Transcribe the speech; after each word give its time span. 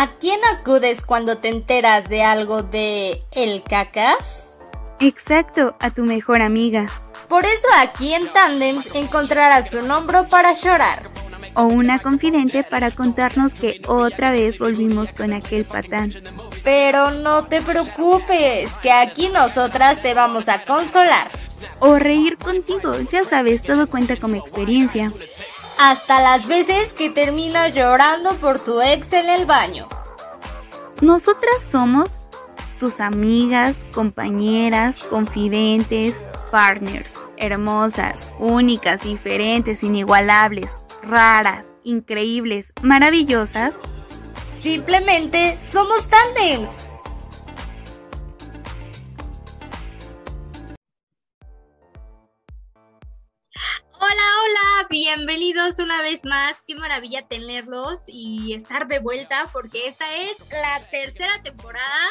¿A 0.00 0.06
quién 0.06 0.38
acudes 0.54 1.04
cuando 1.04 1.38
te 1.38 1.48
enteras 1.48 2.08
de 2.08 2.22
algo 2.22 2.62
de 2.62 3.20
el 3.32 3.64
cacas? 3.64 4.56
Exacto, 5.00 5.74
a 5.80 5.90
tu 5.90 6.04
mejor 6.04 6.40
amiga. 6.40 6.86
Por 7.26 7.44
eso 7.44 7.66
aquí 7.82 8.14
en 8.14 8.32
Tandems 8.32 8.94
encontrarás 8.94 9.74
un 9.74 9.90
hombro 9.90 10.28
para 10.28 10.52
llorar. 10.52 11.02
O 11.54 11.64
una 11.64 11.98
confidente 11.98 12.62
para 12.62 12.92
contarnos 12.92 13.56
que 13.56 13.82
otra 13.88 14.30
vez 14.30 14.60
volvimos 14.60 15.12
con 15.12 15.32
aquel 15.32 15.64
patán. 15.64 16.12
Pero 16.62 17.10
no 17.10 17.46
te 17.46 17.60
preocupes, 17.60 18.70
que 18.80 18.92
aquí 18.92 19.30
nosotras 19.30 20.00
te 20.00 20.14
vamos 20.14 20.48
a 20.48 20.64
consolar. 20.64 21.28
O 21.80 21.96
reír 21.98 22.38
contigo, 22.38 22.92
ya 23.10 23.24
sabes, 23.24 23.62
todo 23.64 23.88
cuenta 23.88 24.14
como 24.14 24.36
experiencia 24.36 25.12
hasta 25.78 26.20
las 26.20 26.46
veces 26.46 26.92
que 26.92 27.10
terminas 27.10 27.74
llorando 27.74 28.34
por 28.36 28.58
tu 28.58 28.80
ex 28.80 29.12
en 29.12 29.28
el 29.28 29.46
baño. 29.46 29.88
Nosotras 31.00 31.62
somos 31.62 32.24
tus 32.80 33.00
amigas, 33.00 33.84
compañeras, 33.92 35.00
confidentes, 35.00 36.22
partners, 36.50 37.16
hermosas, 37.36 38.28
únicas, 38.38 39.02
diferentes, 39.02 39.82
inigualables, 39.82 40.76
raras, 41.02 41.74
increíbles, 41.84 42.72
maravillosas. 42.82 43.76
Simplemente 44.60 45.56
somos 45.60 46.08
tandems. 46.08 46.87
Bienvenidos 54.90 55.78
una 55.78 56.00
vez 56.02 56.24
más. 56.24 56.56
Qué 56.66 56.74
maravilla 56.74 57.26
tenerlos 57.26 58.04
y 58.06 58.54
estar 58.54 58.88
de 58.88 58.98
vuelta 58.98 59.48
porque 59.52 59.88
esta 59.88 60.04
es 60.16 60.36
la 60.50 60.80
tercera 60.90 61.42
temporada. 61.42 62.08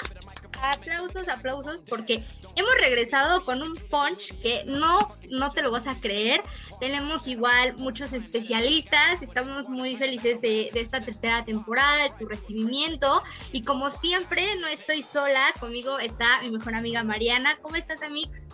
Aplausos, 0.61 1.27
aplausos 1.27 1.83
porque 1.87 2.25
hemos 2.55 2.75
regresado 2.79 3.45
con 3.45 3.61
un 3.61 3.73
punch 3.89 4.39
que 4.41 4.63
no, 4.65 5.09
no 5.29 5.49
te 5.51 5.61
lo 5.61 5.71
vas 5.71 5.87
a 5.87 5.99
creer. 5.99 6.41
Tenemos 6.79 7.27
igual 7.27 7.75
muchos 7.77 8.13
especialistas. 8.13 9.21
Estamos 9.21 9.69
muy 9.69 9.95
felices 9.97 10.41
de, 10.41 10.69
de 10.73 10.81
esta 10.81 11.01
tercera 11.01 11.45
temporada, 11.45 12.03
de 12.03 12.09
tu 12.17 12.27
recibimiento. 12.27 13.23
Y 13.51 13.63
como 13.63 13.89
siempre, 13.89 14.55
no 14.57 14.67
estoy 14.67 15.01
sola. 15.01 15.41
Conmigo 15.59 15.99
está 15.99 16.41
mi 16.41 16.51
mejor 16.51 16.75
amiga 16.75 17.03
Mariana. 17.03 17.57
¿Cómo 17.61 17.75
estás, 17.75 18.01
Amix? 18.01 18.47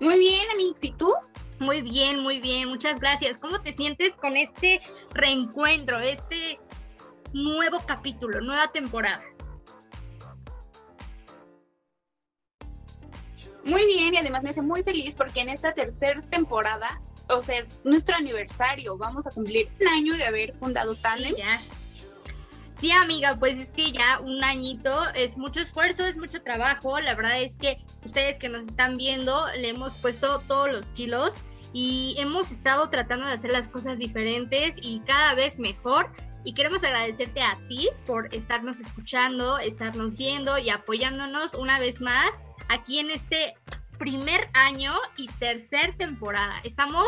Muy 0.00 0.18
bien, 0.18 0.50
Amix. 0.52 0.82
¿Y 0.84 0.92
tú? 0.92 1.12
Muy 1.62 1.80
bien, 1.80 2.18
muy 2.18 2.40
bien, 2.40 2.68
muchas 2.68 2.98
gracias. 2.98 3.38
¿Cómo 3.38 3.60
te 3.60 3.72
sientes 3.72 4.14
con 4.16 4.36
este 4.36 4.80
reencuentro, 5.12 6.00
este 6.00 6.58
nuevo 7.32 7.80
capítulo, 7.86 8.40
nueva 8.40 8.66
temporada? 8.72 9.22
Muy 13.64 13.86
bien 13.86 14.12
y 14.12 14.16
además 14.16 14.42
me 14.42 14.50
hace 14.50 14.60
muy 14.60 14.82
feliz 14.82 15.14
porque 15.14 15.40
en 15.40 15.50
esta 15.50 15.72
tercera 15.72 16.20
temporada, 16.22 17.00
o 17.28 17.40
sea, 17.42 17.60
es 17.60 17.80
nuestro 17.84 18.16
aniversario, 18.16 18.98
vamos 18.98 19.28
a 19.28 19.30
cumplir 19.30 19.68
un 19.80 19.86
año 19.86 20.16
de 20.16 20.24
haber 20.24 20.54
fundado 20.58 20.96
Tandem. 20.96 21.36
Sí, 22.74 22.90
amiga, 22.90 23.36
pues 23.38 23.60
es 23.60 23.70
que 23.70 23.92
ya 23.92 24.18
un 24.18 24.42
añito 24.42 25.08
es 25.14 25.36
mucho 25.36 25.60
esfuerzo, 25.60 26.04
es 26.04 26.16
mucho 26.16 26.42
trabajo. 26.42 26.98
La 26.98 27.14
verdad 27.14 27.40
es 27.40 27.56
que 27.56 27.78
ustedes 28.04 28.36
que 28.38 28.48
nos 28.48 28.66
están 28.66 28.96
viendo 28.96 29.46
le 29.56 29.68
hemos 29.68 29.94
puesto 29.94 30.40
todos 30.48 30.72
los 30.72 30.86
kilos 30.86 31.36
y 31.72 32.14
hemos 32.18 32.50
estado 32.50 32.88
tratando 32.90 33.26
de 33.26 33.34
hacer 33.34 33.52
las 33.52 33.68
cosas 33.68 33.98
diferentes 33.98 34.74
y 34.82 35.00
cada 35.00 35.34
vez 35.34 35.58
mejor. 35.58 36.10
Y 36.44 36.54
queremos 36.54 36.82
agradecerte 36.82 37.40
a 37.40 37.56
ti 37.68 37.88
por 38.04 38.34
estarnos 38.34 38.80
escuchando, 38.80 39.58
estarnos 39.58 40.16
viendo 40.16 40.58
y 40.58 40.70
apoyándonos 40.70 41.54
una 41.54 41.78
vez 41.78 42.00
más 42.00 42.30
aquí 42.68 42.98
en 42.98 43.10
este 43.10 43.54
primer 43.98 44.50
año 44.52 44.92
y 45.16 45.28
tercer 45.28 45.96
temporada. 45.96 46.60
Estamos 46.64 47.06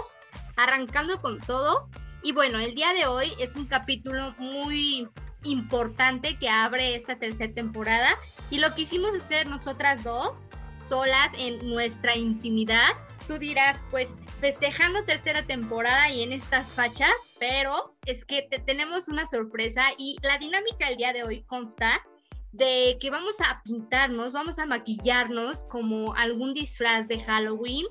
arrancando 0.57 1.21
con 1.21 1.41
todo. 1.41 1.89
Y 2.23 2.33
bueno, 2.33 2.59
el 2.59 2.75
día 2.75 2.93
de 2.93 3.07
hoy 3.07 3.33
es 3.39 3.57
un 3.57 3.67
capítulo 3.67 4.35
muy 4.39 5.09
importante 5.43 6.39
que 6.39 6.49
abre 6.49 6.95
esta 6.95 7.19
tercera 7.19 7.53
temporada. 7.53 8.17
Y 8.51 8.59
lo 8.59 8.75
que 8.75 8.83
hicimos 8.83 9.13
hacer 9.15 9.47
nosotras 9.47 10.05
dos, 10.05 10.49
solas 10.89 11.33
en 11.37 11.69
nuestra 11.69 12.17
intimidad, 12.17 12.89
tú 13.27 13.39
dirás, 13.39 13.83
pues 13.91 14.15
festejando 14.41 15.05
tercera 15.05 15.43
temporada 15.43 16.11
y 16.11 16.23
en 16.23 16.33
estas 16.33 16.75
fachas, 16.75 17.33
pero 17.39 17.95
es 18.07 18.25
que 18.25 18.43
te 18.43 18.59
tenemos 18.59 19.09
una 19.09 19.27
sorpresa 19.27 19.85
y 19.99 20.17
la 20.23 20.39
dinámica 20.39 20.89
del 20.89 20.97
día 20.97 21.13
de 21.13 21.25
hoy 21.25 21.43
consta 21.43 22.05
de 22.53 22.97
que 23.01 23.11
vamos 23.11 23.35
a 23.41 23.63
pintarnos, 23.63 24.33
vamos 24.33 24.59
a 24.59 24.67
maquillarnos 24.67 25.65
como 25.65 26.15
algún 26.15 26.55
disfraz 26.55 27.09
de 27.09 27.21
Halloween 27.21 27.87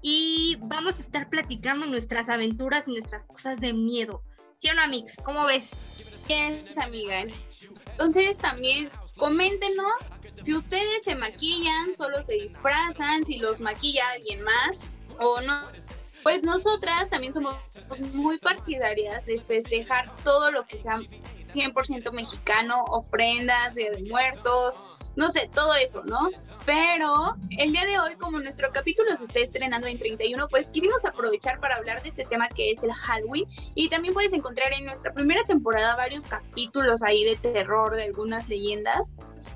y 0.00 0.56
vamos 0.60 0.98
a 0.98 1.02
estar 1.02 1.28
platicando 1.28 1.86
nuestras 1.86 2.28
aventuras 2.28 2.88
y 2.88 2.92
nuestras 2.92 3.26
cosas 3.26 3.60
de 3.60 3.72
miedo. 3.72 4.22
¿Sí 4.54 4.70
o 4.70 4.74
no, 4.74 4.82
Amix? 4.82 5.16
¿Cómo 5.22 5.44
ves? 5.44 5.72
es, 6.28 6.78
amiga. 6.78 7.24
Entonces 7.90 8.36
también 8.38 8.90
coméntenos 9.16 9.92
si 10.42 10.54
ustedes 10.54 11.02
se 11.02 11.14
maquillan, 11.14 11.96
solo 11.96 12.22
se 12.22 12.34
disfrazan, 12.34 13.24
si 13.24 13.38
los 13.38 13.60
maquilla 13.60 14.08
alguien 14.10 14.42
más 14.42 14.76
o 15.18 15.40
no. 15.40 15.68
Pues 16.22 16.42
nosotras 16.42 17.08
también 17.08 17.32
somos 17.32 17.54
muy 18.14 18.38
partidarias 18.38 19.26
de 19.26 19.40
festejar 19.40 20.14
todo 20.24 20.50
lo 20.50 20.66
que 20.66 20.78
sea 20.78 20.94
100% 20.94 22.10
mexicano, 22.12 22.84
ofrendas, 22.88 23.74
de 23.74 24.04
muertos, 24.08 24.74
no 25.16 25.28
sé, 25.30 25.50
todo 25.52 25.74
eso, 25.74 26.04
¿no? 26.04 26.28
Pero 26.64 27.36
el 27.58 27.72
día 27.72 27.84
de 27.86 27.98
hoy, 27.98 28.14
como 28.16 28.38
nuestro 28.38 28.70
capítulo 28.72 29.16
se 29.16 29.24
está 29.24 29.40
estrenando 29.40 29.86
en 29.86 29.98
31, 29.98 30.48
pues 30.48 30.68
quisimos 30.68 31.04
aprovechar 31.04 31.58
para 31.58 31.76
hablar 31.76 32.02
de 32.02 32.10
este 32.10 32.24
tema 32.24 32.48
que 32.48 32.70
es 32.70 32.84
el 32.84 32.92
Halloween. 32.92 33.46
Y 33.74 33.88
también 33.88 34.14
puedes 34.14 34.32
encontrar 34.32 34.72
en 34.72 34.84
nuestra 34.84 35.12
primera 35.12 35.42
temporada 35.44 35.96
varios 35.96 36.24
capítulos 36.24 37.02
ahí 37.02 37.24
de 37.24 37.36
terror, 37.36 37.96
de 37.96 38.04
algunas 38.04 38.48
leyendas 38.48 39.14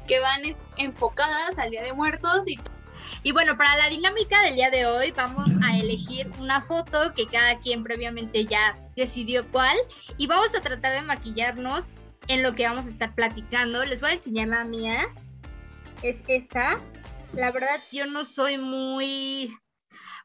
que 0.09 0.19
van 0.19 0.41
enfocadas 0.77 1.59
al 1.59 1.71
Día 1.71 1.83
de 1.83 1.93
Muertos 1.93 2.49
y 2.49 2.59
y 3.23 3.33
bueno, 3.33 3.57
para 3.57 3.77
la 3.77 3.89
dinámica 3.89 4.43
del 4.43 4.55
día 4.55 4.71
de 4.71 4.87
hoy 4.87 5.11
vamos 5.11 5.49
a 5.63 5.79
elegir 5.79 6.31
una 6.39 6.63
foto 6.63 7.13
que 7.15 7.27
cada 7.27 7.59
quien 7.59 7.83
previamente 7.83 8.47
ya 8.47 8.77
decidió 8.97 9.47
cuál 9.51 9.77
y 10.17 10.27
vamos 10.27 10.55
a 10.55 10.61
tratar 10.61 10.95
de 10.95 11.03
maquillarnos 11.03 11.87
en 12.29 12.43
lo 12.43 12.55
que 12.55 12.67
vamos 12.67 12.87
a 12.87 12.89
estar 12.89 13.15
platicando. 13.15 13.85
Les 13.85 14.01
voy 14.01 14.11
a 14.11 14.15
enseñar 14.15 14.49
la 14.49 14.65
mía. 14.65 15.09
Es 16.03 16.17
esta. 16.29 16.81
La 17.35 17.53
verdad 17.53 17.79
yo 17.93 18.07
no 18.07 18.25
soy 18.25 18.57
muy 18.57 19.55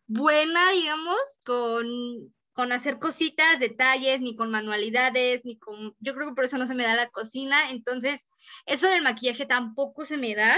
buena, 0.08 0.72
digamos, 0.72 1.18
con, 1.44 2.34
con 2.54 2.72
hacer 2.72 2.98
cositas, 2.98 3.60
detalles, 3.60 4.22
ni 4.22 4.38
con 4.38 4.52
manualidades, 4.52 5.44
ni 5.44 5.58
con... 5.58 5.94
Yo 6.00 6.14
creo 6.14 6.30
que 6.30 6.34
por 6.34 6.46
eso 6.46 6.58
no 6.58 6.66
se 6.66 6.76
me 6.76 6.84
da 6.86 6.96
la 6.96 7.10
cocina. 7.10 7.72
Entonces, 7.72 8.26
eso 8.66 8.88
del 8.88 9.04
maquillaje 9.04 9.46
tampoco 9.46 10.06
se 10.06 10.18
me 10.18 10.34
da. 10.34 10.58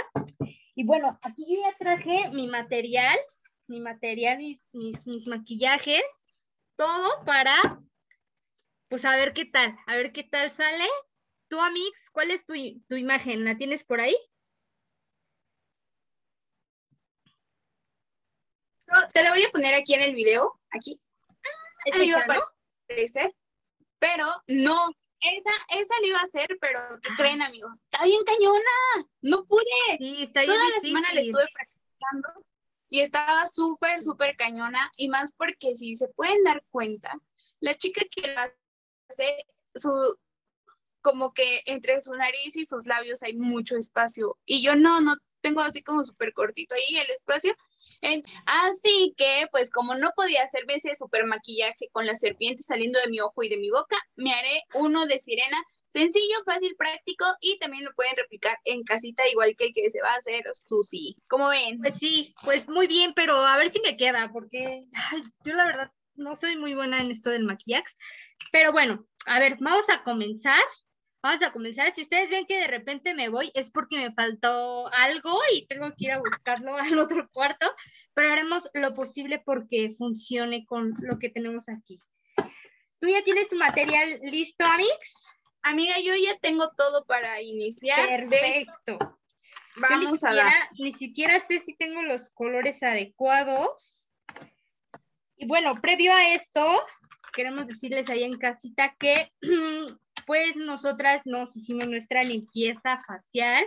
Y 0.75 0.85
bueno, 0.85 1.17
aquí 1.23 1.47
yo 1.49 1.61
ya 1.63 1.75
traje 1.79 2.29
mi 2.29 2.47
material, 2.47 3.17
mi 3.65 3.79
material, 3.79 4.37
mis, 4.37 4.61
mis, 4.71 5.25
maquillajes, 5.25 6.03
todo 6.75 7.25
para, 7.25 7.55
pues 8.87 9.03
a 9.03 9.15
ver 9.15 9.33
qué 9.33 9.45
tal, 9.45 9.75
a 9.87 9.95
ver 9.95 10.11
qué 10.11 10.23
tal 10.23 10.51
sale. 10.53 10.85
Tú, 11.47 11.59
Amix, 11.59 12.11
¿cuál 12.11 12.29
es 12.29 12.45
tu, 12.45 12.53
tu 12.87 12.95
imagen? 12.95 13.45
¿La 13.45 13.57
tienes 13.57 13.83
por 13.83 13.99
ahí? 13.99 14.15
Te 19.13 19.23
la 19.23 19.31
voy 19.31 19.43
a 19.43 19.49
poner 19.51 19.75
aquí 19.75 19.93
en 19.93 20.01
el 20.01 20.15
video, 20.15 20.59
aquí. 20.71 20.99
Ahí 21.93 22.11
va 22.11 22.19
a 22.19 23.31
pero 23.99 24.27
no, 24.47 24.89
esa, 25.21 25.79
esa 25.79 25.93
la 26.01 26.07
iba 26.07 26.19
a 26.19 26.23
hacer, 26.23 26.57
pero 26.61 26.79
¿qué 27.01 27.09
creen, 27.17 27.41
amigos? 27.41 27.83
Está 27.83 28.05
bien 28.05 28.23
cañona. 28.23 29.09
No 29.21 29.45
pude. 29.45 29.97
Sí, 29.97 30.23
está 30.23 30.41
bien 30.41 30.53
Toda 30.53 30.69
la 30.69 30.79
semana 30.79 31.13
la 31.13 31.21
estuve 31.21 31.45
practicando 31.53 32.29
y 32.89 32.99
estaba 33.01 33.47
súper, 33.47 34.03
súper 34.03 34.35
cañona. 34.35 34.91
Y 34.97 35.09
más 35.09 35.33
porque 35.33 35.73
si 35.73 35.95
se 35.95 36.07
pueden 36.09 36.43
dar 36.43 36.63
cuenta, 36.69 37.13
la 37.59 37.73
chica 37.73 38.01
que 38.11 38.35
hace 39.09 39.45
su 39.73 40.17
como 41.01 41.33
que 41.33 41.63
entre 41.65 42.01
su 42.01 42.13
nariz 42.15 42.55
y 42.57 42.65
sus 42.65 42.85
labios 42.85 43.23
hay 43.23 43.33
mucho 43.33 43.77
espacio. 43.77 44.37
Y 44.45 44.61
yo 44.61 44.75
no, 44.75 44.99
no 45.01 45.15
tengo 45.41 45.61
así 45.61 45.81
como 45.81 46.03
súper 46.03 46.33
cortito 46.33 46.75
ahí 46.75 46.97
el 46.97 47.09
espacio. 47.09 47.55
Así 48.45 49.13
que, 49.17 49.47
pues 49.51 49.71
como 49.71 49.95
no 49.95 50.11
podía 50.15 50.43
hacerme 50.43 50.75
ese 50.75 50.95
super 50.95 51.25
maquillaje 51.25 51.89
con 51.91 52.05
la 52.05 52.15
serpiente 52.15 52.63
saliendo 52.63 52.99
de 52.99 53.09
mi 53.09 53.19
ojo 53.19 53.43
y 53.43 53.49
de 53.49 53.57
mi 53.57 53.69
boca, 53.69 53.97
me 54.15 54.33
haré 54.33 54.63
uno 54.75 55.05
de 55.05 55.19
sirena 55.19 55.57
sencillo, 55.87 56.35
fácil, 56.45 56.75
práctico 56.77 57.25
y 57.39 57.57
también 57.59 57.85
lo 57.85 57.93
pueden 57.93 58.15
replicar 58.15 58.57
en 58.65 58.83
casita 58.83 59.27
igual 59.29 59.55
que 59.57 59.65
el 59.65 59.73
que 59.73 59.89
se 59.89 60.01
va 60.01 60.13
a 60.13 60.17
hacer 60.17 60.43
Susi. 60.53 61.17
¿Cómo 61.27 61.49
ven? 61.49 61.79
Pues 61.79 61.95
sí, 61.95 62.33
pues 62.43 62.67
muy 62.67 62.87
bien, 62.87 63.13
pero 63.15 63.35
a 63.35 63.57
ver 63.57 63.69
si 63.69 63.79
me 63.81 63.97
queda, 63.97 64.29
porque 64.31 64.85
yo 65.45 65.53
la 65.53 65.65
verdad 65.65 65.91
no 66.15 66.35
soy 66.35 66.57
muy 66.57 66.73
buena 66.73 66.99
en 67.01 67.11
esto 67.11 67.29
del 67.29 67.45
maquillaje. 67.45 67.93
Pero 68.51 68.71
bueno, 68.71 69.05
a 69.25 69.39
ver, 69.39 69.57
vamos 69.59 69.89
a 69.89 70.03
comenzar. 70.03 70.61
Vamos 71.21 71.41
a 71.41 71.51
comenzar. 71.51 71.93
Si 71.93 72.01
ustedes 72.01 72.29
ven 72.29 72.45
que 72.45 72.59
de 72.59 72.67
repente 72.67 73.13
me 73.13 73.29
voy, 73.29 73.51
es 73.53 73.71
porque 73.71 73.97
me 73.97 74.13
faltó 74.13 74.91
algo 74.93 75.39
y 75.53 75.65
tengo 75.67 75.89
que 75.95 76.05
ir 76.05 76.11
a 76.11 76.19
buscarlo 76.19 76.77
al 76.77 76.99
otro 76.99 77.29
cuarto, 77.31 77.67
pero 78.13 78.31
haremos 78.31 78.69
lo 78.73 78.93
posible 78.93 79.41
porque 79.43 79.93
funcione 79.97 80.65
con 80.65 80.95
lo 80.99 81.19
que 81.19 81.29
tenemos 81.29 81.69
aquí. 81.69 81.99
¿Tú 82.99 83.07
ya 83.07 83.23
tienes 83.23 83.47
tu 83.47 83.55
material 83.55 84.19
listo, 84.23 84.65
Amix? 84.65 85.35
Amiga, 85.61 85.99
yo 85.99 86.15
ya 86.15 86.37
tengo 86.39 86.69
todo 86.75 87.05
para 87.05 87.41
iniciar. 87.41 88.07
Perfecto. 88.07 88.97
Vamos 89.75 90.23
a 90.23 90.33
dar. 90.33 90.53
Ni 90.79 90.93
siquiera 90.93 91.39
sé 91.39 91.59
si 91.59 91.75
tengo 91.75 92.01
los 92.01 92.29
colores 92.29 92.81
adecuados. 92.81 94.11
Y 95.35 95.45
bueno, 95.45 95.79
previo 95.81 96.13
a 96.13 96.33
esto, 96.33 96.81
queremos 97.33 97.67
decirles 97.67 98.09
ahí 98.09 98.23
en 98.23 98.37
casita 98.39 98.95
que 98.97 99.31
pues 100.27 100.57
nosotras 100.57 101.21
nos 101.25 101.55
hicimos 101.55 101.87
nuestra 101.87 102.21
limpieza 102.25 102.99
facial, 102.99 103.65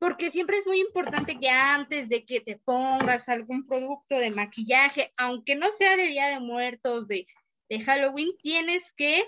porque 0.00 0.32
siempre 0.32 0.58
es 0.58 0.66
muy 0.66 0.80
importante 0.80 1.38
que 1.38 1.48
antes 1.48 2.08
de 2.08 2.24
que 2.24 2.40
te 2.40 2.58
pongas 2.58 3.28
algún 3.28 3.64
producto 3.64 4.18
de 4.18 4.32
maquillaje, 4.32 5.14
aunque 5.16 5.54
no 5.54 5.68
sea 5.78 5.96
de 5.96 6.08
Día 6.08 6.26
de 6.26 6.40
Muertos, 6.40 7.06
de, 7.06 7.28
de 7.68 7.80
Halloween, 7.80 8.36
tienes 8.42 8.92
que 8.92 9.24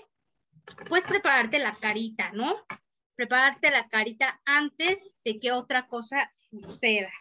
pues 0.89 1.05
prepararte 1.05 1.57
la 1.57 1.77
carita, 1.77 2.31
¿no? 2.33 2.53
Prepararte 3.15 3.71
la 3.71 3.87
carita 3.87 4.41
antes 4.43 5.17
de 5.23 5.39
que 5.39 5.53
otra 5.53 5.87
cosa 5.87 6.29
suceda. 6.49 7.13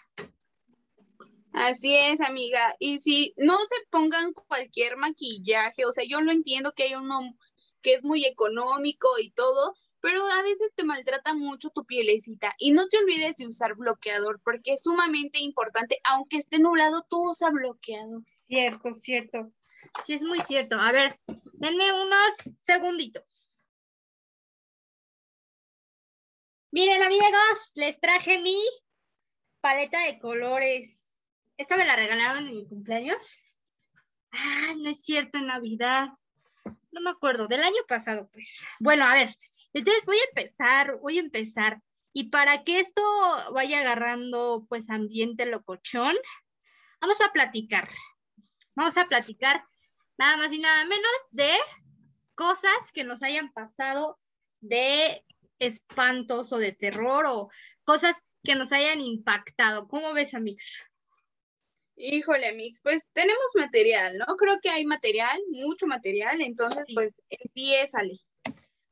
Así 1.53 1.97
es, 1.97 2.21
amiga. 2.21 2.75
Y 2.81 2.99
si 2.99 3.33
no 3.37 3.57
se 3.59 3.77
pongan 3.91 4.33
cualquier 4.33 4.97
maquillaje, 4.97 5.87
o 5.87 5.93
sea, 5.93 6.05
yo 6.05 6.21
lo 6.21 6.33
entiendo 6.33 6.73
que 6.73 6.83
hay 6.83 6.97
uno 6.97 7.21
que 7.87 7.95
es 7.95 8.03
muy 8.03 8.25
económico 8.25 9.09
y 9.21 9.31
todo, 9.31 9.77
pero 10.01 10.27
a 10.27 10.43
veces 10.43 10.73
te 10.75 10.83
maltrata 10.83 11.35
mucho 11.35 11.71
tu 11.71 11.85
pielecita. 11.85 12.53
Y 12.59 12.73
no 12.73 12.89
te 12.89 12.99
olvides 12.99 13.37
de 13.37 13.47
usar 13.47 13.77
bloqueador, 13.77 14.41
porque 14.43 14.73
es 14.73 14.83
sumamente 14.83 15.39
importante, 15.39 16.01
aunque 16.03 16.39
esté 16.39 16.59
nublado, 16.59 17.07
tú 17.09 17.31
usa 17.31 17.49
bloqueador. 17.51 18.25
Cierto, 18.49 18.93
cierto. 18.95 19.53
Sí, 20.05 20.15
es 20.15 20.25
muy 20.25 20.41
cierto. 20.41 20.81
A 20.81 20.91
ver, 20.91 21.21
denme 21.53 21.93
unos 21.93 22.57
segunditos. 22.59 23.23
Miren, 26.73 27.05
amigos, 27.05 27.71
les 27.77 28.01
traje 28.01 28.43
mi 28.43 28.59
paleta 29.61 30.01
de 30.07 30.19
colores. 30.19 31.05
Esta 31.57 31.77
me 31.77 31.87
la 31.87 31.95
regalaron 31.95 32.49
en 32.49 32.57
mi 32.57 32.67
cumpleaños. 32.67 33.39
Ah, 34.33 34.75
no 34.77 34.91
es 34.91 35.05
cierto, 35.05 35.39
en 35.39 35.47
Navidad. 35.47 36.09
No 36.91 37.01
me 37.01 37.11
acuerdo, 37.11 37.47
del 37.47 37.63
año 37.63 37.83
pasado, 37.89 38.29
pues. 38.33 38.65
Bueno, 38.79 39.05
a 39.05 39.15
ver, 39.15 39.37
entonces 39.73 40.05
voy 40.07 40.17
a 40.19 40.29
empezar, 40.29 40.99
voy 41.01 41.19
a 41.19 41.23
empezar. 41.23 41.81
Y 42.13 42.31
para 42.31 42.65
que 42.65 42.81
esto 42.81 43.03
vaya 43.53 43.81
agarrando, 43.81 44.67
pues, 44.69 44.91
ambiente 44.91 45.47
locochón, 45.47 46.17
vamos 47.01 47.21
a 47.21 47.33
platicar. 47.33 47.89
Vamos 48.75 48.97
a 48.97 49.07
platicar 49.07 49.65
nada 50.19 50.37
más 50.37 50.53
y 50.53 50.59
nada 50.59 50.85
menos 50.85 51.13
de 51.31 51.51
cosas 52.35 52.93
que 52.93 53.05
nos 53.05 53.23
hayan 53.23 53.53
pasado 53.53 54.19
de 54.61 55.25
espantos 55.59 56.53
o 56.53 56.59
de 56.59 56.73
terror 56.73 57.25
o 57.27 57.51
cosas 57.85 58.17
que 58.43 58.55
nos 58.55 58.73
hayan 58.73 59.01
impactado. 59.01 59.89
¿Cómo 59.89 60.13
ves, 60.13 60.35
Amix? 60.35 60.89
Híjole, 61.97 62.53
Mix, 62.55 62.81
pues 62.83 63.11
tenemos 63.13 63.47
material, 63.55 64.19
¿no? 64.19 64.27
Creo 64.37 64.61
que 64.61 64.69
hay 64.69 64.85
material, 64.85 65.41
mucho 65.51 65.87
material, 65.87 66.41
entonces 66.41 66.85
pues 66.95 67.23
empiézale. 67.31 68.19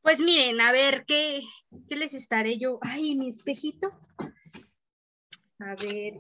Pues 0.01 0.21
miren, 0.21 0.61
a 0.61 0.73
ver, 0.73 1.05
¿qué, 1.06 1.43
¿qué 1.89 1.97
les 1.97 2.15
estaré 2.15 2.59
yo? 2.59 2.79
Ay, 2.83 3.15
mi 3.15 3.29
espejito. 3.29 3.93
A 5.59 5.75
ver, 5.77 6.15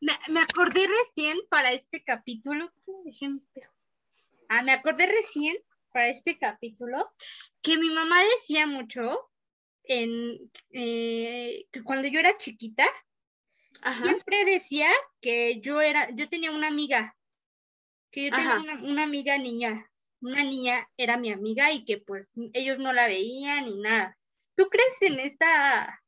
me, 0.00 0.12
me 0.28 0.40
acordé 0.40 0.86
recién 0.86 1.38
para 1.50 1.72
este 1.72 2.02
capítulo. 2.04 2.70
Dejé 3.04 3.28
mi 3.28 3.38
espejo. 3.38 3.72
Ah, 4.48 4.62
me 4.62 4.72
acordé 4.72 5.06
recién 5.06 5.56
para 5.92 6.08
este 6.08 6.38
capítulo 6.38 7.10
que 7.62 7.76
mi 7.76 7.90
mamá 7.90 8.16
decía 8.36 8.66
mucho 8.66 9.30
en, 9.84 10.50
eh, 10.70 11.66
que 11.70 11.82
cuando 11.82 12.08
yo 12.08 12.20
era 12.20 12.36
chiquita, 12.36 12.86
siempre 14.02 14.44
decía 14.44 14.90
que 15.20 15.60
yo 15.60 15.80
era, 15.80 16.10
yo 16.14 16.28
tenía 16.28 16.50
una 16.50 16.68
amiga, 16.68 17.16
que 18.10 18.30
yo 18.30 18.36
tenía 18.36 18.78
una, 18.82 19.02
amiga 19.02 19.38
niña, 19.38 19.90
una 20.20 20.42
niña 20.42 20.88
era 20.96 21.16
mi 21.16 21.30
amiga 21.30 21.72
y 21.72 21.84
que 21.84 21.98
pues 21.98 22.30
ellos 22.52 22.78
no 22.78 22.92
la 22.92 23.06
veían 23.06 23.66
ni 23.66 23.80
nada. 23.80 24.16
¿Tú 24.54 24.68
crees 24.68 25.00
en 25.00 25.20
esta 25.20 26.02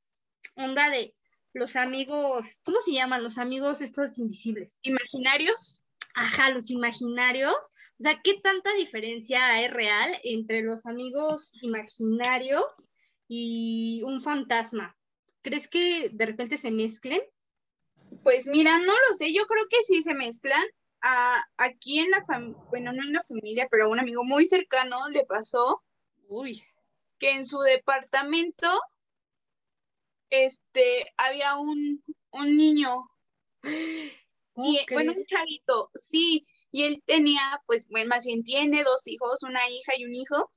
onda 0.56 0.90
de 0.90 1.14
los 1.52 1.76
amigos, 1.76 2.60
¿cómo 2.64 2.80
se 2.80 2.92
llaman? 2.92 3.22
Los 3.22 3.38
amigos 3.38 3.80
estos 3.80 4.18
invisibles. 4.18 4.78
¿Imaginarios? 4.82 5.82
Ajá, 6.14 6.50
los 6.50 6.70
imaginarios. 6.70 7.54
O 7.54 8.02
sea, 8.02 8.20
¿qué 8.22 8.40
tanta 8.40 8.72
diferencia 8.74 9.46
hay 9.46 9.68
real 9.68 10.12
entre 10.24 10.62
los 10.62 10.86
amigos 10.86 11.52
imaginarios 11.62 12.90
y 13.28 14.02
un 14.04 14.20
fantasma? 14.20 14.96
¿Crees 15.42 15.68
que 15.68 16.10
de 16.12 16.26
repente 16.26 16.56
se 16.56 16.70
mezclen? 16.70 17.20
Pues 18.22 18.46
mira, 18.46 18.78
no 18.78 18.92
lo 19.08 19.16
sé, 19.16 19.32
yo 19.32 19.46
creo 19.46 19.64
que 19.68 19.82
sí 19.84 20.02
se 20.02 20.14
mezclan. 20.14 20.64
A, 21.02 21.42
aquí 21.56 22.00
en 22.00 22.10
la 22.10 22.22
familia, 22.26 22.62
bueno, 22.68 22.92
no 22.92 23.02
en 23.02 23.14
la 23.14 23.24
familia, 23.24 23.68
pero 23.70 23.86
a 23.86 23.88
un 23.88 23.98
amigo 23.98 24.22
muy 24.22 24.44
cercano 24.44 25.08
le 25.08 25.24
pasó 25.24 25.82
Uy. 26.28 26.62
que 27.18 27.30
en 27.30 27.46
su 27.46 27.58
departamento 27.60 28.68
este, 30.28 31.10
había 31.16 31.56
un, 31.56 32.04
un 32.32 32.56
niño, 32.56 33.10
y, 33.62 34.80
bueno, 34.92 35.12
un 35.12 35.24
chavito, 35.24 35.90
sí, 35.94 36.46
y 36.70 36.82
él 36.82 37.02
tenía, 37.06 37.62
pues, 37.66 37.88
bueno, 37.88 38.08
más 38.10 38.26
bien 38.26 38.44
tiene 38.44 38.84
dos 38.84 39.06
hijos, 39.06 39.42
una 39.42 39.68
hija 39.70 39.96
y 39.96 40.04
un 40.04 40.14
hijo, 40.14 40.52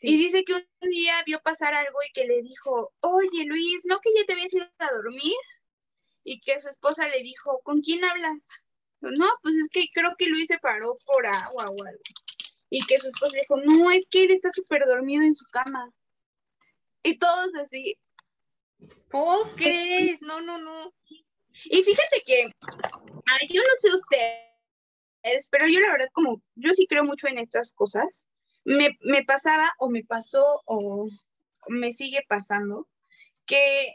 y 0.00 0.16
dice 0.16 0.44
que 0.44 0.54
un 0.54 0.90
día 0.90 1.22
vio 1.26 1.40
pasar 1.40 1.74
algo 1.74 1.98
y 2.08 2.12
que 2.12 2.24
le 2.24 2.40
dijo, 2.42 2.92
oye 3.00 3.44
Luis, 3.46 3.82
¿no 3.84 3.98
que 4.00 4.10
ya 4.16 4.24
te 4.24 4.34
habías 4.34 4.54
ido 4.54 4.66
a 4.78 4.92
dormir? 4.92 5.34
Y 6.28 6.40
que 6.40 6.60
su 6.60 6.68
esposa 6.68 7.08
le 7.08 7.22
dijo, 7.22 7.60
¿con 7.62 7.80
quién 7.80 8.04
hablas? 8.04 8.48
No, 9.00 9.26
pues 9.42 9.56
es 9.56 9.68
que 9.68 9.86
creo 9.94 10.14
que 10.18 10.26
Luis 10.26 10.48
se 10.48 10.58
paró 10.58 10.98
por 11.06 11.26
agua 11.26 11.70
o 11.70 11.84
algo. 11.84 12.02
Y 12.70 12.84
que 12.86 12.98
su 12.98 13.08
esposa 13.08 13.38
dijo, 13.40 13.56
no, 13.56 13.90
es 13.90 14.08
que 14.08 14.24
él 14.24 14.30
está 14.30 14.50
súper 14.50 14.84
dormido 14.84 15.22
en 15.22 15.34
su 15.34 15.44
cama. 15.46 15.90
Y 17.02 17.18
todos 17.18 17.54
así. 17.54 17.96
¿Cómo 19.10 19.50
crees? 19.56 20.20
No, 20.20 20.40
no, 20.40 20.58
no. 20.58 20.92
Y 21.64 21.82
fíjate 21.82 22.22
que, 22.26 22.50
yo 23.50 23.62
no 23.62 23.76
sé 23.76 23.92
ustedes, 23.92 25.48
pero 25.50 25.66
yo 25.66 25.80
la 25.80 25.92
verdad 25.92 26.08
como, 26.12 26.42
yo 26.56 26.72
sí 26.74 26.86
creo 26.86 27.04
mucho 27.04 27.26
en 27.28 27.38
estas 27.38 27.72
cosas 27.72 28.28
me, 28.64 29.24
pasaba 29.24 29.72
o 29.78 29.88
me 29.88 30.04
pasó 30.04 30.62
o 30.66 31.08
me 31.68 31.92
sigue 31.92 32.24
pasando 32.28 32.88
que, 33.46 33.94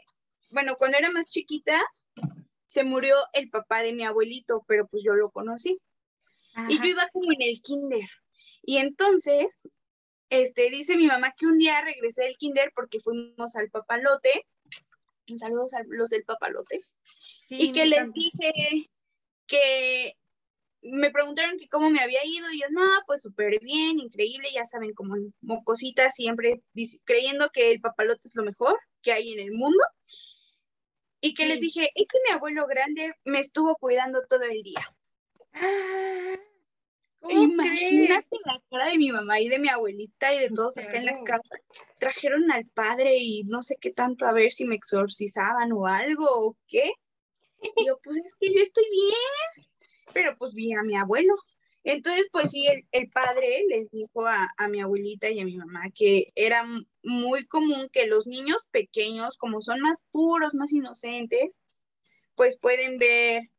bueno, 0.50 0.74
cuando 0.76 0.98
era 0.98 1.10
más 1.10 1.30
chiquita, 1.30 1.80
se 2.74 2.82
murió 2.82 3.14
el 3.34 3.50
papá 3.50 3.84
de 3.84 3.92
mi 3.92 4.04
abuelito, 4.04 4.64
pero 4.66 4.88
pues 4.88 5.04
yo 5.04 5.14
lo 5.14 5.30
conocí. 5.30 5.80
Y 6.68 6.78
yo 6.78 6.84
iba 6.86 7.08
como 7.12 7.30
en 7.30 7.42
el 7.42 7.62
kinder. 7.62 8.08
Y 8.62 8.78
entonces, 8.78 9.46
este, 10.28 10.70
dice 10.70 10.96
mi 10.96 11.06
mamá 11.06 11.32
que 11.38 11.46
un 11.46 11.58
día 11.58 11.80
regresé 11.82 12.24
del 12.24 12.36
kinder 12.36 12.72
porque 12.74 12.98
fuimos 12.98 13.54
al 13.54 13.70
papalote. 13.70 14.48
Saludos 15.38 15.72
a 15.74 15.84
los 15.86 16.10
del 16.10 16.24
papalote. 16.24 16.80
y 17.48 17.70
que 17.70 17.86
les 17.86 18.12
dije 18.12 18.90
que 19.46 20.16
me 20.82 21.12
preguntaron 21.12 21.56
que 21.58 21.68
cómo 21.68 21.90
me 21.90 22.00
había 22.00 22.26
ido 22.26 22.50
y 22.50 22.60
yo, 22.60 22.66
no, 22.70 22.88
pues 23.06 23.22
súper 23.22 23.60
bien, 23.60 24.00
increíble, 24.00 24.48
ya 24.52 24.66
saben, 24.66 24.94
como 24.94 25.14
mocosita 25.42 26.10
siempre 26.10 26.60
creyendo 27.04 27.50
que 27.50 27.70
el 27.70 27.80
papalote 27.80 28.26
es 28.26 28.34
lo 28.34 28.42
mejor 28.42 28.76
que 29.00 29.12
hay 29.12 29.32
en 29.32 29.38
el 29.38 29.52
mundo. 29.52 29.84
Y 31.24 31.34
que 31.34 31.46
les 31.46 31.60
dije, 31.60 31.90
es 31.94 32.06
que 32.06 32.18
mi 32.28 32.34
abuelo 32.34 32.66
grande 32.66 33.14
me 33.24 33.40
estuvo 33.40 33.76
cuidando 33.76 34.22
todo 34.28 34.42
el 34.42 34.62
día. 34.62 34.94
Imagínate 37.28 38.36
la 38.44 38.60
cara 38.70 38.90
de 38.90 38.98
mi 38.98 39.10
mamá 39.10 39.40
y 39.40 39.48
de 39.48 39.58
mi 39.58 39.68
abuelita 39.68 40.34
y 40.34 40.40
de 40.40 40.50
todos 40.50 40.76
acá 40.76 40.98
en 40.98 41.06
la 41.06 41.24
casa. 41.24 41.48
Trajeron 41.98 42.52
al 42.52 42.66
padre 42.66 43.16
y 43.16 43.44
no 43.44 43.62
sé 43.62 43.76
qué 43.80 43.90
tanto 43.90 44.26
a 44.26 44.34
ver 44.34 44.52
si 44.52 44.66
me 44.66 44.74
exorcizaban 44.74 45.72
o 45.72 45.86
algo 45.86 46.26
o 46.28 46.56
qué. 46.68 46.92
Y 47.62 47.86
yo, 47.86 47.98
pues 48.02 48.18
es 48.18 48.34
que 48.38 48.52
yo 48.52 48.60
estoy 48.60 48.84
bien 48.90 49.68
pero 50.14 50.36
pues 50.38 50.54
vi 50.54 50.72
a 50.72 50.82
mi 50.82 50.96
abuelo. 50.96 51.34
Entonces, 51.84 52.28
pues 52.32 52.50
sí, 52.50 52.66
el, 52.92 53.10
padre 53.10 53.62
les 53.68 53.90
dijo 53.90 54.26
a, 54.26 54.68
mi 54.68 54.80
abuelita 54.80 55.28
y 55.28 55.40
a 55.40 55.44
mi 55.44 55.58
mamá 55.58 55.90
que 55.94 56.32
era 56.34 56.64
muy 57.02 57.46
común 57.46 57.90
que 57.92 58.06
los 58.06 58.26
niños 58.26 58.66
pequeños, 58.70 59.36
como 59.36 59.60
son 59.60 59.80
más 59.80 60.02
puros, 60.10 60.54
más 60.54 60.72
inocentes, 60.72 61.62
pues 62.36 62.58
pueden 62.58 62.98
ver, 62.98 63.50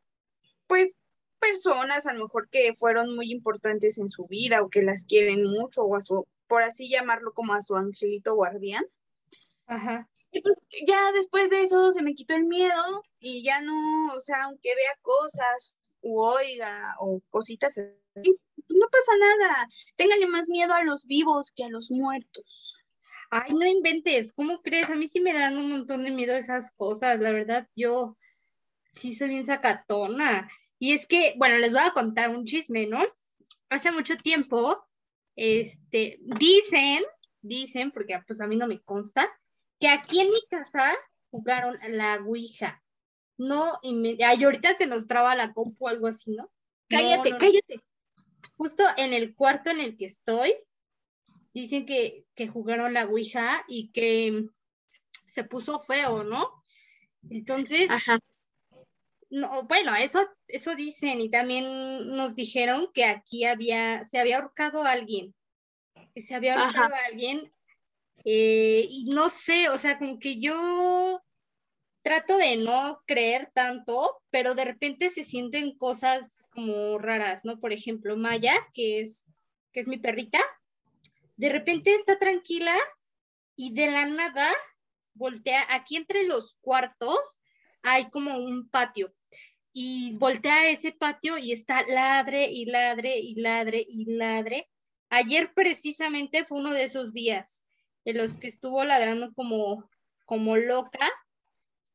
pues, 0.65 0.95
personas 1.39 2.07
a 2.07 2.13
lo 2.13 2.23
mejor 2.23 2.49
que 2.49 2.73
fueron 2.73 3.15
muy 3.15 3.31
importantes 3.31 3.99
en 3.99 4.09
su 4.09 4.25
vida 4.25 4.63
o 4.63 4.69
que 4.69 4.81
las 4.81 5.05
quieren 5.05 5.43
mucho 5.43 5.83
o 5.83 5.95
a 5.95 6.01
su, 6.01 6.27
por 6.47 6.63
así 6.63 6.89
llamarlo 6.89 7.31
como 7.33 7.53
a 7.53 7.61
su 7.61 7.75
angelito 7.75 8.33
guardián. 8.33 8.83
Ajá. 9.67 10.09
Y 10.31 10.41
pues 10.41 10.57
ya 10.87 11.11
después 11.11 11.51
de 11.51 11.61
eso 11.61 11.91
se 11.91 12.01
me 12.01 12.15
quitó 12.15 12.33
el 12.33 12.45
miedo 12.45 13.03
y 13.19 13.43
ya 13.43 13.61
no, 13.61 14.07
o 14.15 14.19
sea, 14.19 14.45
aunque 14.45 14.73
vea 14.75 14.97
cosas 15.03 15.75
u 16.01 16.19
oiga 16.19 16.95
o 16.99 17.21
cositas 17.29 17.77
no 18.15 18.87
pasa 18.89 19.11
nada. 19.19 19.69
Ténganle 19.95 20.27
más 20.27 20.49
miedo 20.49 20.73
a 20.73 20.83
los 20.83 21.05
vivos 21.05 21.51
que 21.51 21.63
a 21.63 21.69
los 21.69 21.91
muertos. 21.91 22.77
Ay, 23.31 23.53
no 23.53 23.65
inventes, 23.65 24.33
¿cómo 24.33 24.61
crees? 24.61 24.89
A 24.89 24.95
mí 24.95 25.07
sí 25.07 25.19
me 25.19 25.33
dan 25.33 25.57
un 25.57 25.71
montón 25.71 26.03
de 26.03 26.11
miedo 26.11 26.35
esas 26.35 26.71
cosas, 26.71 27.19
la 27.19 27.31
verdad, 27.31 27.67
yo 27.75 28.17
sí 28.93 29.13
soy 29.13 29.29
bien 29.29 29.45
sacatona. 29.45 30.49
Y 30.79 30.93
es 30.93 31.07
que, 31.07 31.33
bueno, 31.37 31.57
les 31.57 31.73
voy 31.73 31.81
a 31.83 31.91
contar 31.91 32.29
un 32.29 32.45
chisme, 32.45 32.85
¿no? 32.85 32.99
Hace 33.69 33.91
mucho 33.91 34.17
tiempo, 34.17 34.85
este, 35.35 36.19
dicen, 36.21 37.03
dicen, 37.41 37.91
porque 37.91 38.19
pues 38.27 38.41
a 38.41 38.47
mí 38.47 38.55
no 38.55 38.67
me 38.67 38.81
consta, 38.81 39.29
que 39.79 39.87
aquí 39.87 40.21
en 40.21 40.29
mi 40.29 40.41
casa 40.49 40.93
jugaron 41.31 41.77
la 41.89 42.21
Ouija. 42.23 42.81
No, 43.37 43.79
y 43.81 43.93
me, 43.95 44.17
ay, 44.23 44.43
ahorita 44.43 44.75
se 44.75 44.85
nos 44.85 45.07
traba 45.07 45.35
la 45.35 45.51
compu 45.51 45.85
o 45.85 45.89
algo 45.89 46.07
así, 46.07 46.31
¿no? 46.31 46.49
Cállate, 46.87 47.17
No, 47.17 47.23
no, 47.23 47.31
no. 47.31 47.37
cállate. 47.37 47.84
Justo 48.57 48.83
en 48.97 49.13
el 49.13 49.35
cuarto 49.35 49.69
en 49.69 49.79
el 49.79 49.97
que 49.97 50.05
estoy, 50.05 50.53
dicen 51.53 51.85
que, 51.85 52.25
que 52.35 52.47
jugaron 52.47 52.93
la 52.93 53.05
Ouija 53.05 53.63
y 53.67 53.91
que 53.91 54.45
se 55.25 55.43
puso 55.43 55.79
feo, 55.79 56.23
¿no? 56.23 56.63
Entonces, 57.29 57.89
Ajá. 57.91 58.19
no, 59.29 59.63
bueno, 59.63 59.95
eso, 59.95 60.19
eso 60.47 60.75
dicen 60.75 61.21
y 61.21 61.29
también 61.29 62.15
nos 62.15 62.35
dijeron 62.35 62.89
que 62.93 63.05
aquí 63.05 63.45
había, 63.45 64.05
se 64.05 64.19
había 64.19 64.37
ahorcado 64.37 64.83
a 64.83 64.91
alguien, 64.91 65.33
que 66.13 66.21
se 66.21 66.35
había 66.35 66.55
Ajá. 66.55 66.65
ahorcado 66.65 66.95
a 66.95 67.05
alguien 67.09 67.51
eh, 68.23 68.87
y 68.89 69.05
no 69.13 69.29
sé, 69.29 69.69
o 69.69 69.77
sea, 69.77 69.99
como 69.99 70.19
que 70.19 70.39
yo 70.39 71.21
trato 72.01 72.37
de 72.37 72.55
no 72.55 73.01
creer 73.05 73.51
tanto, 73.53 74.21
pero 74.29 74.55
de 74.55 74.65
repente 74.65 75.09
se 75.09 75.23
sienten 75.23 75.77
cosas 75.77 76.44
como 76.55 76.97
raras, 76.97 77.45
¿no? 77.45 77.59
Por 77.59 77.73
ejemplo, 77.73 78.17
Maya, 78.17 78.55
que 78.73 79.01
es, 79.01 79.27
que 79.71 79.81
es 79.81 79.87
mi 79.87 79.97
perrita, 79.97 80.39
de 81.37 81.49
repente 81.49 81.93
está 81.93 82.17
tranquila 82.17 82.75
y 83.55 83.73
de 83.73 83.91
la 83.91 84.05
nada 84.05 84.49
voltea, 85.13 85.65
aquí 85.69 85.97
entre 85.97 86.25
los 86.25 86.55
cuartos 86.61 87.41
hay 87.83 88.09
como 88.09 88.37
un 88.37 88.69
patio 88.69 89.13
y 89.77 90.13
voltea 90.13 90.55
a 90.55 90.69
ese 90.69 90.93
patio 90.93 91.37
y 91.37 91.51
está 91.51 91.85
ladre 91.87 92.45
y 92.49 92.65
ladre 92.65 93.19
y 93.19 93.35
ladre 93.35 93.85
y 93.87 94.05
ladre. 94.15 94.69
Ayer 95.09 95.53
precisamente 95.53 96.45
fue 96.45 96.59
uno 96.59 96.71
de 96.71 96.85
esos 96.85 97.11
días 97.11 97.65
en 98.05 98.17
los 98.17 98.37
que 98.37 98.47
estuvo 98.47 98.85
ladrando 98.85 99.33
como, 99.33 99.89
como 100.25 100.55
loca. 100.55 101.05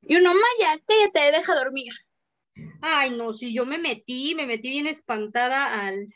Y 0.02 0.16
uno, 0.16 0.34
Maya, 0.34 0.82
cállate, 0.86 1.36
deja 1.36 1.54
dormir. 1.54 1.92
Ay, 2.80 3.10
no, 3.10 3.32
si 3.32 3.52
yo 3.52 3.66
me 3.66 3.78
metí, 3.78 4.34
me 4.34 4.46
metí 4.46 4.70
bien 4.70 4.86
espantada 4.86 5.86
al... 5.86 6.06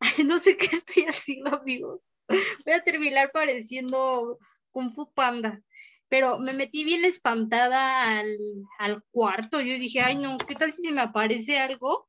Ay, 0.00 0.24
no 0.24 0.38
sé 0.38 0.56
qué 0.56 0.66
estoy 0.76 1.04
haciendo, 1.04 1.56
amigos. 1.56 2.00
Voy 2.28 2.74
a 2.74 2.84
terminar 2.84 3.32
pareciendo 3.32 4.38
Kung 4.70 4.90
Fu 4.90 5.12
Panda. 5.12 5.60
Pero 6.08 6.38
me 6.38 6.52
metí 6.52 6.84
bien 6.84 7.04
espantada 7.04 8.18
al, 8.18 8.36
al 8.78 9.02
cuarto. 9.10 9.60
Yo 9.60 9.74
dije, 9.74 10.00
ay, 10.00 10.16
no, 10.16 10.38
¿qué 10.38 10.54
tal 10.54 10.72
si 10.72 10.82
se 10.82 10.92
me 10.92 11.02
aparece 11.02 11.58
algo? 11.58 12.08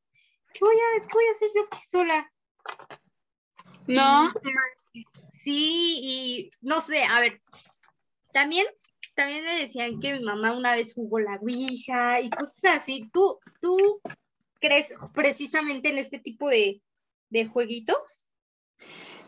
¿Qué 0.54 0.60
voy 0.66 0.76
a, 0.76 1.02
qué 1.02 1.14
voy 1.14 1.26
a 1.26 1.32
hacer 1.32 1.50
yo 1.56 1.64
aquí 1.64 1.80
sola? 1.90 2.32
No, 3.88 4.32
Sí, 5.32 6.00
y 6.04 6.50
no 6.62 6.82
sé, 6.82 7.04
a 7.04 7.20
ver, 7.20 7.42
también, 8.32 8.68
también 9.14 9.44
me 9.44 9.60
decían 9.60 10.00
que 10.00 10.14
mi 10.14 10.24
mamá 10.24 10.58
una 10.58 10.76
vez 10.76 10.94
jugó 10.94 11.20
la 11.20 11.38
Ouija 11.42 12.22
y 12.22 12.30
cosas 12.30 12.78
así. 12.78 13.10
¿Tú, 13.12 13.40
tú 13.60 14.02
crees 14.60 14.94
precisamente 15.14 15.90
en 15.90 15.98
este 15.98 16.20
tipo 16.20 16.50
de, 16.50 16.82
de 17.30 17.46
jueguitos? 17.46 18.28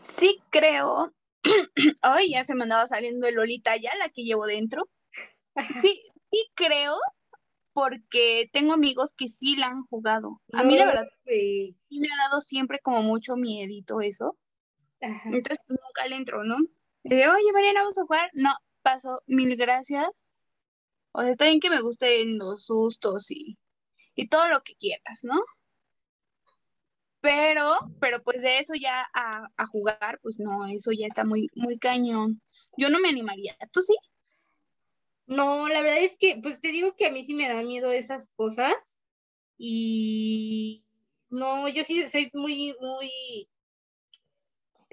sí 0.04 0.42
creo. 0.50 1.12
Ay, 2.02 2.30
ya 2.30 2.44
se 2.44 2.54
me 2.54 2.62
andaba 2.62 2.86
saliendo 2.86 3.26
el 3.26 3.34
Lolita 3.34 3.76
ya, 3.76 3.94
la 3.96 4.08
que 4.08 4.22
llevo 4.22 4.46
dentro. 4.46 4.88
Sí, 5.80 6.02
sí 6.30 6.50
creo, 6.54 6.96
porque 7.72 8.48
tengo 8.52 8.74
amigos 8.74 9.12
que 9.16 9.28
sí 9.28 9.56
la 9.56 9.66
han 9.66 9.84
jugado. 9.84 10.40
A 10.52 10.62
mí 10.62 10.76
la 10.76 10.86
verdad 10.86 11.06
sí 11.26 12.00
me 12.00 12.08
ha 12.08 12.28
dado 12.28 12.40
siempre 12.40 12.80
como 12.80 13.02
mucho 13.02 13.36
miedito 13.36 14.00
eso. 14.00 14.36
Ajá. 15.00 15.28
Entonces 15.28 15.58
pues, 15.66 15.78
nunca 15.80 16.08
le 16.08 16.16
entro, 16.16 16.44
¿no? 16.44 16.58
Le 17.04 17.16
digo, 17.16 17.32
oye, 17.32 17.52
Mariana, 17.52 17.80
vamos 17.80 17.98
a 17.98 18.02
jugar. 18.02 18.30
No, 18.32 18.50
paso, 18.84 19.22
mil 19.26 19.56
gracias. 19.56 20.38
O 21.12 21.22
sea, 21.22 21.30
está 21.30 21.46
bien 21.46 21.60
que 21.60 21.70
me 21.70 21.80
gusten 21.80 22.38
los 22.38 22.66
sustos 22.66 23.30
y, 23.30 23.58
y 24.14 24.28
todo 24.28 24.48
lo 24.48 24.62
que 24.62 24.76
quieras, 24.76 25.20
¿no? 25.24 25.42
Pero, 27.20 27.64
pero 28.00 28.22
pues 28.22 28.42
de 28.42 28.58
eso 28.58 28.74
ya 28.74 29.06
a, 29.14 29.48
a 29.56 29.66
jugar, 29.66 30.20
pues 30.22 30.38
no, 30.38 30.66
eso 30.66 30.92
ya 30.92 31.06
está 31.06 31.24
muy, 31.24 31.48
muy 31.54 31.78
cañón. 31.78 32.42
Yo 32.76 32.90
no 32.90 33.00
me 33.00 33.08
animaría. 33.08 33.56
¿Tú 33.72 33.80
sí? 33.80 33.96
No, 35.26 35.68
la 35.68 35.80
verdad 35.80 36.02
es 36.02 36.16
que, 36.18 36.38
pues 36.42 36.60
te 36.60 36.68
digo 36.68 36.94
que 36.96 37.06
a 37.06 37.12
mí 37.12 37.24
sí 37.24 37.34
me 37.34 37.48
dan 37.48 37.66
miedo 37.66 37.90
esas 37.90 38.28
cosas 38.36 38.98
y 39.56 40.84
no, 41.30 41.68
yo 41.68 41.82
sí 41.84 42.06
soy 42.08 42.30
muy, 42.34 42.76
muy, 42.78 43.48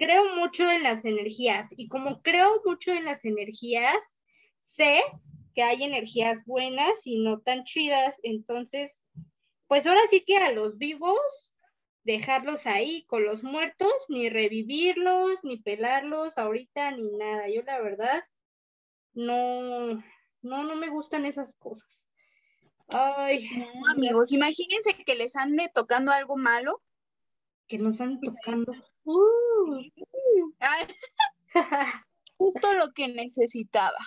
creo 0.02 0.34
mucho 0.34 0.68
en 0.68 0.82
las 0.82 1.04
energías 1.04 1.72
y 1.76 1.86
como 1.86 2.22
creo 2.22 2.60
mucho 2.64 2.92
en 2.92 3.04
las 3.04 3.24
energías, 3.24 4.16
sé 4.58 5.00
que 5.54 5.62
hay 5.62 5.84
energías 5.84 6.44
buenas 6.44 7.06
y 7.06 7.20
no 7.20 7.40
tan 7.40 7.62
chidas, 7.62 8.18
entonces, 8.24 9.04
pues 9.68 9.86
ahora 9.86 10.00
sí 10.10 10.24
que 10.26 10.38
a 10.38 10.50
los 10.50 10.76
vivos, 10.76 11.54
dejarlos 12.02 12.66
ahí 12.66 13.04
con 13.06 13.22
los 13.22 13.44
muertos, 13.44 13.92
ni 14.08 14.28
revivirlos, 14.28 15.44
ni 15.44 15.58
pelarlos 15.58 16.36
ahorita, 16.36 16.90
ni 16.96 17.08
nada. 17.12 17.48
Yo 17.48 17.62
la 17.62 17.80
verdad, 17.80 18.24
no, 19.12 20.02
no, 20.42 20.64
no 20.64 20.74
me 20.74 20.88
gustan 20.88 21.26
esas 21.26 21.54
cosas. 21.54 22.08
Ay, 22.88 23.48
No, 23.56 23.92
amigos, 23.92 24.32
imagínense 24.32 24.96
que 25.06 25.14
les 25.14 25.36
ande 25.36 25.70
tocando 25.72 26.10
algo 26.10 26.36
malo. 26.36 26.82
que 27.68 27.78
nos 27.78 27.94
están 27.94 28.20
tocando. 28.20 28.74
Uh. 29.04 29.82
Ay, 30.60 30.86
justo 32.36 32.72
lo 32.74 32.92
que 32.92 33.08
necesitaba. 33.08 33.98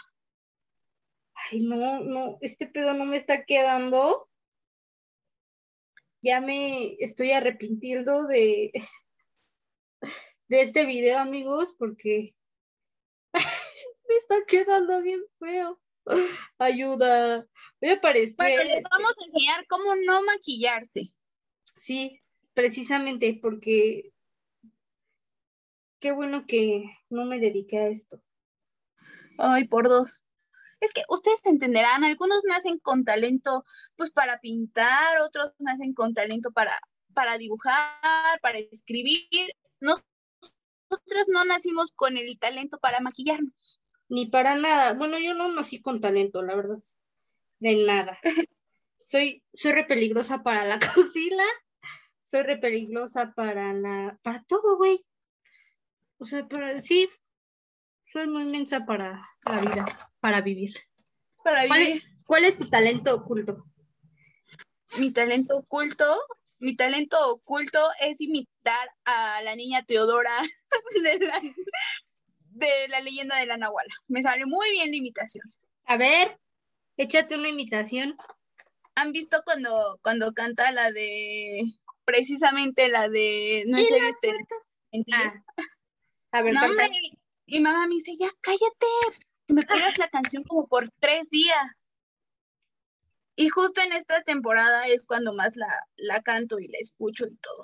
Ay, 1.33 1.61
no, 1.61 1.99
no, 1.99 2.37
este 2.41 2.67
pedo 2.67 2.93
no 2.93 3.05
me 3.05 3.17
está 3.17 3.45
quedando. 3.45 4.29
Ya 6.21 6.41
me 6.41 6.95
estoy 6.99 7.31
arrepintiendo 7.31 8.25
de, 8.25 8.71
de 10.47 10.61
este 10.61 10.85
video, 10.85 11.19
amigos, 11.19 11.75
porque 11.77 12.35
me 13.33 14.15
está 14.15 14.37
quedando 14.47 15.01
bien 15.01 15.21
feo. 15.39 15.79
Ayuda. 16.57 17.47
Voy 17.81 17.89
a 17.89 17.95
aparecer. 17.95 18.35
Bueno, 18.37 18.63
les 18.63 18.83
vamos 18.89 19.11
a 19.11 19.25
enseñar 19.25 19.67
cómo 19.67 19.95
no 19.95 20.23
maquillarse. 20.23 21.01
Sí, 21.73 22.19
precisamente 22.53 23.37
porque 23.41 24.13
qué 25.99 26.11
bueno 26.11 26.45
que 26.45 26.83
no 27.09 27.25
me 27.25 27.39
dediqué 27.39 27.77
a 27.79 27.87
esto. 27.87 28.21
Ay, 29.37 29.67
por 29.67 29.87
dos. 29.89 30.23
Es 30.79 30.93
que 30.93 31.01
ustedes 31.09 31.45
entenderán, 31.45 32.03
algunos 32.03 32.43
nacen 32.45 32.79
con 32.79 33.03
talento 33.05 33.65
pues 33.95 34.11
para 34.11 34.39
pintar, 34.39 35.19
otros 35.21 35.53
nacen 35.59 35.93
con 35.93 36.13
talento 36.13 36.51
para, 36.51 36.79
para 37.13 37.37
dibujar, 37.37 38.39
para 38.41 38.59
escribir. 38.59 39.27
Nos- 39.79 40.03
Nosotras 40.89 41.27
no 41.29 41.43
nacimos 41.45 41.91
con 41.91 42.17
el 42.17 42.37
talento 42.39 42.77
para 42.79 42.99
maquillarnos. 42.99 43.79
Ni 44.09 44.27
para 44.27 44.55
nada. 44.55 44.93
Bueno, 44.93 45.17
yo 45.17 45.33
no 45.33 45.51
nací 45.51 45.81
con 45.81 45.99
talento, 45.99 46.41
la 46.43 46.55
verdad. 46.55 46.77
De 47.59 47.75
nada. 47.85 48.17
Soy, 49.01 49.43
soy 49.53 49.71
re 49.71 49.85
peligrosa 49.85 50.41
para 50.41 50.65
la 50.65 50.79
cocina. 50.95 51.43
Soy 52.23 52.41
re 52.41 52.57
peligrosa 52.57 53.33
para 53.35 53.71
la, 53.73 54.17
para 54.23 54.43
todo, 54.47 54.77
güey. 54.77 55.05
O 56.17 56.25
sea, 56.25 56.47
para, 56.47 56.79
sí. 56.81 57.09
Soy 58.05 58.27
muy 58.27 58.43
inmensa 58.43 58.85
para 58.85 59.21
la 59.45 59.61
vida, 59.61 59.85
para 60.19 60.41
vivir. 60.41 60.73
Para 61.43 61.67
¿Cuál 61.67 61.79
vivir. 61.79 61.97
es, 61.97 62.03
cuál 62.25 62.45
es 62.45 62.57
tu 62.57 62.69
talento 62.69 63.15
oculto? 63.15 63.65
Mi 64.97 65.11
talento 65.11 65.57
oculto, 65.57 66.21
mi 66.59 66.75
talento 66.75 67.17
oculto 67.31 67.79
es 67.99 68.21
imitar 68.21 68.89
a 69.03 69.41
la 69.41 69.55
niña 69.55 69.83
Teodora 69.83 70.41
de 71.03 71.19
la, 71.19 71.41
de 72.51 72.87
la 72.87 73.01
leyenda 73.01 73.37
de 73.37 73.47
la 73.47 73.57
Nahuala. 73.57 73.93
Me 74.07 74.23
sale 74.23 74.45
muy 74.45 74.69
bien 74.71 74.91
la 74.91 74.97
imitación. 74.97 75.53
A 75.85 75.97
ver, 75.97 76.39
échate 76.97 77.35
una 77.35 77.49
imitación. 77.49 78.15
¿Han 78.95 79.11
visto 79.11 79.41
cuando, 79.43 79.99
cuando 80.01 80.33
canta 80.33 80.71
la 80.71 80.91
de, 80.91 81.63
precisamente 82.05 82.87
la 82.87 83.09
de, 83.09 83.65
no 83.67 83.77
¿Y 83.77 83.81
es 83.81 83.89
serio, 83.89 84.03
las 84.05 84.15
este? 84.91 85.13
Ah, 85.13 85.33
a 86.35 86.41
ver, 86.41 86.53
No, 86.53 86.61
mi 87.47 87.59
mamá 87.61 87.87
me 87.87 87.95
dice, 87.95 88.15
ya 88.17 88.27
cállate, 88.41 89.21
me 89.47 89.61
pidas 89.61 89.97
la 89.97 90.09
canción 90.09 90.43
como 90.43 90.67
por 90.67 90.89
tres 90.99 91.29
días. 91.29 91.89
Y 93.37 93.49
justo 93.49 93.81
en 93.81 93.93
esta 93.93 94.21
temporada 94.21 94.87
es 94.87 95.05
cuando 95.05 95.33
más 95.33 95.55
la, 95.55 95.87
la 95.95 96.21
canto 96.21 96.59
y 96.59 96.67
la 96.67 96.77
escucho 96.79 97.25
y 97.25 97.35
todo. 97.37 97.61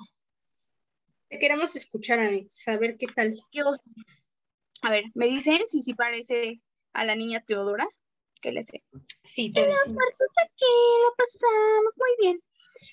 Te 1.28 1.38
queremos 1.38 1.76
escuchar, 1.76 2.18
a 2.18 2.30
mí, 2.30 2.46
saber 2.50 2.96
qué 2.98 3.06
tal. 3.06 3.38
A 4.82 4.90
ver, 4.90 5.04
me 5.14 5.26
dicen 5.26 5.66
si 5.66 5.82
sí 5.82 5.94
parece 5.94 6.60
a 6.92 7.04
la 7.04 7.14
niña 7.14 7.42
Teodora, 7.44 7.86
que 8.40 8.52
le 8.52 8.62
sé. 8.62 8.82
Sí, 9.22 9.50
te 9.50 9.66
los 9.66 9.92
martes 9.92 10.30
aquí 10.44 10.66
lo 11.04 11.14
pasamos 11.16 11.94
muy 11.98 12.10
bien. 12.20 12.42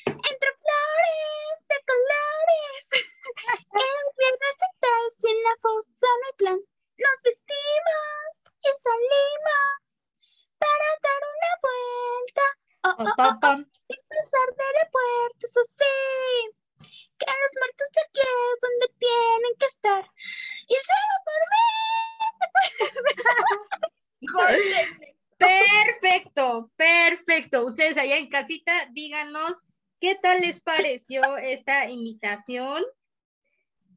Entre 0.06 0.50
flores 0.62 1.68
de 1.70 1.76
colores. 1.86 3.09
El 3.30 4.06
viernes 4.18 4.56
y 5.22 5.28
en 5.30 5.44
la 5.44 5.56
fosa 5.62 6.08
no 6.08 6.26
hay 6.26 6.34
plan. 6.38 6.60
Nos 6.60 7.22
vestimos 7.24 8.32
y 8.60 8.70
salimos 8.82 9.82
para 10.58 10.88
dar 11.06 11.22
una 11.36 11.52
vuelta. 11.66 12.46
Oh, 12.84 12.96
oh, 13.00 13.14
oh, 13.18 13.36
oh. 13.44 13.58
Sin 13.88 14.02
pasar 14.10 14.48
del 14.56 14.76
aeropuerto, 14.76 15.42
eso 15.44 15.64
sí. 15.64 15.98
Que 17.20 17.26
los 17.26 17.54
muertos 17.60 17.90
de 17.94 18.02
aquí 18.02 18.22
es 18.22 18.60
donde 18.62 18.88
tienen 18.98 19.54
que 19.60 19.66
estar. 19.66 20.04
Y 20.68 20.76
solo 20.90 21.16
por 21.28 21.42
mí 21.52 21.60
Perfecto, 25.38 26.72
perfecto. 26.76 27.66
Ustedes 27.66 27.98
allá 27.98 28.18
en 28.18 28.30
casita, 28.30 28.90
díganos 28.92 29.62
qué 30.00 30.16
tal 30.16 30.42
les 30.42 30.60
pareció 30.60 31.38
esta 31.38 31.90
imitación. 31.90 32.84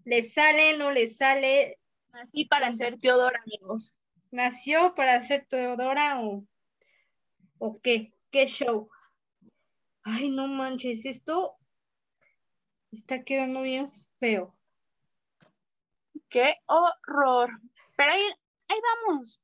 ¿Les 0.05 0.33
sale, 0.33 0.77
no 0.77 0.91
les 0.91 1.17
sale? 1.17 1.79
Así 2.13 2.45
para 2.45 2.73
ser 2.73 2.99
Teodora, 2.99 3.39
amigos. 3.45 3.95
¿Nació 4.31 4.95
para 4.95 5.21
ser 5.21 5.47
Teodora 5.47 6.21
o, 6.21 6.45
o 7.59 7.81
qué? 7.81 8.13
¿Qué 8.31 8.47
show? 8.47 8.89
Ay, 10.03 10.31
no 10.31 10.49
manches, 10.49 11.05
esto 11.05 11.57
está 12.91 13.23
quedando 13.23 13.63
bien 13.63 13.89
feo. 14.19 14.55
¡Qué 16.29 16.57
horror! 16.67 17.51
Pero 17.97 18.11
ahí, 18.11 18.23
ahí 18.69 18.79
vamos. 19.07 19.41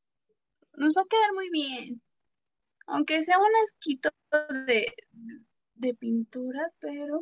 Nos 0.73 0.95
va 0.95 1.03
a 1.03 1.09
quedar 1.09 1.33
muy 1.35 1.51
bien. 1.51 2.03
Aunque 2.87 3.23
sea 3.23 3.39
un 3.39 3.55
asquito 3.65 4.11
de, 4.67 4.93
de 5.75 5.95
pinturas, 5.95 6.77
pero... 6.81 7.21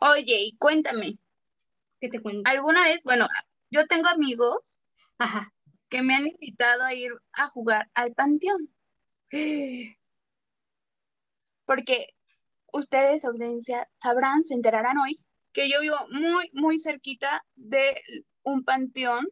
Oye, 0.00 0.36
y 0.44 0.56
cuéntame. 0.56 1.18
¿Qué 2.04 2.10
te 2.10 2.20
cuento? 2.20 2.50
¿Alguna 2.50 2.84
vez, 2.84 3.02
bueno, 3.02 3.26
yo 3.70 3.86
tengo 3.86 4.10
amigos 4.10 4.78
Ajá. 5.16 5.50
que 5.88 6.02
me 6.02 6.14
han 6.14 6.26
invitado 6.26 6.82
a 6.82 6.92
ir 6.92 7.10
a 7.32 7.48
jugar 7.48 7.88
al 7.94 8.12
panteón? 8.12 8.68
Porque 11.64 12.08
ustedes, 12.74 13.24
audiencia, 13.24 13.88
sabrán, 13.96 14.44
se 14.44 14.52
enterarán 14.52 14.98
hoy, 14.98 15.18
que 15.54 15.70
yo 15.70 15.80
vivo 15.80 15.96
muy, 16.10 16.50
muy 16.52 16.76
cerquita 16.76 17.42
de 17.54 17.98
un 18.42 18.64
panteón. 18.64 19.26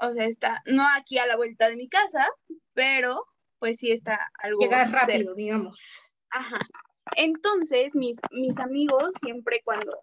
O 0.00 0.12
sea, 0.12 0.24
está 0.24 0.60
no 0.66 0.84
aquí 0.88 1.18
a 1.18 1.26
la 1.26 1.36
vuelta 1.36 1.68
de 1.68 1.76
mi 1.76 1.88
casa, 1.88 2.26
pero 2.72 3.26
pues 3.60 3.78
sí 3.78 3.92
está 3.92 4.28
algo. 4.42 4.60
Llegas 4.60 4.90
rápido, 4.90 5.36
digamos. 5.36 5.80
Ajá. 6.30 6.58
Entonces, 7.14 7.94
mis, 7.94 8.16
mis 8.32 8.58
amigos, 8.58 9.14
siempre 9.20 9.60
cuando 9.64 10.00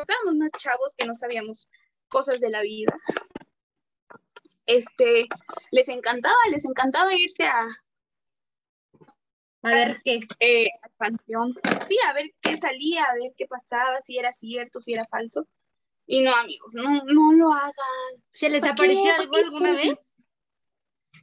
estábamos 0.00 0.34
más 0.36 0.50
chavos 0.58 0.94
que 0.96 1.06
no 1.06 1.14
sabíamos 1.14 1.68
cosas 2.08 2.40
de 2.40 2.50
la 2.50 2.62
vida, 2.62 2.96
este, 4.66 5.26
les 5.70 5.88
encantaba, 5.88 6.36
les 6.50 6.64
encantaba 6.64 7.14
irse 7.14 7.44
a, 7.44 7.66
a 9.64 9.70
ver 9.70 10.02
qué. 10.04 10.20
Eh, 10.40 10.68
al 10.82 10.90
panteón. 10.98 11.54
Sí, 11.88 11.96
a 12.06 12.12
ver 12.12 12.34
qué 12.42 12.58
salía, 12.58 13.04
a 13.04 13.14
ver 13.14 13.32
qué 13.36 13.46
pasaba, 13.46 14.02
si 14.02 14.18
era 14.18 14.30
cierto, 14.32 14.78
si 14.78 14.92
era 14.92 15.06
falso. 15.06 15.48
Y 16.06 16.20
no, 16.20 16.34
amigos, 16.34 16.74
no, 16.74 17.02
no 17.04 17.32
lo 17.32 17.52
hagan. 17.52 17.72
¿Se 18.32 18.50
les 18.50 18.62
apareció 18.62 19.14
algo 19.14 19.36
alguna 19.36 19.72
vez? 19.72 20.18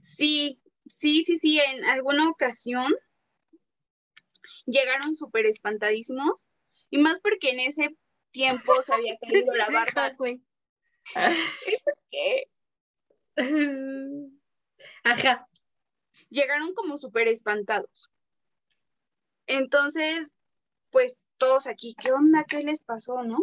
Sí, 0.01 0.59
sí, 0.87 1.23
sí, 1.23 1.37
sí, 1.37 1.59
en 1.59 1.85
alguna 1.85 2.29
ocasión 2.29 2.91
llegaron 4.65 5.15
súper 5.15 5.45
espantadísimos. 5.45 6.49
Y 6.89 6.97
más 6.97 7.19
porque 7.19 7.51
en 7.51 7.59
ese 7.59 7.95
tiempo 8.31 8.73
se 8.81 8.93
había 8.93 9.17
caído 9.17 9.53
la 9.53 9.69
barba. 9.71 10.15
qué? 12.09 12.47
Ajá. 15.03 15.47
Llegaron 16.29 16.73
como 16.73 16.97
súper 16.97 17.27
espantados. 17.27 18.09
Entonces, 19.47 20.31
pues 20.91 21.19
todos 21.37 21.67
aquí, 21.67 21.95
¿qué 22.01 22.11
onda? 22.11 22.45
¿Qué 22.47 22.63
les 22.63 22.83
pasó, 22.83 23.23
no? 23.23 23.39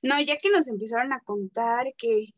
No, 0.00 0.20
ya 0.20 0.36
que 0.36 0.50
nos 0.50 0.68
empezaron 0.68 1.12
a 1.12 1.20
contar 1.20 1.92
que, 1.98 2.28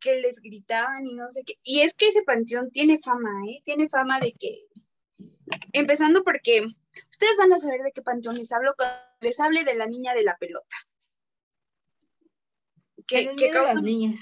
que 0.00 0.20
les 0.20 0.40
gritaban 0.40 1.06
y 1.06 1.14
no 1.14 1.30
sé 1.32 1.42
qué. 1.44 1.54
Y 1.62 1.80
es 1.80 1.94
que 1.94 2.08
ese 2.08 2.22
panteón 2.22 2.70
tiene 2.70 2.98
fama, 2.98 3.30
¿eh? 3.48 3.60
Tiene 3.64 3.88
fama 3.88 4.20
de 4.20 4.32
que, 4.32 4.66
empezando 5.72 6.22
porque 6.22 6.66
ustedes 7.10 7.36
van 7.38 7.52
a 7.52 7.58
saber 7.58 7.82
de 7.82 7.92
qué 7.92 8.02
panteón 8.02 8.36
les 8.36 8.52
hablo 8.52 8.74
cuando 8.76 8.96
les 9.20 9.40
hable 9.40 9.64
de 9.64 9.74
la 9.74 9.86
niña 9.86 10.14
de 10.14 10.22
la 10.22 10.36
pelota. 10.36 10.76
Que, 13.08 13.34
que, 13.36 13.50
causa, 13.50 13.74
niñas. 13.80 14.20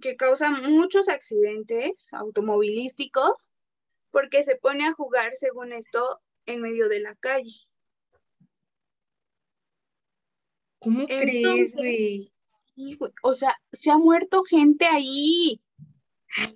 que 0.00 0.16
causa 0.16 0.50
muchos 0.50 1.08
accidentes 1.08 2.12
automovilísticos 2.12 3.52
porque 4.10 4.42
se 4.42 4.56
pone 4.56 4.86
a 4.86 4.92
jugar, 4.92 5.32
según 5.34 5.72
esto, 5.72 6.20
en 6.44 6.60
medio 6.60 6.88
de 6.88 7.00
la 7.00 7.16
calle. 7.16 7.56
¿Cómo 10.78 11.06
crees, 11.06 11.74
güey? 11.74 12.32
O 13.22 13.34
sea, 13.34 13.56
se 13.72 13.90
ha 13.90 13.96
muerto 13.96 14.42
gente 14.44 14.84
ahí. 14.84 15.60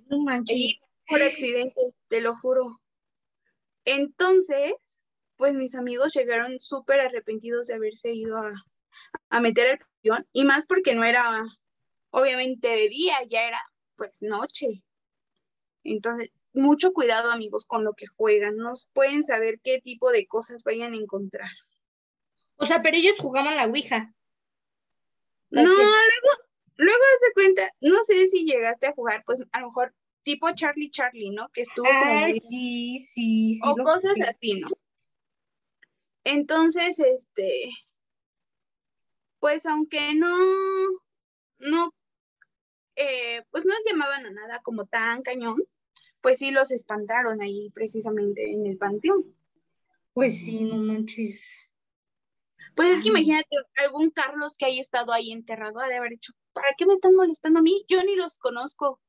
no 0.09 0.19
manches. 0.19 0.89
por 1.07 1.21
accidente, 1.21 1.81
te 2.09 2.21
lo 2.21 2.35
juro. 2.37 2.79
Entonces, 3.85 4.73
pues 5.37 5.55
mis 5.55 5.75
amigos 5.75 6.13
llegaron 6.13 6.59
súper 6.59 6.99
arrepentidos 6.99 7.67
de 7.67 7.75
haberse 7.75 8.11
ido 8.11 8.37
a, 8.37 8.53
a 9.29 9.39
meter 9.39 9.69
al 9.69 9.77
panteón, 9.77 10.27
y 10.33 10.45
más 10.45 10.65
porque 10.65 10.95
no 10.95 11.03
era, 11.03 11.43
obviamente, 12.11 12.67
de 12.67 12.89
día, 12.89 13.17
ya 13.29 13.47
era, 13.47 13.61
pues, 13.95 14.21
noche. 14.21 14.83
Entonces, 15.83 16.31
mucho 16.53 16.91
cuidado, 16.93 17.31
amigos, 17.31 17.65
con 17.65 17.83
lo 17.83 17.93
que 17.93 18.07
juegan. 18.07 18.57
No 18.57 18.73
pueden 18.93 19.23
saber 19.23 19.59
qué 19.63 19.79
tipo 19.79 20.11
de 20.11 20.27
cosas 20.27 20.63
vayan 20.63 20.93
a 20.93 20.97
encontrar. 20.97 21.49
O 22.57 22.65
sea, 22.65 22.81
pero 22.81 22.97
ellos 22.97 23.17
jugaban 23.19 23.55
la 23.55 23.67
Ouija. 23.67 24.13
No, 25.49 25.63
luego, 25.63 25.79
luego 26.75 27.03
se 27.21 27.33
cuenta, 27.33 27.71
no 27.79 28.03
sé 28.03 28.27
si 28.27 28.43
llegaste 28.45 28.87
a 28.87 28.93
jugar, 28.93 29.23
pues 29.25 29.45
a 29.51 29.61
lo 29.61 29.67
mejor 29.67 29.93
tipo 30.23 30.53
Charlie 30.53 30.91
Charlie, 30.91 31.29
¿no? 31.29 31.47
Que 31.53 31.61
estuvo 31.61 31.87
ah, 31.89 32.27
sí, 32.29 32.39
sí, 32.41 32.99
sí. 32.99 33.59
O 33.63 33.75
cosas 33.75 34.15
así, 34.27 34.59
¿no? 34.59 34.67
Entonces, 36.25 36.99
este, 36.99 37.69
pues 39.47 39.65
aunque 39.65 40.13
no, 40.13 40.35
no, 41.59 41.95
eh, 42.97 43.45
pues 43.49 43.65
no 43.65 43.73
llamaban 43.85 44.25
a 44.25 44.29
nada 44.29 44.59
como 44.61 44.87
tan 44.87 45.21
cañón, 45.21 45.63
pues 46.19 46.39
sí 46.39 46.51
los 46.51 46.69
espantaron 46.69 47.41
ahí 47.41 47.69
precisamente 47.69 48.51
en 48.51 48.65
el 48.65 48.77
panteón. 48.77 49.23
Pues 50.11 50.37
sí, 50.37 50.65
no 50.65 50.75
manches. 50.75 51.71
Pues 52.75 52.97
es 52.97 53.01
que 53.01 53.07
imagínate 53.07 53.47
algún 53.77 54.09
Carlos 54.09 54.57
que 54.57 54.65
haya 54.65 54.81
estado 54.81 55.13
ahí 55.13 55.31
enterrado, 55.31 55.79
ha 55.79 55.87
de 55.87 55.95
haber 55.95 56.09
dicho, 56.09 56.33
¿para 56.51 56.67
qué 56.77 56.85
me 56.85 56.91
están 56.91 57.15
molestando 57.15 57.59
a 57.59 57.63
mí? 57.63 57.85
Yo 57.87 58.03
ni 58.03 58.17
los 58.17 58.39
conozco. 58.39 58.99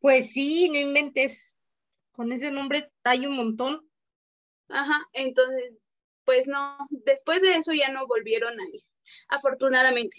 Pues 0.00 0.32
sí, 0.32 0.68
no 0.68 0.80
inventes. 0.80 1.54
Con 2.10 2.32
ese 2.32 2.50
nombre 2.50 2.90
hay 3.04 3.24
un 3.24 3.36
montón. 3.36 3.88
Ajá, 4.68 5.06
entonces, 5.12 5.74
pues 6.30 6.46
no, 6.46 6.76
después 6.90 7.42
de 7.42 7.56
eso 7.56 7.72
ya 7.72 7.90
no 7.90 8.06
volvieron 8.06 8.52
a 8.60 8.62
ir, 8.72 8.80
afortunadamente. 9.26 10.16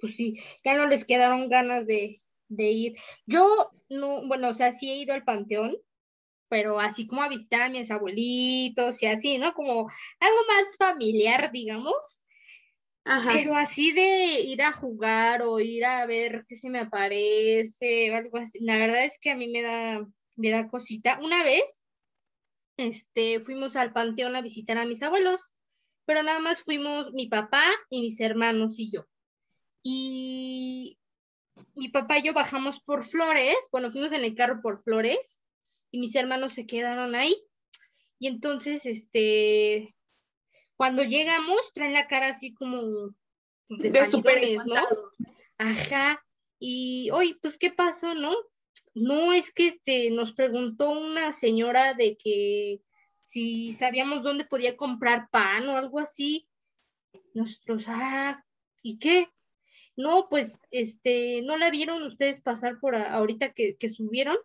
Pues 0.00 0.16
sí, 0.16 0.40
ya 0.64 0.74
no 0.74 0.88
les 0.88 1.04
quedaron 1.04 1.48
ganas 1.48 1.86
de, 1.86 2.20
de 2.48 2.70
ir. 2.70 2.96
Yo 3.24 3.70
no, 3.88 4.26
bueno, 4.26 4.48
o 4.48 4.52
sea, 4.52 4.72
sí 4.72 4.90
he 4.90 4.96
ido 4.96 5.14
al 5.14 5.22
panteón, 5.22 5.76
pero 6.48 6.80
así 6.80 7.06
como 7.06 7.22
a 7.22 7.28
visitar 7.28 7.60
a 7.60 7.68
mis 7.68 7.92
abuelitos 7.92 9.00
y 9.00 9.06
así, 9.06 9.38
¿no? 9.38 9.54
Como 9.54 9.88
algo 10.18 10.38
más 10.48 10.76
familiar, 10.76 11.52
digamos. 11.52 12.24
Ajá. 13.04 13.30
Pero 13.32 13.54
así 13.54 13.92
de 13.92 14.40
ir 14.40 14.62
a 14.62 14.72
jugar 14.72 15.42
o 15.42 15.60
ir 15.60 15.84
a 15.84 16.04
ver 16.04 16.46
qué 16.48 16.56
se 16.56 16.68
me 16.68 16.80
aparece, 16.80 18.12
algo 18.12 18.38
así. 18.38 18.58
La 18.58 18.76
verdad 18.76 19.04
es 19.04 19.20
que 19.20 19.30
a 19.30 19.36
mí 19.36 19.46
me 19.46 19.62
da, 19.62 20.04
me 20.34 20.50
da 20.50 20.66
cosita. 20.66 21.20
Una 21.22 21.44
vez, 21.44 21.80
este, 22.80 23.40
fuimos 23.40 23.76
al 23.76 23.92
panteón 23.92 24.36
a 24.36 24.42
visitar 24.42 24.78
a 24.78 24.86
mis 24.86 25.02
abuelos, 25.02 25.50
pero 26.04 26.22
nada 26.22 26.40
más 26.40 26.60
fuimos 26.60 27.12
mi 27.12 27.28
papá 27.28 27.62
y 27.88 28.00
mis 28.00 28.20
hermanos 28.20 28.78
y 28.78 28.90
yo. 28.90 29.06
Y 29.82 30.98
mi 31.74 31.88
papá 31.88 32.18
y 32.18 32.22
yo 32.22 32.32
bajamos 32.32 32.80
por 32.80 33.04
Flores, 33.04 33.56
bueno, 33.72 33.90
fuimos 33.90 34.12
en 34.12 34.24
el 34.24 34.34
carro 34.34 34.60
por 34.62 34.82
Flores 34.82 35.40
y 35.90 35.98
mis 35.98 36.14
hermanos 36.14 36.52
se 36.54 36.66
quedaron 36.66 37.14
ahí. 37.14 37.34
Y 38.18 38.28
entonces, 38.28 38.84
este, 38.86 39.94
cuando 40.76 41.02
llegamos, 41.02 41.58
traen 41.74 41.94
la 41.94 42.06
cara 42.06 42.28
así 42.28 42.52
como 42.52 43.14
de, 43.68 43.90
de 43.90 44.60
¿no? 44.66 44.74
Ajá. 45.58 46.24
Y, 46.58 47.10
oye, 47.12 47.38
pues, 47.40 47.56
¿qué 47.56 47.70
pasó, 47.70 48.14
no? 48.14 48.34
No, 48.94 49.32
es 49.32 49.52
que 49.52 49.68
este, 49.68 50.10
nos 50.10 50.32
preguntó 50.32 50.90
una 50.90 51.32
señora 51.32 51.94
de 51.94 52.16
que 52.16 52.80
si 53.22 53.72
sabíamos 53.72 54.22
dónde 54.22 54.44
podía 54.44 54.76
comprar 54.76 55.28
pan 55.30 55.68
o 55.68 55.76
algo 55.76 56.00
así. 56.00 56.48
Nosotros, 57.34 57.84
ah, 57.86 58.44
¿y 58.82 58.98
qué? 58.98 59.28
No, 59.96 60.28
pues, 60.28 60.60
este, 60.70 61.42
¿no 61.42 61.56
la 61.56 61.70
vieron 61.70 62.02
ustedes 62.02 62.40
pasar 62.40 62.80
por 62.80 62.96
ahorita 62.96 63.52
que, 63.52 63.76
que 63.76 63.88
subieron? 63.88 64.36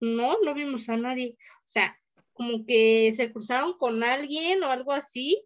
No, 0.00 0.38
no 0.42 0.54
vimos 0.54 0.88
a 0.88 0.96
nadie. 0.96 1.36
O 1.66 1.68
sea, 1.68 1.96
como 2.32 2.64
que 2.64 3.12
se 3.12 3.32
cruzaron 3.32 3.76
con 3.76 4.02
alguien 4.02 4.62
o 4.62 4.68
algo 4.68 4.92
así, 4.92 5.44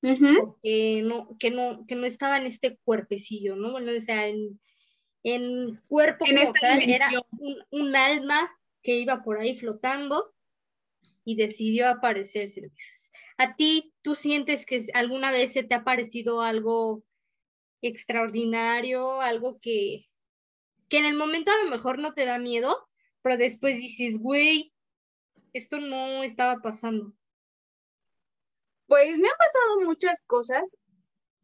que 0.00 1.02
no, 1.04 1.36
que 1.38 1.50
no, 1.50 1.86
que 1.86 1.94
no 1.94 2.06
estaba 2.06 2.38
en 2.38 2.46
este 2.46 2.78
cuerpecillo, 2.84 3.54
¿no? 3.54 3.72
Bueno, 3.72 3.92
o 3.96 4.00
sea, 4.00 4.26
en, 4.28 4.58
en 5.22 5.80
cuerpo 5.88 6.24
como 6.24 6.52
tal, 6.60 6.82
era 6.82 7.10
un, 7.70 7.96
alma 7.96 8.50
que 8.82 8.96
iba 8.96 9.22
por 9.22 9.38
ahí 9.38 9.54
flotando 9.54 10.32
y 11.24 11.36
decidió 11.36 11.88
aparecerse. 11.88 12.70
¿A 13.36 13.56
ti 13.56 13.92
tú 14.02 14.14
sientes 14.14 14.64
que 14.64 14.82
alguna 14.94 15.30
vez 15.30 15.52
se 15.52 15.62
te 15.62 15.74
ha 15.74 15.84
parecido 15.84 16.40
algo 16.40 17.02
extraordinario, 17.82 19.20
algo 19.20 19.58
que, 19.60 20.06
que 20.88 20.98
en 20.98 21.06
el 21.06 21.16
momento 21.16 21.50
a 21.50 21.64
lo 21.64 21.70
mejor 21.70 21.98
no 21.98 22.14
te 22.14 22.24
da 22.24 22.38
miedo, 22.38 22.88
pero 23.22 23.36
después 23.36 23.76
dices, 23.76 24.18
güey, 24.18 24.72
esto 25.52 25.80
no 25.80 26.22
estaba 26.22 26.60
pasando? 26.62 27.12
Pues 28.86 29.18
me 29.18 29.28
han 29.28 29.36
pasado 29.38 29.80
muchas 29.84 30.22
cosas. 30.26 30.62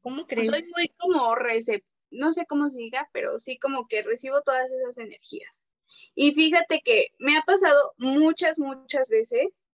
¿Cómo 0.01 0.27
crees? 0.27 0.49
Soy 0.49 0.63
muy 0.75 0.89
como 0.99 1.35
receptiva 1.35 1.96
no 2.17 2.33
sé 2.33 2.47
cómo 2.47 2.71
se 2.71 2.79
diga, 2.79 3.09
pero 3.13 3.39
sí 3.39 3.59
como 3.59 3.87
que 3.89 4.03
recibo 4.03 4.43
todas 4.43 4.71
esas 4.71 4.99
energías. 4.99 5.67
Y 6.15 6.33
fíjate 6.35 6.81
que 6.85 7.09
me 7.19 7.37
ha 7.37 7.43
pasado 7.43 7.93
muchas, 7.97 8.59
muchas 8.59 9.09
veces. 9.09 9.69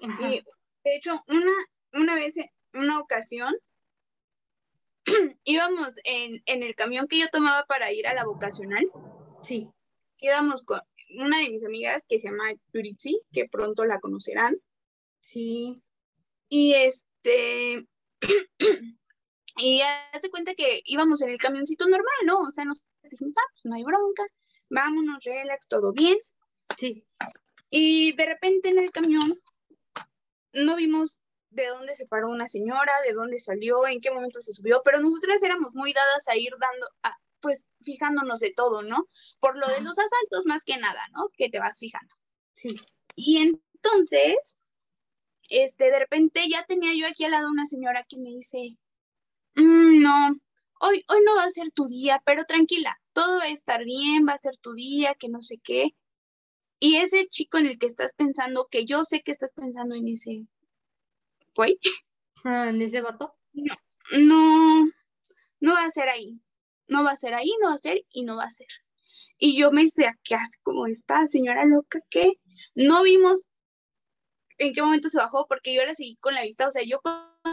Y 0.00 0.42
de 0.84 0.96
hecho, 0.96 1.22
una, 1.28 1.52
una 1.92 2.14
vez, 2.14 2.34
una 2.74 3.00
ocasión, 3.00 3.54
íbamos 5.44 5.94
en, 6.04 6.42
en, 6.46 6.62
el 6.62 6.74
camión 6.74 7.06
que 7.06 7.18
yo 7.18 7.28
tomaba 7.28 7.64
para 7.64 7.92
ir 7.92 8.06
a 8.06 8.14
la 8.14 8.24
vocacional. 8.24 8.86
Sí. 9.42 9.68
Íbamos 10.18 10.64
con 10.64 10.80
una 11.18 11.38
de 11.40 11.50
mis 11.50 11.64
amigas 11.64 12.04
que 12.08 12.20
se 12.20 12.28
llama 12.28 12.52
Yuritsi, 12.72 13.20
que 13.32 13.48
pronto 13.48 13.84
la 13.84 14.00
conocerán. 14.00 14.56
Sí. 15.20 15.82
Y 16.48 16.74
este, 16.74 17.86
Y 19.56 19.80
hace 20.12 20.30
cuenta 20.30 20.54
que 20.54 20.82
íbamos 20.84 21.22
en 21.22 21.30
el 21.30 21.38
camioncito 21.38 21.88
normal, 21.88 22.14
¿no? 22.24 22.40
O 22.40 22.50
sea, 22.50 22.64
nos 22.64 22.82
dijimos, 23.02 23.34
ah, 23.38 23.50
pues 23.52 23.64
no 23.64 23.74
hay 23.74 23.84
bronca, 23.84 24.24
vámonos, 24.68 25.24
relax, 25.24 25.68
todo 25.68 25.92
bien. 25.92 26.18
Sí. 26.76 27.06
Y 27.70 28.12
de 28.12 28.26
repente 28.26 28.68
en 28.68 28.78
el 28.78 28.90
camión 28.90 29.40
no 30.52 30.76
vimos 30.76 31.20
de 31.50 31.68
dónde 31.68 31.94
se 31.94 32.06
paró 32.06 32.28
una 32.28 32.48
señora, 32.48 32.92
de 33.06 33.14
dónde 33.14 33.40
salió, 33.40 33.86
en 33.86 34.00
qué 34.00 34.10
momento 34.10 34.40
se 34.42 34.52
subió, 34.52 34.82
pero 34.84 35.00
nosotras 35.00 35.42
éramos 35.42 35.74
muy 35.74 35.92
dadas 35.92 36.28
a 36.28 36.36
ir 36.36 36.52
dando, 36.60 36.86
pues 37.40 37.66
fijándonos 37.82 38.40
de 38.40 38.52
todo, 38.54 38.82
¿no? 38.82 39.08
Por 39.40 39.56
lo 39.56 39.66
de 39.68 39.80
los 39.80 39.98
asaltos 39.98 40.44
más 40.44 40.64
que 40.64 40.76
nada, 40.76 41.00
¿no? 41.12 41.28
Que 41.36 41.48
te 41.48 41.58
vas 41.58 41.78
fijando. 41.78 42.14
Sí. 42.52 42.74
Y 43.14 43.38
entonces, 43.38 44.66
este, 45.48 45.86
de 45.86 45.98
repente 45.98 46.46
ya 46.48 46.64
tenía 46.66 46.92
yo 46.94 47.06
aquí 47.06 47.24
al 47.24 47.30
lado 47.30 47.50
una 47.50 47.66
señora 47.66 48.04
que 48.08 48.18
me 48.18 48.30
dice, 48.30 48.76
Mm, 49.56 50.02
no, 50.02 50.34
hoy, 50.80 51.04
hoy 51.08 51.18
no 51.24 51.36
va 51.36 51.44
a 51.44 51.50
ser 51.50 51.70
tu 51.72 51.86
día, 51.86 52.22
pero 52.24 52.44
tranquila, 52.44 52.98
todo 53.12 53.38
va 53.38 53.44
a 53.44 53.48
estar 53.48 53.84
bien, 53.84 54.26
va 54.28 54.34
a 54.34 54.38
ser 54.38 54.56
tu 54.58 54.74
día, 54.74 55.14
que 55.14 55.28
no 55.28 55.42
sé 55.42 55.58
qué. 55.64 55.94
Y 56.78 56.96
ese 56.96 57.26
chico 57.26 57.58
en 57.58 57.66
el 57.66 57.78
que 57.78 57.86
estás 57.86 58.12
pensando, 58.12 58.68
que 58.70 58.84
yo 58.84 59.04
sé 59.04 59.22
que 59.22 59.32
estás 59.32 59.54
pensando 59.54 59.94
en 59.94 60.08
ese, 60.08 60.46
¿güey? 61.54 61.78
Ah, 62.44 62.68
¿En 62.68 62.80
ese 62.80 63.00
vato? 63.00 63.34
No, 63.54 63.74
no, 64.12 64.88
no 65.58 65.72
va 65.72 65.84
a 65.84 65.90
ser 65.90 66.08
ahí. 66.08 66.40
No 66.86 67.02
va 67.02 67.10
a 67.10 67.16
ser 67.16 67.34
ahí, 67.34 67.50
no 67.60 67.70
va 67.70 67.74
a 67.74 67.78
ser 67.78 68.04
y 68.12 68.22
no 68.22 68.36
va 68.36 68.44
a 68.44 68.50
ser. 68.50 68.68
Y 69.38 69.58
yo 69.58 69.72
me 69.72 69.82
hice, 69.82 70.08
¿qué 70.22 70.36
hace 70.36 70.60
como 70.62 70.86
esta 70.86 71.26
señora 71.26 71.64
loca? 71.64 72.00
¿Qué? 72.08 72.34
No 72.76 73.02
vimos 73.02 73.50
en 74.58 74.72
qué 74.72 74.82
momento 74.82 75.08
se 75.08 75.18
bajó 75.18 75.46
porque 75.48 75.74
yo 75.74 75.84
la 75.84 75.94
seguí 75.94 76.16
con 76.16 76.34
la 76.34 76.42
vista, 76.42 76.68
o 76.68 76.70
sea, 76.70 76.82
yo 76.84 77.00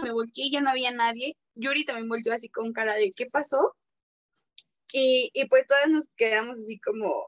me 0.01 0.11
volteé 0.11 0.45
y 0.45 0.51
ya 0.51 0.61
no 0.61 0.69
había 0.69 0.91
nadie 0.91 1.37
Yuri 1.55 1.85
también 1.85 2.09
volvió 2.09 2.33
así 2.33 2.49
con 2.49 2.73
cara 2.73 2.95
de 2.95 3.11
¿qué 3.15 3.27
pasó? 3.27 3.75
Y, 4.95 5.31
pues 5.49 5.65
todas 5.65 5.89
nos 5.89 6.07
quedamos 6.15 6.59
así 6.59 6.79
como 6.79 7.27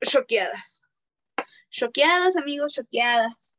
choqueadas. 0.00 0.82
Choqueadas, 1.70 2.36
amigos, 2.36 2.74
choqueadas. 2.74 3.56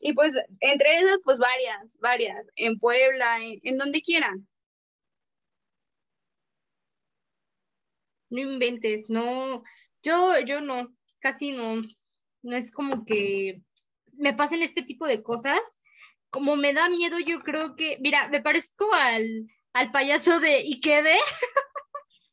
Y 0.00 0.14
pues 0.14 0.34
entre 0.60 0.98
esas, 0.98 1.20
pues 1.24 1.38
varias, 1.38 1.98
varias, 2.00 2.46
en 2.56 2.78
Puebla, 2.78 3.38
en, 3.42 3.76
donde 3.76 4.00
quieran. 4.00 4.48
No 8.30 8.40
inventes, 8.40 9.10
no, 9.10 9.62
yo, 10.02 10.38
yo 10.46 10.60
no, 10.60 10.88
casi 11.18 11.52
no, 11.52 11.80
no 12.42 12.56
es 12.56 12.70
como 12.70 13.04
que 13.04 13.62
me 14.12 14.34
pasen 14.34 14.62
este 14.62 14.82
tipo 14.82 15.06
de 15.06 15.22
cosas, 15.22 15.60
como 16.30 16.56
me 16.56 16.72
da 16.72 16.88
miedo, 16.88 17.18
yo 17.18 17.40
creo 17.40 17.76
que, 17.76 17.98
mira, 18.00 18.28
me 18.28 18.42
parezco 18.42 18.92
al, 18.92 19.46
al 19.72 19.90
payaso 19.92 20.40
de 20.40 20.58
Ikede. 20.58 21.16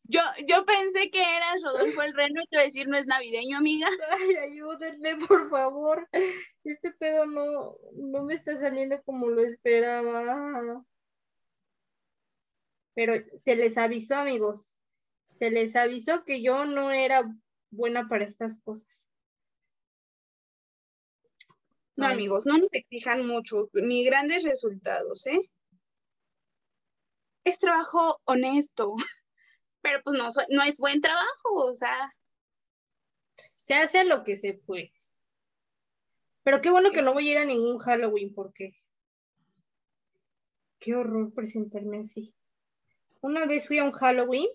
Yo, 0.07 0.19
yo 0.47 0.63
pensé 0.65 1.09
que 1.09 1.19
eras 1.19 1.63
Rodolfo 1.63 2.03
el 2.03 2.13
Reno 2.13 2.39
y 2.43 2.47
te 2.55 2.61
decir, 2.61 2.87
no 2.87 2.95
es 2.95 3.07
navideño, 3.07 3.57
amiga. 3.57 3.87
Ay, 4.11 4.35
ayúdenme, 4.35 5.15
por 5.27 5.49
favor. 5.49 6.07
Este 6.63 6.91
pedo 6.91 7.25
no, 7.25 7.75
no 7.93 8.23
me 8.23 8.35
está 8.35 8.55
saliendo 8.55 9.01
como 9.03 9.29
lo 9.29 9.41
esperaba. 9.41 10.85
Pero 12.93 13.13
se 13.43 13.55
les 13.55 13.79
avisó, 13.79 14.17
amigos. 14.17 14.77
Se 15.29 15.49
les 15.49 15.75
avisó 15.75 16.23
que 16.23 16.43
yo 16.43 16.65
no 16.65 16.91
era 16.91 17.23
buena 17.71 18.07
para 18.07 18.25
estas 18.25 18.61
cosas. 18.61 19.07
No, 21.95 22.07
amigos, 22.07 22.45
no 22.45 22.57
nos 22.57 22.73
exijan 22.73 23.25
mucho, 23.25 23.69
ni 23.73 24.03
grandes 24.03 24.43
resultados, 24.43 25.25
¿eh? 25.27 25.39
Es 27.45 27.57
trabajo 27.59 28.19
honesto, 28.25 28.95
pero 29.81 30.01
pues 30.03 30.17
no, 30.17 30.27
no 30.49 30.63
es 30.63 30.77
buen 30.77 31.01
trabajo, 31.01 31.53
o 31.53 31.73
sea. 31.73 32.13
Se 33.55 33.75
hace 33.75 34.03
lo 34.03 34.23
que 34.23 34.35
se 34.35 34.53
puede. 34.53 34.91
Pero 36.43 36.61
qué 36.61 36.69
bueno 36.69 36.91
que 36.91 37.01
no 37.01 37.13
voy 37.13 37.27
a 37.27 37.31
ir 37.31 37.37
a 37.37 37.45
ningún 37.45 37.79
Halloween, 37.79 38.33
porque 38.33 38.73
qué 40.79 40.95
horror 40.95 41.33
presentarme 41.33 41.99
así. 41.99 42.33
Una 43.21 43.45
vez 43.47 43.67
fui 43.67 43.79
a 43.79 43.83
un 43.83 43.91
Halloween. 43.91 44.47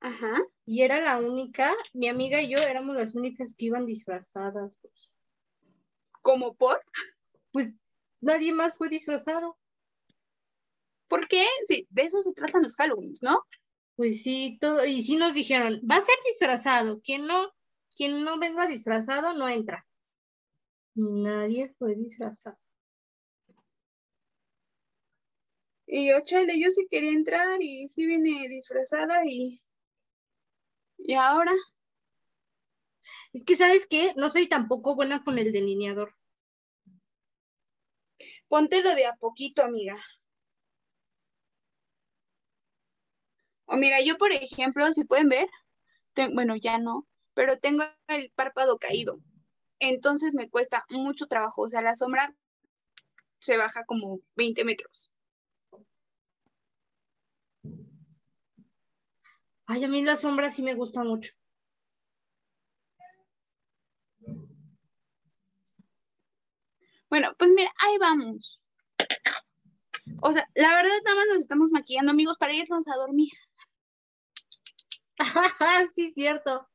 Ajá. 0.00 0.34
Y 0.66 0.82
era 0.82 1.00
la 1.00 1.18
única, 1.18 1.74
mi 1.94 2.08
amiga 2.08 2.42
y 2.42 2.50
yo 2.50 2.58
éramos 2.58 2.96
las 2.96 3.14
únicas 3.14 3.54
que 3.56 3.66
iban 3.66 3.86
disfrazadas. 3.86 4.78
Pues. 4.82 5.10
¿Como 6.22 6.54
por? 6.54 6.82
Pues 7.52 7.70
nadie 8.20 8.52
más 8.52 8.76
fue 8.76 8.88
disfrazado. 8.88 9.58
¿Por 11.08 11.26
qué? 11.28 11.46
Sí, 11.66 11.86
de 11.90 12.02
eso 12.02 12.22
se 12.22 12.32
tratan 12.32 12.62
los 12.62 12.76
Halloweens, 12.78 13.22
¿no? 13.22 13.44
Pues 13.96 14.22
sí, 14.22 14.58
todo, 14.60 14.84
y 14.86 15.02
sí 15.02 15.16
nos 15.16 15.34
dijeron, 15.34 15.80
va 15.90 15.96
a 15.96 16.02
ser 16.02 16.14
disfrazado, 16.24 17.00
quien 17.02 17.26
no, 17.26 17.52
quien 17.96 18.24
no 18.24 18.38
venga 18.38 18.66
disfrazado 18.66 19.34
no 19.34 19.48
entra. 19.48 19.86
Y 20.94 21.10
nadie 21.12 21.74
fue 21.78 21.96
disfrazado. 21.96 22.56
Y 25.86 26.08
yo, 26.08 26.20
chale, 26.24 26.60
yo 26.60 26.70
sí 26.70 26.86
quería 26.88 27.10
entrar 27.10 27.60
y 27.60 27.88
sí 27.88 28.06
vine 28.06 28.48
disfrazada 28.48 29.22
y... 29.26 29.60
¿Y 30.98 31.14
ahora? 31.14 31.52
Es 33.32 33.44
que, 33.44 33.56
¿sabes 33.56 33.86
qué? 33.86 34.12
No 34.16 34.30
soy 34.30 34.48
tampoco 34.48 34.94
buena 34.94 35.22
con 35.24 35.38
el 35.38 35.52
delineador. 35.52 36.14
Póntelo 38.50 38.90
de 38.94 39.04
a 39.06 39.14
poquito, 39.22 39.62
amiga. 39.62 39.96
O 43.64 43.76
mira, 43.76 44.02
yo, 44.02 44.18
por 44.18 44.32
ejemplo, 44.32 44.92
si 44.92 45.04
pueden 45.04 45.30
ver, 45.30 45.48
bueno, 46.34 46.56
ya 46.56 46.78
no, 46.78 47.06
pero 47.34 47.58
tengo 47.58 47.84
el 48.08 48.30
párpado 48.32 48.78
caído. 48.78 49.20
Entonces 49.80 50.34
me 50.34 50.50
cuesta 50.50 50.84
mucho 50.90 51.26
trabajo. 51.26 51.62
O 51.62 51.68
sea, 51.68 51.82
la 51.82 51.94
sombra 51.94 52.34
se 53.40 53.58
baja 53.58 53.84
como 53.84 54.20
20 54.34 54.64
metros. 54.64 55.10
Ay, 59.64 59.84
a 59.84 59.88
mí 59.88 60.02
la 60.02 60.16
sombra 60.16 60.50
sí 60.50 60.62
me 60.62 60.74
gusta 60.74 61.02
mucho. 61.02 61.32
Bueno, 67.20 67.36
pues 67.38 67.50
mira, 67.54 67.70
ahí 67.76 67.98
vamos. 67.98 68.62
O 70.22 70.32
sea, 70.32 70.48
la 70.54 70.74
verdad 70.74 70.90
nada 71.04 71.16
más 71.16 71.26
nos 71.28 71.36
estamos 71.36 71.70
maquillando, 71.70 72.12
amigos, 72.12 72.38
para 72.38 72.54
irnos 72.54 72.88
a 72.88 72.96
dormir. 72.96 73.28
sí, 75.94 76.12
cierto. 76.12 76.66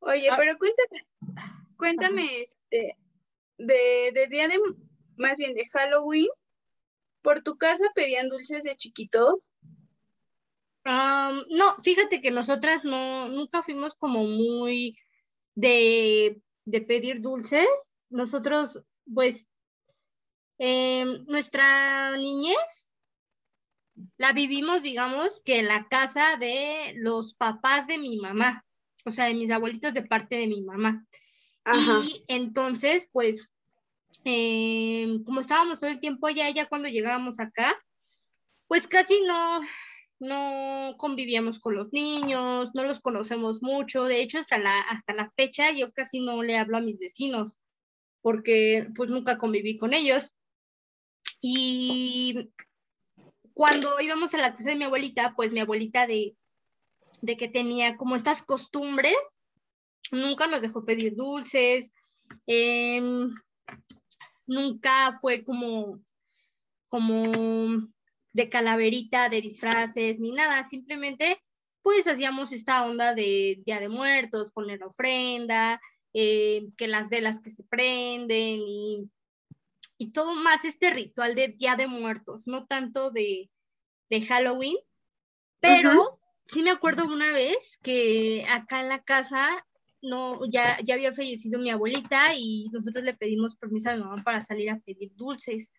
Oye, 0.00 0.28
Ah. 0.28 0.34
pero 0.36 0.58
cuéntame, 0.58 1.06
cuéntame, 1.76 2.42
este, 2.42 2.96
de, 3.58 4.10
de 4.12 4.26
día 4.28 4.48
de, 4.48 4.58
más 5.18 5.38
bien 5.38 5.54
de 5.54 5.68
Halloween, 5.68 6.26
¿por 7.22 7.44
tu 7.44 7.56
casa 7.58 7.84
pedían 7.94 8.28
dulces 8.28 8.64
de 8.64 8.76
chiquitos? 8.76 9.52
No, 10.84 11.76
fíjate 11.80 12.20
que 12.20 12.32
nosotras 12.32 12.84
no, 12.84 13.28
nunca 13.28 13.62
fuimos 13.62 13.94
como 13.94 14.24
muy 14.24 14.98
de, 15.54 16.42
de 16.70 16.80
pedir 16.80 17.20
dulces. 17.20 17.68
Nosotros, 18.10 18.82
pues, 19.12 19.46
em, 20.58 21.24
nuestra 21.26 22.16
niñez 22.16 22.90
la 24.16 24.32
vivimos, 24.32 24.82
digamos, 24.82 25.42
que 25.44 25.58
en 25.58 25.66
la 25.66 25.88
casa 25.88 26.36
de 26.36 26.94
los 26.96 27.34
papás 27.34 27.86
de 27.86 27.98
mi 27.98 28.18
mamá, 28.18 28.64
o 29.04 29.10
sea, 29.10 29.26
de 29.26 29.34
mis 29.34 29.50
abuelitos 29.50 29.94
de 29.94 30.02
parte 30.02 30.36
de 30.36 30.46
mi 30.46 30.62
mamá. 30.62 31.06
Y 32.00 32.24
entonces, 32.28 33.08
pues, 33.12 33.48
em, 34.24 35.22
como 35.24 35.40
estábamos 35.40 35.80
todo 35.80 35.90
el 35.90 36.00
tiempo 36.00 36.26
allá, 36.26 36.48
ya 36.50 36.66
cuando 36.66 36.88
llegábamos 36.88 37.40
acá, 37.40 37.76
pues 38.68 38.86
casi 38.86 39.20
no, 39.22 39.60
no 40.20 40.94
convivíamos 40.98 41.60
con 41.60 41.74
los 41.74 41.92
niños, 41.92 42.70
no 42.74 42.84
los 42.84 43.00
conocemos 43.00 43.62
mucho. 43.62 44.04
De 44.04 44.20
hecho, 44.20 44.38
hasta 44.38 44.58
la, 44.58 44.80
hasta 44.80 45.14
la 45.14 45.30
fecha 45.36 45.70
yo 45.72 45.92
casi 45.92 46.20
no 46.20 46.42
le 46.42 46.58
hablo 46.58 46.76
a 46.76 46.82
mis 46.82 46.98
vecinos 46.98 47.58
porque 48.20 48.88
pues 48.96 49.10
nunca 49.10 49.38
conviví 49.38 49.78
con 49.78 49.94
ellos. 49.94 50.34
Y 51.40 52.50
cuando 53.54 54.00
íbamos 54.00 54.34
a 54.34 54.38
la 54.38 54.54
casa 54.54 54.70
de 54.70 54.76
mi 54.76 54.84
abuelita, 54.84 55.34
pues 55.36 55.52
mi 55.52 55.60
abuelita 55.60 56.06
de, 56.06 56.36
de 57.22 57.36
que 57.36 57.48
tenía 57.48 57.96
como 57.96 58.16
estas 58.16 58.42
costumbres, 58.42 59.16
nunca 60.10 60.46
nos 60.46 60.62
dejó 60.62 60.84
pedir 60.84 61.14
dulces, 61.16 61.92
em, 62.46 63.34
nunca 64.46 65.18
fue 65.20 65.44
como, 65.44 66.00
como 66.88 67.88
de 68.32 68.48
calaverita, 68.48 69.28
de 69.28 69.40
disfraces, 69.40 70.18
ni 70.18 70.32
nada, 70.32 70.64
simplemente 70.64 71.40
pues 71.82 72.06
hacíamos 72.06 72.52
esta 72.52 72.84
onda 72.84 73.14
de 73.14 73.62
Día 73.64 73.80
de 73.80 73.88
Muertos, 73.88 74.52
poner 74.52 74.82
ofrenda, 74.82 75.80
eh, 76.12 76.66
que 76.76 76.88
las 76.88 77.08
velas 77.08 77.40
que 77.40 77.50
se 77.50 77.64
prenden 77.64 78.60
y, 78.66 79.08
y 79.96 80.12
todo 80.12 80.34
más 80.34 80.64
este 80.64 80.90
ritual 80.90 81.34
de 81.34 81.48
Día 81.48 81.76
de 81.76 81.86
Muertos, 81.86 82.46
no 82.46 82.66
tanto 82.66 83.10
de, 83.10 83.50
de 84.10 84.20
Halloween, 84.22 84.76
pero 85.60 86.20
sí 86.46 86.62
me 86.62 86.70
acuerdo 86.70 87.04
una 87.04 87.32
vez 87.32 87.78
que 87.82 88.44
acá 88.48 88.80
en 88.80 88.88
la 88.88 89.02
casa 89.02 89.66
no, 90.00 90.40
ya, 90.50 90.78
ya 90.84 90.94
había 90.94 91.12
fallecido 91.12 91.58
mi 91.58 91.70
abuelita 91.70 92.34
y 92.34 92.66
nosotros 92.72 93.04
le 93.04 93.14
pedimos 93.14 93.56
permiso 93.56 93.90
a 93.90 93.96
mi 93.96 94.02
mamá 94.02 94.22
para 94.24 94.40
salir 94.40 94.70
a 94.70 94.78
pedir 94.78 95.10
dulces. 95.14 95.72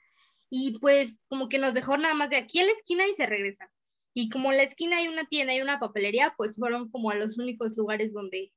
Y 0.49 0.79
pues 0.79 1.25
como 1.29 1.47
que 1.49 1.59
nos 1.59 1.73
dejó 1.73 1.97
nada 1.97 2.13
más 2.15 2.29
de 2.29 2.38
aquí 2.38 2.59
a 2.59 2.63
la 2.63 2.71
esquina 2.71 3.05
y 3.07 3.13
se 3.13 3.25
regresan. 3.25 3.69
Y 4.13 4.29
como 4.29 4.51
en 4.51 4.57
la 4.57 4.63
esquina 4.63 4.97
hay 4.97 5.07
una 5.07 5.25
tienda 5.25 5.53
y 5.53 5.62
una 5.62 5.79
papelería, 5.79 6.33
pues 6.38 6.55
fueron 6.57 6.89
como 6.89 7.12
a 7.12 7.15
los 7.15 7.38
únicos 7.38 7.77
lugares 7.77 8.12
donde, 8.13 8.51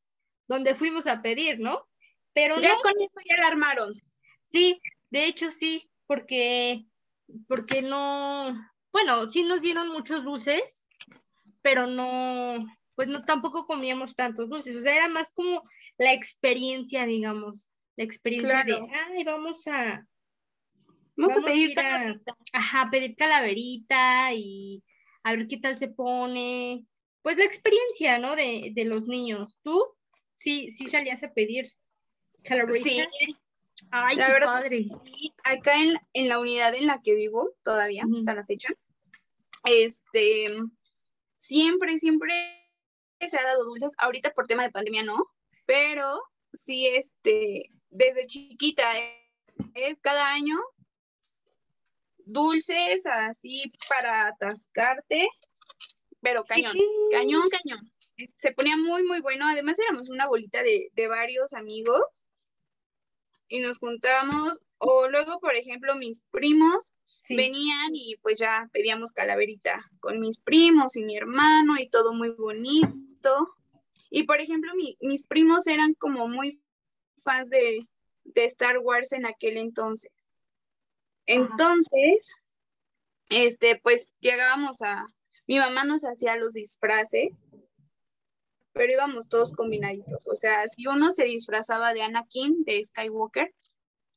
donde 0.48 0.74
fuimos 0.74 1.06
a 1.06 1.20
pedir, 1.22 1.60
¿no? 1.60 1.86
Pero 2.32 2.58
Ya 2.60 2.70
no, 2.70 2.80
con 2.80 2.92
eso 3.00 3.20
ya 3.28 3.36
la 3.42 3.48
armaron. 3.48 3.92
sí, 4.42 4.80
de 5.10 5.26
hecho 5.26 5.50
sí, 5.50 5.90
porque, 6.06 6.86
porque 7.46 7.82
no, 7.82 8.54
bueno, 8.92 9.30
sí 9.30 9.42
nos 9.44 9.60
dieron 9.60 9.88
muchos 9.88 10.24
dulces, 10.24 10.86
pero 11.60 11.86
no, 11.86 12.58
pues 12.94 13.08
no 13.08 13.24
tampoco 13.24 13.66
comíamos 13.66 14.14
tantos 14.16 14.48
dulces, 14.48 14.76
o 14.76 14.80
sea, 14.80 14.96
era 14.96 15.08
más 15.08 15.30
como 15.32 15.62
la 15.98 16.12
experiencia, 16.14 17.04
digamos, 17.06 17.68
la 17.96 18.04
experiencia 18.04 18.64
Claro. 18.64 18.86
de, 18.86 18.92
ay, 18.94 19.24
vamos 19.24 19.66
a, 19.66 20.06
Vamos, 21.16 21.34
Vamos 21.36 21.48
a 21.48 21.52
pedir 21.52 21.70
ir 21.70 21.80
a- 21.80 22.16
ajá, 22.54 22.88
pedir 22.90 23.16
calaverita 23.16 24.32
y 24.34 24.82
a 25.22 25.32
ver 25.36 25.46
qué 25.46 25.58
tal 25.58 25.78
se 25.78 25.88
pone. 25.88 26.84
Pues 27.22 27.36
la 27.38 27.44
experiencia, 27.44 28.18
¿no? 28.18 28.34
De, 28.34 28.70
de 28.74 28.84
los 28.84 29.06
niños. 29.06 29.58
¿Tú? 29.62 29.80
Sí, 30.36 30.70
sí 30.70 30.88
salías 30.88 31.22
a 31.22 31.32
pedir 31.32 31.66
calaverita. 32.42 32.88
Sí, 32.88 33.04
Ay, 33.90 34.16
la 34.16 34.26
qué 34.26 34.32
verdad, 34.32 34.46
padre. 34.46 34.84
sí, 35.04 35.32
acá 35.44 35.76
en, 35.82 35.94
en 36.14 36.28
la 36.28 36.38
unidad 36.38 36.74
en 36.74 36.86
la 36.86 37.00
que 37.02 37.14
vivo 37.14 37.50
todavía, 37.62 38.04
hasta 38.18 38.34
la 38.34 38.46
fecha, 38.46 38.68
este, 39.64 40.46
siempre, 41.36 41.96
siempre 41.98 42.34
se 43.20 43.38
ha 43.38 43.42
dado 43.44 43.64
dulces, 43.64 43.92
ahorita 43.98 44.32
por 44.32 44.46
tema 44.46 44.62
de 44.62 44.70
pandemia 44.70 45.02
no, 45.02 45.26
pero 45.66 46.20
sí, 46.52 46.86
este, 46.86 47.68
desde 47.90 48.26
chiquita, 48.26 48.84
eh, 49.74 49.96
cada 50.00 50.32
año, 50.32 50.58
dulces 52.26 53.04
así 53.06 53.72
para 53.88 54.28
atascarte, 54.28 55.28
pero 56.20 56.44
cañón, 56.44 56.76
cañón, 57.10 57.42
cañón. 57.50 57.92
Se 58.36 58.52
ponía 58.52 58.76
muy, 58.76 59.02
muy 59.04 59.20
bueno. 59.20 59.48
Además 59.48 59.78
éramos 59.78 60.08
una 60.08 60.26
bolita 60.28 60.62
de, 60.62 60.90
de 60.92 61.08
varios 61.08 61.52
amigos 61.54 62.02
y 63.48 63.60
nos 63.60 63.78
juntábamos. 63.78 64.58
O 64.78 65.08
luego, 65.08 65.40
por 65.40 65.54
ejemplo, 65.56 65.94
mis 65.96 66.24
primos 66.30 66.92
Sí. 67.24 67.36
venían 67.36 67.94
y 67.94 68.16
pues 68.16 68.40
ya 68.40 68.68
pedíamos 68.72 69.12
calaverita 69.12 69.88
con 70.00 70.18
mis 70.18 70.40
primos 70.40 70.96
y 70.96 71.04
mi 71.04 71.16
hermano 71.16 71.76
y 71.78 71.88
todo 71.88 72.12
muy 72.14 72.30
bonito. 72.30 73.54
Y 74.10 74.24
por 74.24 74.40
ejemplo, 74.40 74.72
mi- 74.74 74.96
mis 75.00 75.24
primos 75.28 75.68
eran 75.68 75.94
como 75.94 76.26
muy 76.26 76.60
fans 77.18 77.48
de, 77.48 77.86
de 78.24 78.44
Star 78.46 78.78
Wars 78.78 79.12
en 79.12 79.24
aquel 79.26 79.56
entonces. 79.56 80.31
Entonces, 81.26 82.34
este, 83.30 83.80
pues 83.82 84.12
llegábamos 84.20 84.82
a, 84.82 85.04
mi 85.46 85.58
mamá 85.58 85.84
nos 85.84 86.04
hacía 86.04 86.36
los 86.36 86.52
disfraces, 86.52 87.46
pero 88.72 88.92
íbamos 88.92 89.28
todos 89.28 89.52
combinaditos. 89.52 90.28
O 90.28 90.36
sea, 90.36 90.66
si 90.66 90.86
uno 90.86 91.12
se 91.12 91.24
disfrazaba 91.24 91.92
de 91.94 92.02
Anakin, 92.02 92.64
de 92.64 92.84
Skywalker, 92.84 93.52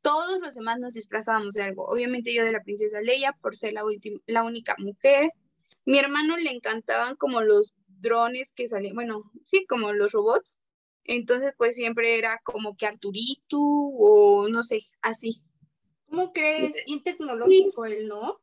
todos 0.01 0.39
los 0.39 0.55
demás 0.55 0.79
nos 0.79 0.93
disfrazábamos 0.93 1.55
de 1.55 1.63
algo. 1.63 1.85
Obviamente 1.87 2.33
yo 2.33 2.43
de 2.43 2.51
la 2.51 2.61
princesa 2.61 3.01
Leia, 3.01 3.33
por 3.41 3.57
ser 3.57 3.73
la, 3.73 3.81
la 4.27 4.43
única 4.43 4.75
mujer. 4.77 5.31
Mi 5.83 5.97
hermano 5.99 6.37
le 6.37 6.51
encantaban 6.51 7.15
como 7.15 7.41
los 7.41 7.75
drones 7.87 8.53
que 8.53 8.67
salían, 8.67 8.95
bueno, 8.95 9.31
sí, 9.43 9.65
como 9.67 9.93
los 9.93 10.11
robots. 10.11 10.61
Entonces, 11.05 11.53
pues 11.57 11.75
siempre 11.75 12.17
era 12.17 12.39
como 12.43 12.75
que 12.75 12.85
Arturito 12.85 13.59
o 13.59 14.47
no 14.47 14.63
sé, 14.63 14.81
así. 15.01 15.41
¿Cómo 16.09 16.31
crees? 16.33 16.75
Bien 16.85 17.03
tecnológico 17.03 17.85
él, 17.85 18.07
¿no? 18.07 18.39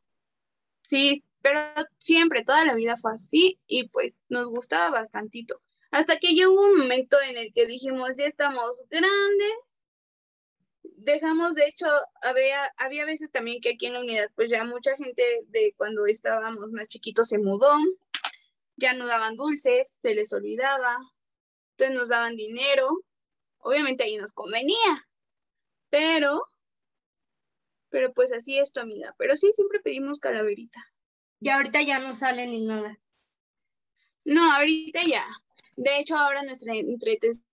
Sí, 0.82 1.24
pero 1.40 1.60
siempre, 1.98 2.44
toda 2.44 2.64
la 2.64 2.74
vida 2.74 2.96
fue 2.96 3.12
así 3.12 3.60
y 3.66 3.88
pues 3.88 4.22
nos 4.28 4.48
gustaba 4.48 4.90
bastantito. 4.90 5.60
Hasta 5.90 6.18
que 6.18 6.34
llegó 6.34 6.62
un 6.62 6.78
momento 6.78 7.18
en 7.20 7.36
el 7.36 7.52
que 7.52 7.66
dijimos, 7.66 8.10
ya 8.16 8.26
estamos 8.26 8.82
grandes. 8.88 9.54
Dejamos, 10.82 11.54
de 11.54 11.66
hecho, 11.66 11.86
había, 12.22 12.72
había 12.76 13.04
veces 13.04 13.30
también 13.30 13.60
que 13.60 13.70
aquí 13.70 13.86
en 13.86 13.94
la 13.94 14.00
unidad, 14.00 14.30
pues 14.34 14.50
ya 14.50 14.64
mucha 14.64 14.96
gente 14.96 15.22
de 15.48 15.74
cuando 15.76 16.06
estábamos 16.06 16.70
más 16.70 16.88
chiquitos 16.88 17.28
se 17.28 17.38
mudó, 17.38 17.76
ya 18.76 18.92
no 18.94 19.06
daban 19.06 19.36
dulces, 19.36 19.98
se 20.00 20.14
les 20.14 20.32
olvidaba, 20.32 20.96
entonces 21.72 21.98
nos 21.98 22.08
daban 22.08 22.36
dinero, 22.36 22.88
obviamente 23.58 24.04
ahí 24.04 24.16
nos 24.16 24.32
convenía, 24.32 25.08
pero, 25.90 26.42
pero 27.92 28.12
pues 28.12 28.32
así 28.32 28.58
es 28.58 28.72
tu 28.72 28.80
amiga, 28.80 29.14
pero 29.18 29.36
sí, 29.36 29.52
siempre 29.52 29.78
pedimos 29.80 30.18
calaverita. 30.18 30.80
Y 31.38 31.50
ahorita 31.50 31.82
ya 31.82 31.98
no 31.98 32.14
sale 32.14 32.46
ni 32.48 32.62
nada. 32.62 32.98
No, 34.24 34.52
ahorita 34.54 35.02
ya. 35.04 35.24
De 35.76 35.98
hecho, 35.98 36.16
ahora 36.16 36.42
nuestra 36.42 36.74
entretención 36.74 37.44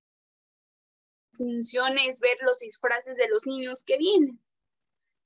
es 2.08 2.20
ver 2.20 2.38
los 2.42 2.60
disfraces 2.60 3.18
de 3.18 3.28
los 3.30 3.46
niños 3.46 3.84
que 3.84 3.98
vienen. 3.98 4.40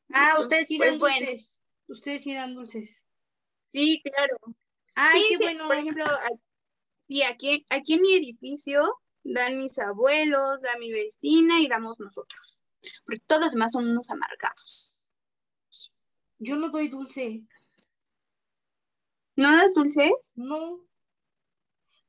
Ah, 0.10 0.32
Entonces, 0.32 0.44
ustedes 0.44 0.68
sí 0.68 0.78
pues, 0.78 0.90
dan 0.92 1.00
bueno. 1.00 1.20
dulces. 1.20 1.64
Ustedes 1.88 2.24
sí 2.24 2.34
dan 2.34 2.56
dulces. 2.56 3.06
Sí, 3.68 4.02
claro. 4.04 4.38
Ay, 4.96 5.22
Sí, 5.22 5.28
qué 5.30 5.38
sí, 5.38 5.44
bueno. 5.44 5.68
Por 5.68 5.78
ejemplo, 5.78 6.04
aquí, 7.28 7.66
aquí 7.70 7.94
en 7.94 8.02
mi 8.02 8.14
edificio 8.16 9.00
dan 9.24 9.58
mis 9.58 9.78
abuelos, 9.80 10.62
da 10.62 10.78
mi 10.78 10.92
vecina 10.92 11.60
y 11.60 11.68
damos 11.68 12.00
nosotros. 12.00 12.62
Porque 13.06 13.22
todos 13.28 13.42
los 13.42 13.52
demás 13.54 13.72
son 13.74 13.90
unos 13.90 14.10
amargados. 14.10 14.83
Yo 16.44 16.56
no 16.58 16.70
doy 16.70 16.90
dulce. 16.90 17.44
¿No 19.36 19.52
das 19.52 19.74
dulces? 19.74 20.34
No. 20.36 20.80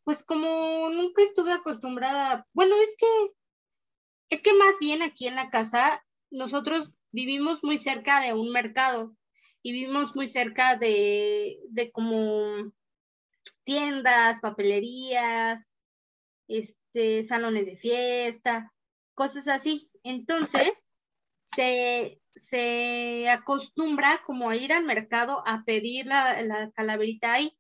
Pues 0.03 0.23
como 0.23 0.91
nunca 0.91 1.23
estuve 1.23 1.53
acostumbrada, 1.53 2.47
bueno, 2.53 2.75
es 2.77 2.95
que, 2.99 3.07
es 4.29 4.43
que 4.43 4.53
más 4.55 4.75
bien 4.81 5.03
aquí 5.03 5.27
en 5.27 5.37
la 5.37 5.49
casa, 5.49 6.05
nosotros 6.31 6.93
vivimos 7.13 7.63
muy 7.63 7.79
cerca 7.79 8.21
de 8.21 8.35
un 8.35 8.51
mercado 8.51 9.17
y 9.63 9.73
vivimos 9.73 10.15
muy 10.15 10.29
cerca 10.29 10.77
de, 10.77 11.59
de 11.71 11.91
como 11.91 12.73
tiendas, 13.65 14.41
papelerías, 14.43 15.71
este, 16.49 17.25
salones 17.25 17.65
de 17.65 17.77
fiesta, 17.77 18.73
cosas 19.15 19.49
así. 19.49 19.91
Entonces, 20.03 20.84
se, 21.55 22.21
se 22.35 23.29
acostumbra 23.29 24.23
como 24.25 24.51
a 24.51 24.57
ir 24.57 24.73
al 24.73 24.85
mercado 24.85 25.43
a 25.47 25.65
pedir 25.65 26.07
la, 26.07 26.43
la, 26.43 26.71
calaverita 26.73 27.33
ahí, 27.33 27.57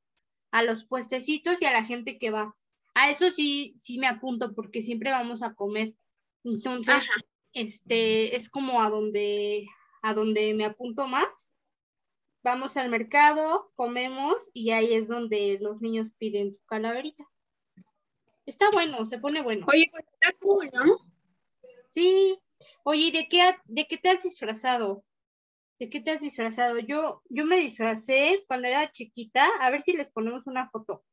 a 0.50 0.62
los 0.62 0.85
puestecitos 0.85 1.61
y 1.61 1.66
a 1.66 1.72
la 1.72 1.85
gente 1.85 2.18
que 2.18 2.30
va. 2.30 2.57
A 2.94 3.11
eso 3.11 3.30
sí, 3.30 3.74
sí 3.78 3.98
me 3.98 4.07
apunto 4.07 4.54
porque 4.54 4.83
siempre 4.83 5.11
vamos 5.11 5.42
a 5.42 5.54
comer. 5.54 5.94
Entonces, 6.44 7.09
este, 7.52 8.37
es 8.37 8.50
como 8.50 8.83
a 8.83 8.90
donde, 8.90 9.66
a 10.02 10.14
donde 10.14 10.54
me 10.54 10.64
apunto 10.64 11.07
más. 11.07 11.52
Vamos 12.42 12.76
al 12.76 12.90
mercado, 12.90 13.72
comemos 13.74 14.37
y 14.52 14.70
ahí 14.70 14.92
es 14.92 15.09
donde 15.09 15.59
los 15.61 15.80
niños 15.80 16.12
piden 16.18 16.52
su 16.52 16.64
calaverita. 16.66 17.24
Está 18.44 18.70
bueno, 18.70 19.07
se 19.07 19.18
pone 19.18 19.40
bueno. 19.42 19.66
Oye, 19.72 19.88
pues 19.90 20.04
está 20.12 20.38
cool, 20.40 20.70
¿no? 20.72 20.98
Sí. 21.88 22.38
Oye, 22.85 23.11
¿de 23.12 23.29
qué, 23.29 23.42
¿de 23.64 23.87
qué 23.87 23.96
te 23.98 24.11
has 24.11 24.22
disfrazado? 24.22 25.05
¿De 25.79 25.88
qué 25.88 26.00
te 26.00 26.12
has 26.12 26.20
disfrazado? 26.20 26.79
Yo, 26.79 27.22
yo 27.29 27.44
me 27.46 27.57
disfracé 27.57 28.44
cuando 28.46 28.68
era 28.68 28.90
chiquita. 28.90 29.46
A 29.61 29.70
ver 29.70 29.81
si 29.81 29.92
les 29.92 30.11
ponemos 30.11 30.46
una 30.46 30.68
foto. 30.70 31.05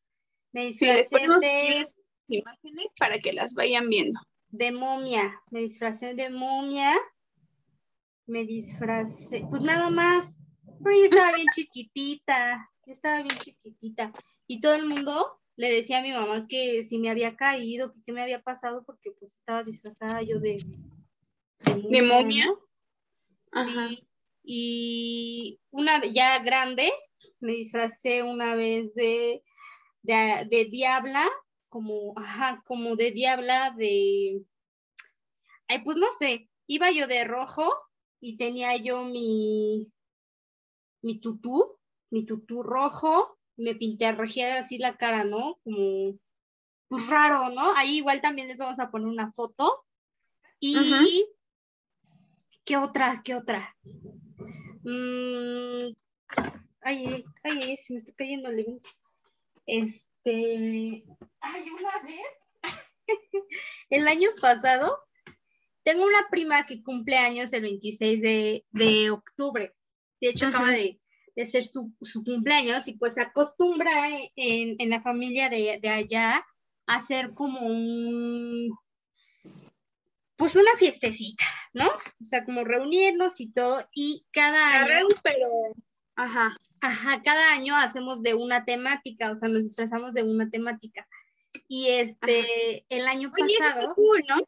Me 0.53 0.65
disfracé 0.65 1.17
de 1.41 1.91
imágenes 2.27 2.93
para 2.99 3.19
que 3.19 3.33
las 3.33 3.53
vayan 3.53 3.89
viendo. 3.89 4.19
De 4.49 4.71
momia. 4.71 5.41
Me 5.49 5.61
disfracé 5.61 6.13
de 6.13 6.29
momia. 6.29 6.93
Me 8.27 8.45
disfracé. 8.45 9.45
Pues 9.49 9.61
nada 9.61 9.89
más. 9.89 10.37
Pero 10.83 10.95
yo 10.95 11.05
estaba 11.05 11.35
bien 11.35 11.47
chiquitita. 11.55 12.69
Yo 12.85 12.93
estaba 12.93 13.21
bien 13.23 13.37
chiquitita. 13.39 14.11
Y 14.47 14.61
todo 14.61 14.75
el 14.75 14.85
mundo 14.85 15.39
le 15.55 15.71
decía 15.71 15.99
a 15.99 16.01
mi 16.01 16.11
mamá 16.11 16.47
que 16.47 16.83
si 16.83 16.97
me 16.97 17.09
había 17.09 17.35
caído, 17.35 17.93
que 17.93 17.99
qué 18.05 18.11
me 18.11 18.21
había 18.21 18.41
pasado, 18.41 18.83
porque 18.85 19.11
pues 19.11 19.35
estaba 19.35 19.63
disfrazada 19.63 20.21
yo 20.21 20.39
de... 20.39 20.57
¿De 21.63 22.02
momia? 22.02 22.45
Sí. 23.47 24.08
Y 24.43 25.60
una 25.69 26.04
ya 26.06 26.39
grande, 26.39 26.91
me 27.39 27.54
disfracé 27.54 28.24
una 28.24 28.56
vez 28.56 28.93
de, 28.95 29.43
de, 30.02 30.47
de 30.50 30.65
diabla, 30.65 31.30
como, 31.67 32.13
ajá, 32.17 32.62
como 32.65 32.95
de 32.95 33.12
diabla 33.12 33.71
de... 33.78 34.43
Ay, 35.67 35.84
pues 35.84 35.97
no 35.97 36.08
sé, 36.17 36.50
iba 36.67 36.91
yo 36.91 37.08
de 37.08 37.24
rojo 37.24 37.71
y 38.19 38.38
tenía 38.38 38.76
yo 38.78 39.04
mi, 39.04 39.91
mi 41.02 41.19
tutú, 41.19 41.80
mi 42.10 42.26
tutú 42.26 42.63
rojo 42.63 43.38
me 43.58 43.76
pinté 43.76 44.06
a 44.06 44.17
así 44.58 44.78
la 44.78 44.97
cara, 44.97 45.24
¿no? 45.24 45.60
Como, 45.63 46.17
pues 46.88 47.08
raro, 47.08 47.50
¿no? 47.50 47.76
Ahí 47.76 47.97
igual 47.97 48.21
también 48.21 48.47
les 48.47 48.58
vamos 48.58 48.80
a 48.80 48.89
poner 48.89 49.08
una 49.08 49.32
foto. 49.32 49.86
Y, 50.60 51.26
¿qué 52.65 52.78
otra? 52.78 53.21
¿Qué 53.24 53.36
otra? 53.36 53.76
Mm, 54.84 55.93
ay, 56.82 57.24
ay, 57.43 57.78
se 57.78 57.93
me 57.93 58.00
está 58.00 58.13
cayendo 58.15 58.50
el 58.50 58.82
Este, 59.65 61.04
ay, 61.39 61.69
una 61.69 62.04
vez, 62.04 62.78
el 63.89 64.08
año 64.08 64.30
pasado, 64.39 64.97
tengo 65.84 66.06
una 66.06 66.28
prima 66.30 66.65
que 66.65 66.84
cumple 66.84 67.17
años 67.17 67.54
el 67.54 67.63
26 67.63 68.21
de, 68.21 68.65
de 68.71 69.12
octubre. 69.12 69.74
De 70.19 70.30
hecho, 70.30 70.47
acaba 70.47 70.69
de, 70.69 71.00
de 71.36 71.45
ser 71.45 71.65
su, 71.65 71.93
cumpleaños 72.24 72.88
y 72.88 72.93
pues 72.93 73.17
acostumbra 73.17 74.10
en, 74.36 74.76
en 74.80 74.89
la 74.89 75.02
familia 75.02 75.50
de, 75.50 75.80
de, 75.82 75.89
allá 75.89 76.45
hacer 76.86 77.34
como 77.34 77.65
un, 77.65 78.69
pues 80.41 80.56
una 80.56 80.75
fiestecita, 80.75 81.43
¿no? 81.71 81.88
O 81.88 82.25
sea, 82.25 82.43
como 82.43 82.63
reunirnos 82.63 83.39
y 83.39 83.51
todo 83.51 83.88
y 83.93 84.25
cada 84.32 84.80
año... 84.80 85.06
pero... 85.21 85.47
Ajá. 86.15 86.58
Ajá, 86.80 87.21
cada 87.21 87.54
año 87.54 87.75
hacemos 87.75 88.23
de 88.23 88.34
una 88.34 88.65
temática, 88.65 89.30
o 89.30 89.36
sea, 89.36 89.49
nos 89.49 89.62
disfrazamos 89.62 90.15
de 90.15 90.23
una 90.23 90.49
temática. 90.49 91.08
Y 91.67 91.89
este, 91.89 92.88
el 92.89 93.08
año 93.08 93.32
pasado... 93.32 93.93
¿no? 93.95 94.47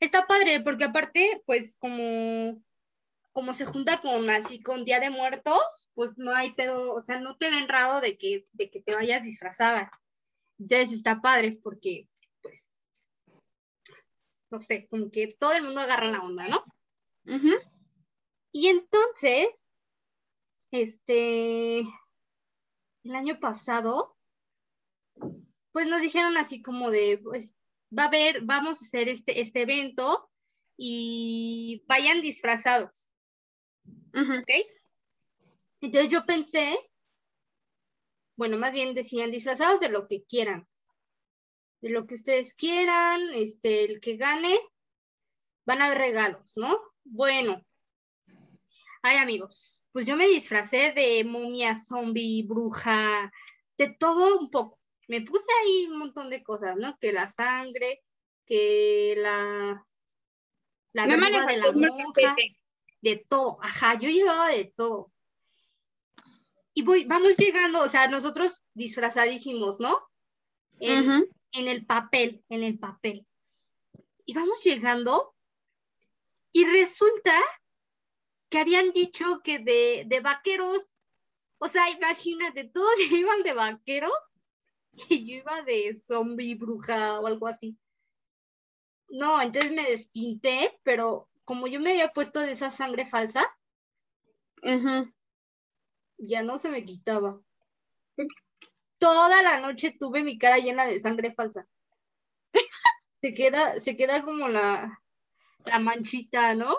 Está 0.00 0.26
padre, 0.26 0.62
porque 0.64 0.84
aparte, 0.84 1.42
pues 1.44 1.76
como 1.76 2.62
como 3.32 3.52
se 3.52 3.66
junta 3.66 4.00
con 4.00 4.30
así 4.30 4.62
con 4.62 4.86
Día 4.86 5.00
de 5.00 5.10
Muertos, 5.10 5.90
pues 5.92 6.16
no 6.16 6.34
hay 6.34 6.54
pedo, 6.54 6.94
o 6.94 7.02
sea, 7.02 7.20
no 7.20 7.36
te 7.36 7.50
ven 7.50 7.68
raro 7.68 8.00
de 8.00 8.16
que, 8.16 8.46
de 8.52 8.70
que 8.70 8.80
te 8.80 8.94
vayas 8.94 9.22
disfrazada. 9.22 9.90
Entonces 10.58 10.92
está 10.92 11.20
padre 11.20 11.58
porque, 11.62 12.08
pues, 12.40 12.70
no 14.54 14.60
sé, 14.60 14.86
como 14.88 15.10
que 15.10 15.34
todo 15.36 15.52
el 15.52 15.64
mundo 15.64 15.80
agarra 15.80 16.06
la 16.06 16.22
onda, 16.22 16.46
¿no? 16.46 16.64
Y 18.52 18.68
entonces, 18.68 19.66
este, 20.70 21.80
el 21.80 23.14
año 23.16 23.40
pasado, 23.40 24.16
pues 25.72 25.88
nos 25.88 26.00
dijeron 26.00 26.36
así 26.36 26.62
como 26.62 26.92
de, 26.92 27.18
pues, 27.20 27.56
va 27.96 28.04
a 28.04 28.06
haber, 28.06 28.42
vamos 28.42 28.80
a 28.80 28.84
hacer 28.84 29.08
este, 29.08 29.40
este 29.40 29.62
evento 29.62 30.30
y 30.76 31.82
vayan 31.88 32.22
disfrazados. 32.22 33.08
¿Ok? 34.14 34.50
Entonces 35.80 36.12
yo 36.12 36.24
pensé, 36.26 36.78
bueno, 38.36 38.56
más 38.56 38.72
bien 38.72 38.94
decían 38.94 39.32
disfrazados 39.32 39.80
de 39.80 39.88
lo 39.88 40.06
que 40.06 40.22
quieran, 40.22 40.68
de 41.84 41.90
lo 41.90 42.06
que 42.06 42.14
ustedes 42.14 42.54
quieran, 42.54 43.20
este, 43.34 43.84
el 43.84 44.00
que 44.00 44.16
gane, 44.16 44.58
van 45.66 45.82
a 45.82 45.86
haber 45.86 45.98
regalos, 45.98 46.56
¿no? 46.56 46.80
Bueno, 47.04 47.62
ay 49.02 49.18
amigos, 49.18 49.82
pues 49.92 50.06
yo 50.06 50.16
me 50.16 50.26
disfracé 50.26 50.92
de 50.92 51.22
momia, 51.24 51.74
zombie, 51.74 52.42
bruja, 52.42 53.30
de 53.76 53.94
todo 53.98 54.38
un 54.38 54.50
poco. 54.50 54.78
Me 55.08 55.20
puse 55.20 55.44
ahí 55.60 55.86
un 55.90 55.98
montón 55.98 56.30
de 56.30 56.42
cosas, 56.42 56.74
¿no? 56.78 56.96
Que 56.98 57.12
la 57.12 57.28
sangre, 57.28 58.02
que 58.46 59.14
la 59.18 59.86
la 60.94 61.06
de 61.06 61.56
la 61.58 61.70
monja 61.70 62.34
de 63.02 63.26
todo, 63.28 63.58
ajá, 63.60 64.00
yo 64.00 64.08
llevaba 64.08 64.48
de 64.48 64.72
todo. 64.74 65.12
Y 66.72 66.80
voy, 66.80 67.04
vamos 67.04 67.36
llegando, 67.36 67.82
o 67.82 67.88
sea, 67.88 68.08
nosotros 68.08 68.64
disfrazadísimos, 68.72 69.80
¿no? 69.80 70.00
En, 71.54 71.68
el 71.68 71.86
papel, 71.86 72.44
en 72.48 72.62
el 72.62 72.78
papel. 72.78 73.26
Y 74.26 74.34
vamos 74.34 74.62
llegando 74.62 75.34
y 76.52 76.64
resulta 76.64 77.34
que 78.48 78.58
habían 78.58 78.92
dicho 78.92 79.40
que 79.42 79.58
de, 79.58 80.04
de 80.06 80.20
vaqueros, 80.20 80.82
o 81.58 81.68
sea, 81.68 81.90
imagínate, 81.90 82.64
todos 82.64 82.94
iban 83.10 83.42
de 83.42 83.52
vaqueros 83.52 84.12
y 85.08 85.26
yo 85.26 85.36
iba 85.38 85.62
de 85.62 85.96
zombie, 85.96 86.54
bruja 86.54 87.20
o 87.20 87.26
algo 87.26 87.48
así. 87.48 87.76
No, 89.08 89.40
entonces 89.42 89.72
me 89.72 89.82
despinté, 89.84 90.80
pero 90.82 91.28
como 91.44 91.66
yo 91.66 91.80
me 91.80 91.90
había 91.90 92.12
puesto 92.12 92.40
de 92.40 92.52
esa 92.52 92.70
sangre 92.70 93.04
falsa, 93.04 93.44
ya 96.18 96.42
no 96.42 96.58
se 96.58 96.68
me 96.70 96.84
quitaba. 96.84 97.40
Toda 98.98 99.42
la 99.42 99.60
noche 99.60 99.96
tuve 99.98 100.22
mi 100.22 100.38
cara 100.38 100.58
llena 100.58 100.86
de 100.86 100.98
sangre 100.98 101.32
falsa. 101.32 101.66
se 103.20 103.34
queda, 103.34 103.80
se 103.80 103.96
queda 103.96 104.22
como 104.22 104.48
la, 104.48 105.00
la 105.66 105.78
manchita, 105.78 106.54
¿no? 106.54 106.76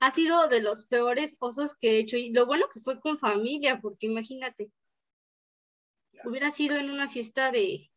Ha 0.00 0.10
sido 0.10 0.48
de 0.48 0.60
los 0.60 0.86
peores 0.86 1.36
osos 1.40 1.74
que 1.74 1.92
he 1.92 1.98
hecho. 1.98 2.16
Y 2.16 2.32
lo 2.32 2.46
bueno 2.46 2.66
que 2.72 2.80
fue 2.80 3.00
con 3.00 3.18
familia, 3.18 3.80
porque 3.80 4.06
imagínate, 4.06 4.70
hubiera 6.24 6.50
sido 6.50 6.76
en 6.76 6.90
una 6.90 7.08
fiesta 7.08 7.50
de, 7.50 7.90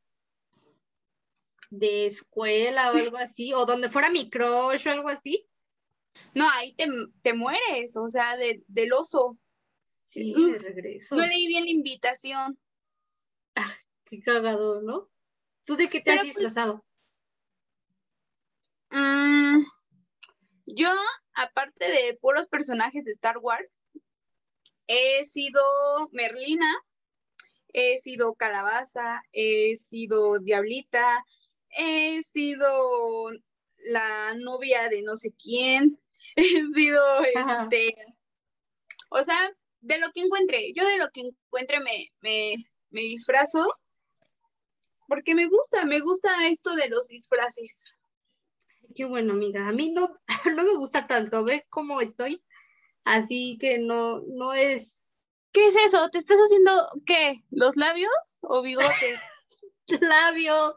de 1.69 2.05
escuela 2.05 2.91
o 2.91 2.95
algo 2.95 3.17
así, 3.17 3.53
o 3.53 3.65
donde 3.65 3.89
fuera 3.89 4.09
mi 4.09 4.29
crush 4.29 4.87
o 4.87 4.91
algo 4.91 5.09
así. 5.09 5.47
No, 6.33 6.49
ahí 6.49 6.75
te, 6.75 7.33
mueres, 7.33 7.95
o 7.97 8.07
sea, 8.09 8.37
de, 8.37 8.63
del 8.67 8.93
oso. 8.93 9.37
Sí, 10.07 10.33
mm. 10.35 10.51
de 10.53 10.59
regreso. 10.59 11.15
No 11.15 11.25
leí 11.25 11.47
bien 11.47 11.65
la 11.65 11.71
invitación. 11.71 12.57
Ah, 13.55 13.73
qué 14.05 14.21
cagado, 14.21 14.81
¿no? 14.81 15.09
¿Tú 15.65 15.75
de 15.75 15.89
qué 15.89 15.99
te 15.99 16.11
has 16.11 16.17
pues, 16.19 16.27
disfrazado? 16.27 16.85
Mm, 18.89 19.65
yo, 20.65 20.89
aparte 21.33 21.89
de 21.91 22.17
puros 22.21 22.47
personajes 22.47 23.03
de 23.03 23.11
Star 23.11 23.37
Wars, 23.39 23.79
he 24.87 25.25
sido 25.25 25.61
Merlina, 26.13 26.73
he 27.73 27.97
sido 27.97 28.35
Calabaza, 28.35 29.21
he 29.33 29.75
sido 29.75 30.39
Diablita, 30.39 31.25
he 31.69 32.23
sido 32.23 33.31
la 33.89 34.33
novia 34.35 34.87
de 34.87 35.01
no 35.01 35.17
sé 35.17 35.33
quién, 35.33 35.99
he 36.37 36.43
sido 36.73 37.03
este, 37.25 37.93
o 39.09 39.21
sea, 39.21 39.51
de 39.88 39.99
lo 39.99 40.11
que 40.11 40.21
encuentre, 40.21 40.73
yo 40.75 40.85
de 40.85 40.97
lo 40.97 41.09
que 41.11 41.21
encuentre 41.21 41.79
me, 41.79 42.09
me, 42.21 42.55
me 42.89 43.01
disfrazo 43.01 43.65
porque 45.07 45.33
me 45.33 45.47
gusta, 45.47 45.85
me 45.85 46.01
gusta 46.01 46.47
esto 46.49 46.75
de 46.75 46.89
los 46.89 47.07
disfraces. 47.07 47.97
Qué 48.93 49.05
bueno, 49.05 49.33
amiga. 49.33 49.67
A 49.67 49.71
mí 49.71 49.91
no, 49.91 50.19
no 50.55 50.63
me 50.63 50.75
gusta 50.75 51.07
tanto, 51.07 51.43
ve 51.43 51.65
cómo 51.69 52.01
estoy. 52.01 52.43
Así 53.05 53.57
que 53.59 53.79
no, 53.79 54.19
no 54.27 54.53
es. 54.53 55.09
¿Qué 55.53 55.67
es 55.67 55.75
eso? 55.77 56.09
¿Te 56.09 56.17
estás 56.17 56.38
haciendo 56.38 56.71
qué? 57.05 57.43
¿Los 57.49 57.77
labios 57.77 58.11
o 58.41 58.61
bigotes? 58.61 59.19
labios, 60.01 60.75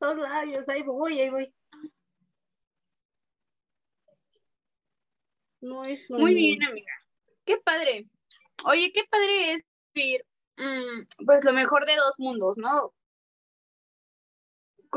los 0.00 0.16
labios, 0.16 0.68
ahí 0.70 0.82
voy, 0.82 1.20
ahí 1.20 1.28
voy. 1.28 1.52
No 5.60 5.84
es 5.84 6.08
Muy 6.08 6.34
bien, 6.34 6.62
amiga. 6.64 6.92
Qué 7.44 7.58
padre. 7.58 8.08
Oye, 8.64 8.90
qué 8.92 9.04
padre 9.10 9.52
es 9.52 9.62
vivir, 9.94 10.24
mm, 10.56 11.24
pues 11.24 11.44
lo 11.44 11.52
mejor 11.52 11.86
de 11.86 11.96
dos 11.96 12.14
mundos, 12.18 12.58
¿no? 12.58 12.92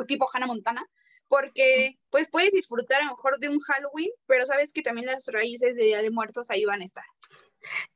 Tipo 0.08 0.28
Hannah 0.34 0.48
Montana, 0.48 0.86
porque 1.28 2.00
pues 2.10 2.30
puedes 2.30 2.52
disfrutar 2.52 3.02
a 3.02 3.06
lo 3.06 3.12
mejor 3.12 3.40
de 3.40 3.50
un 3.50 3.60
Halloween, 3.60 4.10
pero 4.28 4.46
sabes 4.46 4.72
que 4.72 4.82
también 4.82 5.08
las 5.08 5.26
raíces 5.28 5.76
de 5.76 5.84
Día 5.84 6.02
de 6.02 6.10
Muertos 6.10 6.50
ahí 6.50 6.64
van 6.66 6.82
a 6.82 6.86
estar. 6.86 7.04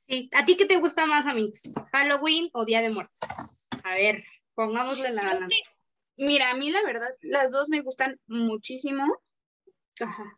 Sí, 0.07 0.29
¿a 0.33 0.45
ti 0.45 0.57
qué 0.57 0.65
te 0.65 0.77
gusta 0.77 1.05
más, 1.05 1.25
amigos? 1.27 1.61
¿Halloween 1.91 2.49
o 2.53 2.65
Día 2.65 2.81
de 2.81 2.89
Muertos? 2.89 3.69
A 3.83 3.95
ver, 3.95 4.23
pongámosle 4.53 5.11
la 5.11 5.23
balanza. 5.23 5.55
Mira, 6.17 6.51
a 6.51 6.55
mí 6.55 6.69
la 6.69 6.83
verdad, 6.83 7.09
las 7.21 7.51
dos 7.51 7.69
me 7.69 7.81
gustan 7.81 8.19
muchísimo. 8.27 9.05
Ajá. 9.99 10.37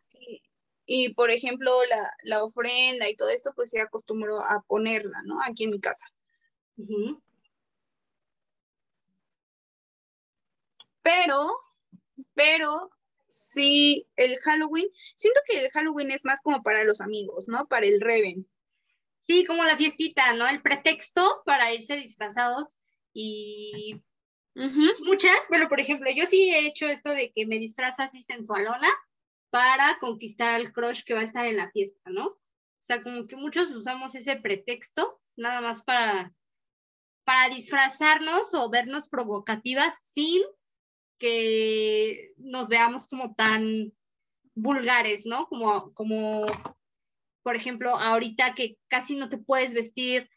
Y, 0.86 1.14
por 1.14 1.30
ejemplo, 1.30 1.84
la, 1.86 2.12
la, 2.22 2.44
ofrenda 2.44 3.08
y 3.08 3.16
todo 3.16 3.28
esto, 3.28 3.52
pues 3.54 3.70
se 3.70 3.80
acostumbró 3.80 4.40
a 4.40 4.62
ponerla, 4.66 5.20
¿no? 5.24 5.38
Aquí 5.42 5.64
en 5.64 5.70
mi 5.70 5.80
casa. 5.80 6.06
Pero, 11.02 11.52
pero, 12.34 12.90
sí, 13.26 14.06
el 14.16 14.38
Halloween, 14.40 14.88
siento 15.16 15.40
que 15.46 15.64
el 15.64 15.70
Halloween 15.70 16.12
es 16.12 16.24
más 16.24 16.40
como 16.40 16.62
para 16.62 16.84
los 16.84 17.00
amigos, 17.00 17.48
¿no? 17.48 17.66
Para 17.66 17.86
el 17.86 18.00
Reven. 18.00 18.48
Sí, 19.18 19.44
como 19.44 19.64
la 19.64 19.76
fiestita, 19.76 20.34
¿no? 20.34 20.46
El 20.46 20.62
pretexto 20.62 21.42
para 21.44 21.72
irse 21.72 21.96
disfrazados 21.96 22.78
y 23.12 24.00
muchas, 24.54 25.48
bueno, 25.48 25.68
por 25.68 25.80
ejemplo, 25.80 26.10
yo 26.14 26.26
sí 26.26 26.50
he 26.50 26.66
hecho 26.66 26.86
esto 26.86 27.10
de 27.10 27.32
que 27.32 27.46
me 27.46 27.58
disfraza 27.58 28.04
así 28.04 28.22
sensualona 28.22 28.88
para 29.50 29.98
conquistar 30.00 30.50
al 30.50 30.72
crush 30.72 31.02
que 31.04 31.14
va 31.14 31.20
a 31.20 31.24
estar 31.24 31.46
en 31.46 31.56
la 31.56 31.70
fiesta, 31.70 32.10
¿no? 32.10 32.26
O 32.26 32.82
sea, 32.86 33.02
como 33.02 33.26
que 33.26 33.36
muchos 33.36 33.70
usamos 33.70 34.14
ese 34.14 34.36
pretexto 34.36 35.20
nada 35.36 35.60
más 35.60 35.82
para, 35.82 36.32
para 37.24 37.54
disfrazarnos 37.54 38.54
o 38.54 38.70
vernos 38.70 39.08
provocativas 39.08 39.94
sin 40.04 40.42
que 41.18 42.32
nos 42.36 42.68
veamos 42.68 43.08
como 43.08 43.34
tan 43.34 43.92
vulgares, 44.54 45.26
¿no? 45.26 45.48
Como, 45.48 45.92
como, 45.94 46.44
por 47.42 47.56
ejemplo, 47.56 47.96
ahorita 47.96 48.54
que 48.54 48.78
casi 48.88 49.16
no 49.16 49.28
te 49.28 49.38
puedes 49.38 49.74
vestir, 49.74 50.28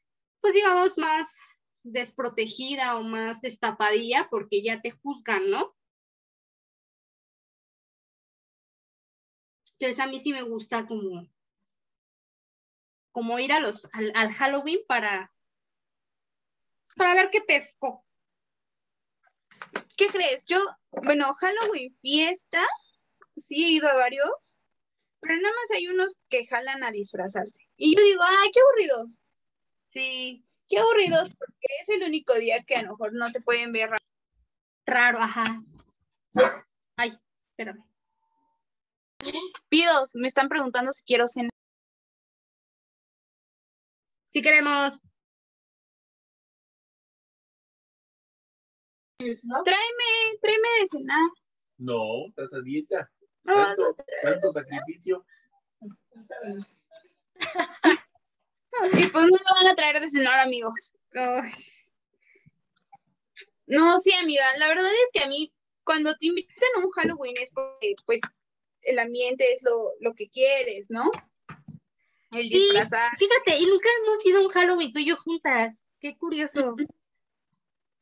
pues 0.41 0.53
digamos, 0.53 0.97
más 0.97 1.35
desprotegida 1.83 2.97
o 2.97 3.03
más 3.03 3.41
destapadilla 3.41 4.27
porque 4.29 4.61
ya 4.61 4.81
te 4.81 4.91
juzgan, 4.91 5.49
¿no? 5.49 5.75
Entonces 9.79 10.05
a 10.05 10.09
mí 10.09 10.19
sí 10.19 10.33
me 10.33 10.41
gusta 10.41 10.85
como, 10.85 11.25
como 13.13 13.39
ir 13.39 13.53
a 13.53 13.61
los, 13.61 13.87
al, 13.93 14.33
Halloween 14.33 14.79
para, 14.85 15.33
para 16.97 17.15
ver 17.15 17.29
qué 17.31 17.39
pesco. 17.39 18.05
¿Qué 19.95 20.07
crees? 20.07 20.43
Yo, 20.45 20.59
bueno, 20.91 21.33
Halloween 21.33 21.95
fiesta, 22.01 22.67
sí 23.37 23.63
he 23.63 23.69
ido 23.69 23.87
a 23.87 23.95
varios, 23.95 24.57
pero 25.21 25.35
nada 25.35 25.55
más 25.55 25.77
hay 25.77 25.87
unos 25.87 26.17
que 26.27 26.45
jalan 26.45 26.83
a 26.83 26.91
disfrazarse. 26.91 27.61
Y 27.77 27.95
yo 27.95 28.03
digo, 28.03 28.21
ay, 28.21 28.51
qué 28.53 28.59
aburridos. 28.59 29.21
Sí, 29.93 30.43
qué 30.67 30.79
aburridos, 30.79 31.29
porque 31.29 31.67
es 31.81 31.89
el 31.89 32.03
único 32.03 32.33
día 32.33 32.63
que 32.63 32.75
a 32.75 32.81
lo 32.81 32.89
mejor 32.91 33.13
no 33.13 33.31
te 33.31 33.39
pueden 33.39 33.71
ver 33.71 33.91
raro. 33.91 34.03
Raro, 34.85 35.19
ajá. 35.19 35.63
Ay, 36.97 37.17
espérame. 37.51 37.88
Pidos, 39.69 40.15
me 40.15 40.27
están 40.27 40.49
preguntando 40.49 40.91
si 40.93 41.03
quiero 41.03 41.27
cenar. 41.27 41.51
Si 44.29 44.41
queremos. 44.41 44.99
Tráeme, 49.19 50.37
tráeme 50.41 50.67
de 50.81 50.87
cenar. 50.87 51.29
No, 51.77 52.27
estás 52.29 52.53
a 52.53 52.61
dieta. 52.61 53.11
¿Tanto, 53.43 53.95
tanto 54.21 54.51
sacrificio. 54.51 55.25
y 58.93 59.07
pues 59.07 59.25
no 59.25 59.37
me 59.37 59.53
van 59.55 59.67
a 59.67 59.75
traer 59.75 59.99
de 59.99 60.07
cenar, 60.07 60.39
amigos. 60.39 60.95
No, 63.65 63.99
sí, 64.01 64.13
amiga, 64.13 64.45
la 64.57 64.67
verdad 64.67 64.91
es 64.91 65.09
que 65.13 65.19
a 65.23 65.27
mí, 65.27 65.53
cuando 65.83 66.15
te 66.15 66.27
invitan 66.27 66.69
a 66.75 66.79
un 66.79 66.91
Halloween 66.91 67.35
es 67.37 67.51
porque, 67.53 67.95
pues, 68.05 68.21
el 68.81 68.99
ambiente 68.99 69.53
es 69.53 69.63
lo, 69.63 69.93
lo 69.99 70.13
que 70.13 70.29
quieres, 70.29 70.89
¿no? 70.89 71.11
El 72.31 72.49
disfrazar. 72.49 73.15
Fíjate, 73.17 73.57
y 73.57 73.65
nunca 73.65 73.89
hemos 74.03 74.25
ido 74.25 74.39
a 74.39 74.43
un 74.43 74.49
Halloween 74.49 74.91
tú 74.91 74.99
y 74.99 75.05
yo 75.05 75.17
juntas. 75.17 75.87
Qué 75.99 76.17
curioso. 76.17 76.75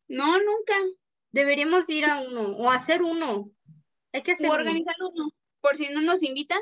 No, 0.08 0.40
nunca. 0.40 0.76
Deberíamos 1.32 1.90
ir 1.90 2.06
a 2.06 2.20
uno 2.20 2.58
o 2.58 2.70
hacer 2.70 3.02
uno. 3.02 3.52
Hay 4.12 4.24
que 4.24 4.34
hacer 4.34 4.50
o 4.50 4.54
organizar 4.54 4.96
uno. 5.14 5.32
Por 5.62 5.78
si 5.78 5.90
no 5.90 6.02
nos 6.02 6.24
invitan. 6.24 6.62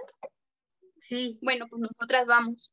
Sí. 0.98 1.38
Bueno, 1.42 1.68
pues 1.70 1.82
nosotras 1.82 2.28
vamos. 2.28 2.72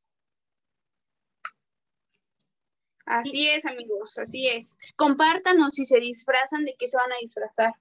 Así 3.04 3.48
es, 3.48 3.66
amigos, 3.66 4.16
así 4.18 4.46
es. 4.46 4.78
Compártanos 4.96 5.74
si 5.74 5.84
se 5.84 5.98
disfrazan, 5.98 6.64
de 6.64 6.74
qué 6.78 6.86
se 6.86 6.96
van 6.96 7.12
a 7.12 7.18
disfrazar. 7.20 7.72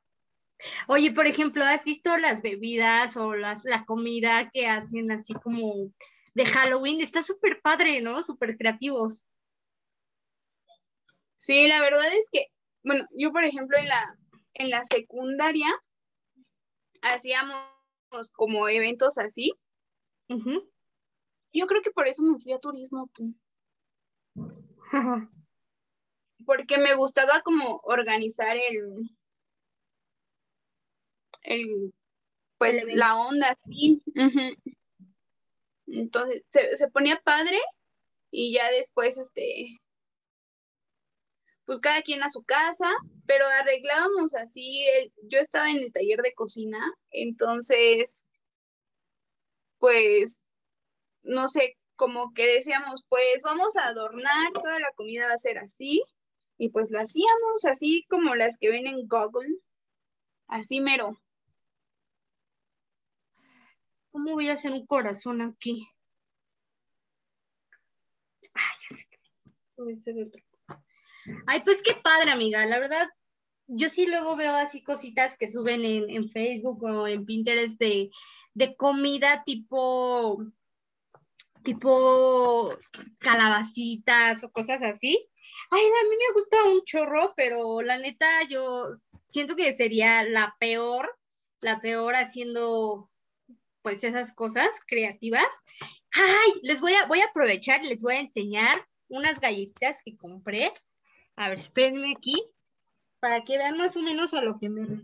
Oye, 0.87 1.11
por 1.11 1.27
ejemplo, 1.27 1.63
¿has 1.63 1.83
visto 1.83 2.17
las 2.17 2.41
bebidas 2.41 3.17
o 3.17 3.35
las, 3.35 3.63
la 3.63 3.85
comida 3.85 4.49
que 4.51 4.67
hacen 4.67 5.11
así 5.11 5.33
como 5.33 5.91
de 6.33 6.45
Halloween? 6.45 7.01
Está 7.01 7.21
súper 7.21 7.61
padre, 7.61 8.01
¿no? 8.01 8.21
Súper 8.21 8.57
creativos. 8.57 9.27
Sí, 11.35 11.67
la 11.67 11.81
verdad 11.81 12.07
es 12.13 12.29
que, 12.31 12.47
bueno, 12.83 13.07
yo 13.17 13.31
por 13.31 13.43
ejemplo 13.43 13.77
en 13.77 13.87
la, 13.87 14.15
en 14.53 14.69
la 14.69 14.83
secundaria 14.83 15.67
hacíamos 17.01 17.65
como 18.33 18.67
eventos 18.69 19.17
así. 19.17 19.53
Yo 21.53 21.67
creo 21.67 21.81
que 21.81 21.91
por 21.91 22.07
eso 22.07 22.23
me 22.23 22.39
fui 22.39 22.53
a 22.53 22.59
turismo. 22.59 23.09
Porque 26.45 26.77
me 26.77 26.95
gustaba 26.95 27.41
como 27.41 27.81
organizar 27.83 28.55
el, 28.57 29.09
el, 31.41 31.93
pues 32.57 32.83
la 32.93 33.15
onda, 33.15 33.57
sí. 33.65 34.01
Entonces 35.87 36.43
se, 36.49 36.87
ponía 36.89 37.21
padre 37.23 37.59
y 38.31 38.53
ya 38.53 38.69
después, 38.71 39.17
este, 39.17 39.79
pues 41.65 41.79
cada 41.79 42.01
quien 42.01 42.23
a 42.23 42.29
su 42.29 42.43
casa, 42.43 42.89
pero 43.25 43.45
arreglábamos 43.45 44.35
así, 44.35 44.85
yo 45.23 45.39
estaba 45.39 45.69
en 45.69 45.77
el 45.77 45.91
taller 45.91 46.21
de 46.21 46.33
cocina, 46.33 46.79
entonces, 47.11 48.29
pues, 49.79 50.47
no 51.23 51.47
sé, 51.47 51.77
como 51.95 52.33
que 52.33 52.47
decíamos, 52.47 53.03
pues 53.09 53.41
vamos 53.43 53.75
a 53.75 53.87
adornar, 53.87 54.53
toda 54.53 54.79
la 54.79 54.91
comida 54.95 55.27
va 55.27 55.33
a 55.33 55.37
ser 55.37 55.57
así, 55.57 56.01
y 56.57 56.69
pues 56.69 56.91
la 56.91 57.01
hacíamos 57.01 57.65
así 57.65 58.05
como 58.09 58.35
las 58.35 58.57
que 58.57 58.69
ven 58.69 58.87
en 58.87 59.07
Google, 59.07 59.57
así 60.47 60.79
mero. 60.79 61.17
¿Cómo 64.11 64.33
voy 64.33 64.49
a 64.49 64.53
hacer 64.53 64.73
un 64.73 64.85
corazón 64.85 65.41
aquí? 65.41 65.87
Ay, 68.53 68.75
ya 68.89 68.95
sé 68.95 69.07
que 69.09 70.43
Ay, 71.47 71.61
pues 71.63 71.81
qué 71.81 71.93
padre, 71.93 72.31
amiga. 72.31 72.65
La 72.65 72.79
verdad, 72.79 73.07
yo 73.67 73.89
sí 73.89 74.05
luego 74.05 74.35
veo 74.35 74.53
así 74.53 74.83
cositas 74.83 75.37
que 75.37 75.49
suben 75.49 75.85
en, 75.85 76.29
Facebook 76.29 76.83
o 76.83 77.07
en 77.07 77.25
Pinterest 77.25 77.79
de, 77.79 78.11
de 78.53 78.75
comida 78.75 79.43
tipo, 79.45 80.45
tipo 81.63 82.69
calabacitas 83.19 84.43
o 84.43 84.51
cosas 84.51 84.81
así. 84.81 85.29
Ay, 85.69 85.83
a 85.83 86.09
mí 86.09 86.15
me 86.17 86.33
gusta 86.33 86.63
un 86.65 86.83
chorro, 86.83 87.33
pero 87.35 87.81
la 87.81 87.97
neta 87.97 88.27
yo 88.49 88.87
siento 89.29 89.55
que 89.55 89.73
sería 89.73 90.23
la 90.23 90.55
peor, 90.59 91.17
la 91.61 91.79
peor 91.79 92.15
haciendo 92.15 93.10
pues 93.81 94.03
esas 94.03 94.33
cosas 94.33 94.69
creativas. 94.87 95.47
Ay, 96.13 96.53
les 96.63 96.81
voy 96.81 96.93
a, 96.93 97.05
voy 97.05 97.21
a 97.21 97.25
aprovechar 97.25 97.83
y 97.83 97.89
les 97.89 98.01
voy 98.01 98.15
a 98.15 98.19
enseñar 98.19 98.87
unas 99.07 99.39
galletitas 99.39 99.97
que 100.03 100.15
compré. 100.17 100.71
A 101.35 101.49
ver, 101.49 101.59
espérenme 101.59 102.13
aquí 102.15 102.35
para 103.19 103.43
que 103.43 103.57
vean 103.57 103.77
más 103.77 103.95
o 103.95 104.01
menos 104.01 104.33
a 104.33 104.41
lo 104.41 104.59
que 104.59 104.69
me 104.69 105.01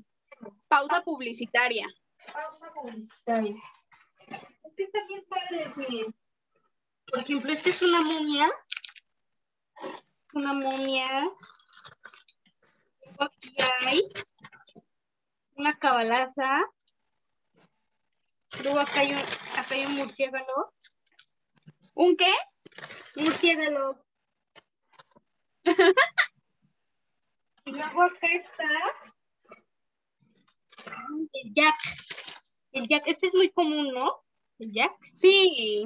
Pausa 0.68 1.02
publicitaria. 1.02 1.88
Pausa 2.34 2.72
publicitaria. 2.74 3.56
Es 4.64 4.76
que 4.76 4.84
está 4.84 5.06
bien 5.08 5.24
padre, 5.30 5.72
miren. 5.76 6.16
Por 7.06 7.20
ejemplo, 7.20 7.52
esta 7.52 7.70
es 7.70 7.82
una 7.82 8.02
momia. 8.02 8.48
Una 10.34 10.54
momia. 10.54 11.30
Aquí 13.20 13.56
hay 13.86 14.02
una 15.56 15.78
cabalaza. 15.80 16.66
Luego 18.64 18.80
acá 18.80 19.02
hay 19.02 19.12
un, 19.12 19.18
acá 19.18 19.68
hay 19.72 19.86
un 19.86 19.96
murciélago. 19.96 20.74
¿Un 21.94 22.16
qué? 22.18 22.34
Murciélago. 23.16 24.04
y 27.66 27.72
luego 27.72 28.02
acá 28.04 28.28
está 28.28 28.64
el 31.34 31.54
jack. 31.54 31.76
El 32.72 32.88
jack, 32.88 33.04
este 33.08 33.28
es 33.28 33.36
muy 33.36 33.50
común, 33.50 33.94
¿no? 33.94 34.24
El 34.60 34.72
jack. 34.72 34.94
Sí, 35.14 35.86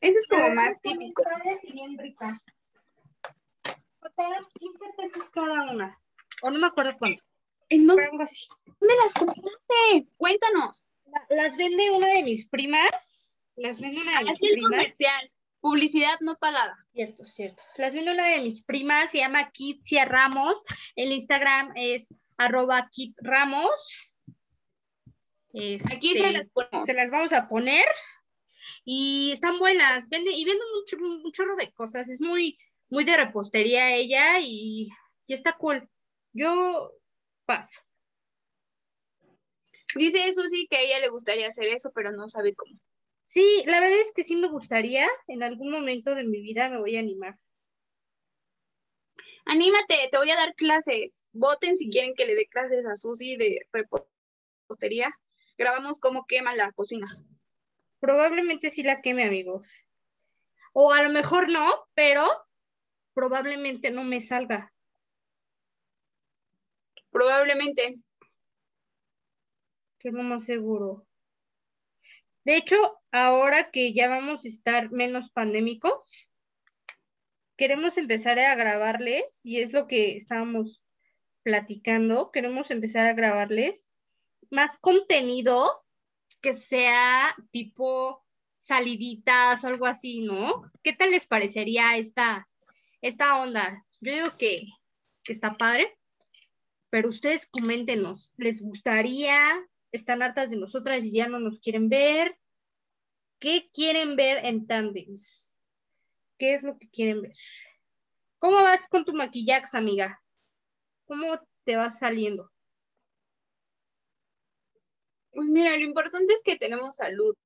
ese 0.00 0.18
es 0.18 0.26
como 0.28 0.54
más 0.54 0.80
típico. 0.80 1.22
Y 1.62 1.72
bien 1.72 1.98
ricas. 1.98 2.38
Costaban 4.00 4.44
15 4.58 4.78
pesos 4.96 5.30
cada 5.30 5.72
una. 5.72 5.98
O 6.42 6.50
no 6.50 6.58
me 6.58 6.66
acuerdo 6.66 6.96
cuánto. 6.98 7.22
¿En 7.68 7.86
dónde, 7.86 8.02
Pero 8.02 8.12
algo 8.12 8.24
así. 8.24 8.46
dónde 8.80 8.94
las 8.96 9.12
compraste? 9.14 10.08
Cuéntanos. 10.16 10.90
La- 11.12 11.26
Las 11.36 11.56
vende 11.56 11.90
una 11.90 12.06
de 12.08 12.22
mis 12.22 12.46
primas. 12.48 13.38
Las 13.56 13.80
vende 13.80 14.00
una 14.00 14.18
de 14.18 14.24
mis 14.24 14.32
Así 14.32 14.46
el 14.46 14.52
primas. 14.52 14.70
comercial. 14.70 15.32
Publicidad 15.60 16.18
no 16.20 16.36
pagada. 16.38 16.74
Cierto, 16.94 17.24
cierto. 17.24 17.62
Las 17.76 17.94
vende 17.94 18.12
una 18.12 18.26
de 18.26 18.40
mis 18.40 18.62
primas, 18.64 19.10
se 19.10 19.18
llama 19.18 19.50
Kitsia 19.50 20.04
Ramos. 20.06 20.62
El 20.96 21.12
Instagram 21.12 21.72
es 21.76 22.14
arroba 22.38 22.88
Kit 22.90 23.14
Ramos. 23.20 23.70
Aquí 25.92 26.12
Este, 26.12 26.18
se 26.26 26.32
las 26.32 26.48
ponemos. 26.48 26.86
se 26.86 26.94
las 26.94 27.10
vamos 27.10 27.32
a 27.32 27.48
poner. 27.48 27.84
Y 28.84 29.32
están 29.32 29.58
buenas. 29.58 30.08
Vende, 30.08 30.30
y 30.30 30.44
venden 30.44 30.66
un, 30.78 30.84
chorro- 30.86 31.24
un 31.24 31.32
chorro 31.32 31.56
de 31.56 31.72
cosas. 31.72 32.08
Es 32.08 32.20
muy, 32.20 32.58
muy 32.88 33.04
de 33.04 33.16
repostería 33.16 33.94
ella 33.94 34.38
y, 34.40 34.88
y 35.26 35.34
está 35.34 35.52
cool. 35.58 35.88
Yo 36.32 36.92
paso. 37.44 37.80
Dice 39.94 40.32
Susi 40.32 40.66
que 40.68 40.76
a 40.76 40.80
ella 40.82 41.00
le 41.00 41.08
gustaría 41.08 41.48
hacer 41.48 41.68
eso, 41.68 41.90
pero 41.94 42.12
no 42.12 42.28
sabe 42.28 42.54
cómo. 42.54 42.78
Sí, 43.22 43.62
la 43.66 43.80
verdad 43.80 44.00
es 44.00 44.12
que 44.14 44.24
sí 44.24 44.36
me 44.36 44.48
gustaría. 44.48 45.08
En 45.28 45.42
algún 45.42 45.70
momento 45.70 46.14
de 46.14 46.24
mi 46.24 46.40
vida 46.40 46.68
me 46.68 46.78
voy 46.78 46.96
a 46.96 47.00
animar. 47.00 47.36
Anímate, 49.44 50.08
te 50.10 50.16
voy 50.16 50.30
a 50.30 50.36
dar 50.36 50.54
clases. 50.54 51.26
Voten 51.32 51.76
si 51.76 51.90
quieren 51.90 52.14
que 52.14 52.26
le 52.26 52.34
dé 52.34 52.46
clases 52.46 52.86
a 52.86 52.96
Susi 52.96 53.36
de 53.36 53.66
repostería. 53.72 55.10
Grabamos 55.58 55.98
cómo 55.98 56.24
quema 56.26 56.54
la 56.54 56.72
cocina. 56.72 57.06
Probablemente 58.00 58.70
sí 58.70 58.82
la 58.82 59.00
queme, 59.00 59.24
amigos. 59.24 59.84
O 60.72 60.92
a 60.92 61.02
lo 61.02 61.10
mejor 61.10 61.50
no, 61.50 61.68
pero 61.94 62.24
probablemente 63.14 63.90
no 63.90 64.04
me 64.04 64.20
salga. 64.20 64.72
Probablemente. 67.10 67.96
Que 70.00 70.08
es 70.08 70.14
lo 70.14 70.22
más 70.22 70.44
seguro. 70.44 71.06
De 72.44 72.56
hecho, 72.56 72.76
ahora 73.12 73.70
que 73.70 73.92
ya 73.92 74.08
vamos 74.08 74.44
a 74.44 74.48
estar 74.48 74.90
menos 74.90 75.30
pandémicos, 75.30 76.26
queremos 77.56 77.98
empezar 77.98 78.38
a 78.38 78.54
grabarles, 78.54 79.40
y 79.44 79.60
es 79.60 79.72
lo 79.72 79.86
que 79.86 80.16
estábamos 80.16 80.82
platicando, 81.42 82.30
queremos 82.32 82.70
empezar 82.70 83.06
a 83.06 83.12
grabarles 83.12 83.94
más 84.50 84.78
contenido 84.78 85.84
que 86.40 86.54
sea 86.54 87.34
tipo 87.50 88.24
saliditas 88.58 89.62
o 89.64 89.68
algo 89.68 89.86
así, 89.86 90.22
¿no? 90.22 90.70
¿Qué 90.82 90.94
tal 90.94 91.10
les 91.10 91.26
parecería 91.26 91.96
esta, 91.96 92.48
esta 93.02 93.38
onda? 93.38 93.86
Yo 94.00 94.12
digo 94.12 94.36
que, 94.38 94.66
que 95.22 95.32
está 95.32 95.56
padre, 95.56 95.98
pero 96.88 97.10
ustedes 97.10 97.46
coméntenos, 97.46 98.32
¿les 98.36 98.62
gustaría? 98.62 99.38
¿Están 99.92 100.22
hartas 100.22 100.50
de 100.50 100.56
nosotras 100.56 101.04
y 101.04 101.12
ya 101.12 101.28
no 101.28 101.38
nos 101.40 101.58
quieren 101.58 101.88
ver? 101.88 102.38
¿Qué 103.38 103.70
quieren 103.72 104.16
ver 104.16 104.44
en 104.44 104.66
Tandems? 104.66 105.56
¿Qué 106.38 106.54
es 106.54 106.62
lo 106.62 106.78
que 106.78 106.88
quieren 106.88 107.22
ver? 107.22 107.32
¿Cómo 108.38 108.56
vas 108.56 108.88
con 108.88 109.04
tu 109.04 109.12
maquillaje, 109.12 109.76
amiga? 109.76 110.22
¿Cómo 111.06 111.26
te 111.64 111.76
vas 111.76 111.98
saliendo? 111.98 112.50
Pues 115.32 115.48
mira, 115.48 115.76
lo 115.76 115.84
importante 115.84 116.34
es 116.34 116.42
que 116.42 116.56
tenemos 116.56 116.96
salud, 116.96 117.36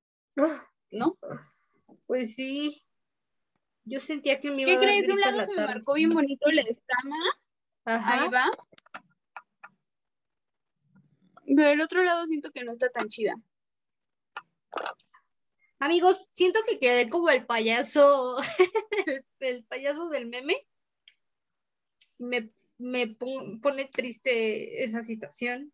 ¿no? 0.90 1.18
Pues 2.06 2.34
sí. 2.34 2.82
Yo 3.84 4.00
sentía 4.00 4.40
que 4.40 4.50
me 4.50 4.62
iba 4.62 4.72
¿Qué 4.72 4.76
a 4.76 4.80
crees? 4.80 5.06
De 5.06 5.12
un 5.12 5.20
lado 5.20 5.36
la 5.38 5.44
se 5.44 5.54
me 5.54 5.66
marcó 5.66 5.94
bien 5.94 6.10
bonito 6.10 6.50
la 6.50 6.62
escama. 6.62 7.16
Ajá. 7.84 8.24
Ahí 8.24 8.28
va. 8.30 8.50
Pero 11.46 11.68
del 11.68 11.80
otro 11.80 12.02
lado 12.02 12.26
siento 12.26 12.50
que 12.50 12.64
no 12.64 12.72
está 12.72 12.88
tan 12.90 13.08
chida. 13.08 13.34
Amigos, 15.78 16.16
siento 16.30 16.60
que 16.66 16.78
quedé 16.78 17.08
como 17.10 17.28
el 17.30 17.44
payaso, 17.46 18.36
el, 19.06 19.24
el 19.40 19.64
payaso 19.64 20.08
del 20.08 20.26
meme. 20.26 20.56
Me, 22.18 22.50
me 22.78 23.08
pon- 23.08 23.60
pone 23.60 23.86
triste 23.86 24.82
esa 24.84 25.02
situación, 25.02 25.72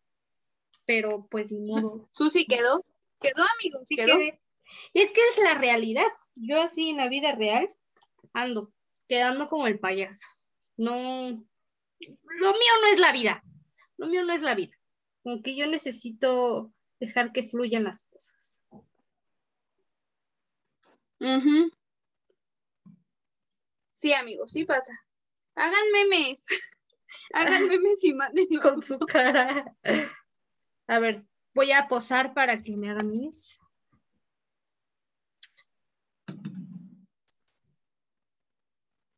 pero 0.85 1.27
pues 1.29 1.51
ni 1.51 1.61
modo. 1.61 2.09
Susi 2.11 2.45
quedó. 2.45 2.83
Quedó, 3.21 3.43
amigos, 3.59 3.83
Sí 3.85 3.95
quedó. 3.95 4.17
quedé. 4.17 4.41
Y 4.93 5.01
es 5.01 5.11
que 5.11 5.21
es 5.31 5.43
la 5.43 5.53
realidad. 5.53 6.07
Yo 6.35 6.61
así 6.61 6.89
en 6.89 6.97
la 6.97 7.07
vida 7.07 7.35
real 7.35 7.67
ando 8.33 8.73
quedando 9.07 9.47
como 9.49 9.67
el 9.67 9.79
payaso. 9.79 10.25
No, 10.77 11.29
lo 11.29 12.51
mío 12.51 12.73
no 12.81 12.87
es 12.87 12.99
la 12.99 13.11
vida. 13.13 13.43
Lo 13.97 14.07
mío 14.07 14.23
no 14.25 14.33
es 14.33 14.41
la 14.41 14.55
vida. 14.55 14.75
Aunque 15.25 15.55
yo 15.55 15.67
necesito 15.67 16.73
dejar 16.99 17.31
que 17.31 17.43
fluyan 17.43 17.83
las 17.83 18.03
cosas. 18.05 18.59
Sí, 23.93 24.13
amigos, 24.13 24.51
sí 24.51 24.65
pasa. 24.65 24.93
Hagan 25.55 25.91
memes. 25.93 26.45
Hagan 27.33 27.67
memes 27.67 28.03
y 28.03 28.13
mándenos. 28.13 28.61
Con 28.63 28.81
su 28.81 28.97
cara. 28.99 29.75
A 30.87 30.99
ver, 30.99 31.23
voy 31.53 31.71
a 31.71 31.87
posar 31.87 32.33
para 32.33 32.59
que 32.59 32.75
me 32.75 32.89
hagan 32.89 33.07
mis. 33.07 33.59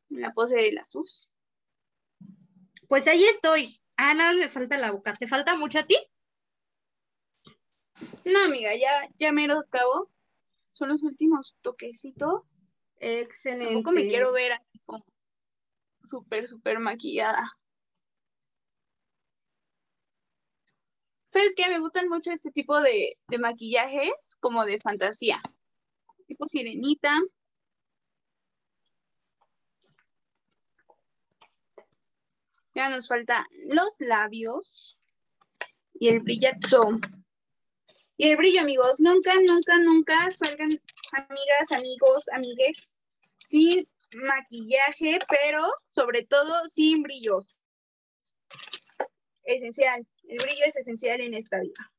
La 0.10 0.34
pose 0.34 0.56
de 0.56 0.72
la 0.74 0.86
Sus. 0.86 1.30
Pues 2.88 3.08
ahí 3.08 3.24
estoy. 3.24 3.83
Ah, 4.06 4.14
nada, 4.14 4.34
me 4.34 4.50
falta 4.50 4.78
la 4.78 4.92
boca. 4.92 5.14
¿Te 5.14 5.28
falta 5.28 5.56
mucho 5.56 5.80
a 5.80 5.84
ti? 5.84 5.96
No, 8.26 8.44
amiga, 8.44 8.76
ya, 8.76 9.08
ya 9.16 9.32
mero 9.32 9.60
acabo. 9.60 10.12
Son 10.74 10.90
los 10.90 11.04
últimos 11.04 11.56
toquecitos. 11.62 12.42
Excelente. 13.00 13.68
Tampoco 13.68 13.94
me 13.94 14.10
quiero 14.10 14.34
ver 14.34 14.52
así 14.52 14.80
como 14.86 15.06
súper, 16.04 16.50
súper 16.50 16.80
maquillada. 16.80 17.50
¿Sabes 21.28 21.54
qué? 21.56 21.70
Me 21.70 21.80
gustan 21.80 22.10
mucho 22.10 22.32
este 22.32 22.52
tipo 22.52 22.82
de, 22.82 23.18
de 23.30 23.38
maquillajes 23.38 24.36
como 24.42 24.66
de 24.66 24.82
fantasía. 24.82 25.42
Tipo 26.28 26.46
sirenita. 26.50 27.22
Ya 32.76 32.90
nos 32.90 33.08
faltan 33.08 33.46
los 33.68 33.96
labios 34.00 35.00
y 35.94 36.10
el 36.10 36.22
brillazo. 36.22 37.00
Y 38.18 38.30
el 38.30 38.38
brillo, 38.38 38.62
amigos. 38.62 39.00
Nunca, 39.00 39.34
nunca, 39.36 39.78
nunca 39.80 40.32
salgan, 40.32 40.70
amigas, 41.14 41.72
amigos, 41.72 42.30
amigues, 42.34 43.02
sin 43.38 43.88
maquillaje, 44.16 45.20
pero 45.30 45.62
sobre 45.88 46.24
todo 46.24 46.68
sin 46.68 47.04
brillos. 47.04 47.58
Esencial. 49.44 50.08
El 50.24 50.38
brillo 50.38 50.66
es 50.66 50.76
esencial 50.76 51.22
en 51.22 51.34
esta 51.34 51.60
vida. 51.60 51.92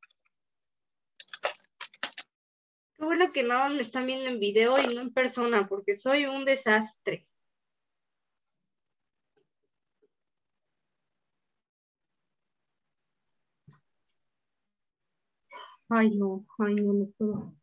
Qué 2.96 3.04
bueno 3.04 3.30
que 3.30 3.42
nada 3.42 3.68
me 3.68 3.82
están 3.82 4.06
viendo 4.06 4.26
en 4.26 4.40
video 4.40 4.78
y 4.78 4.94
no 4.94 5.00
en 5.02 5.12
persona, 5.12 5.68
porque 5.68 5.94
soy 5.94 6.26
un 6.26 6.44
desastre. 6.44 7.26
Ay, 15.88 16.10
no, 16.10 16.44
ay, 16.58 16.74
no, 16.74 16.92
no 16.92 17.06
puedo. 17.16 17.54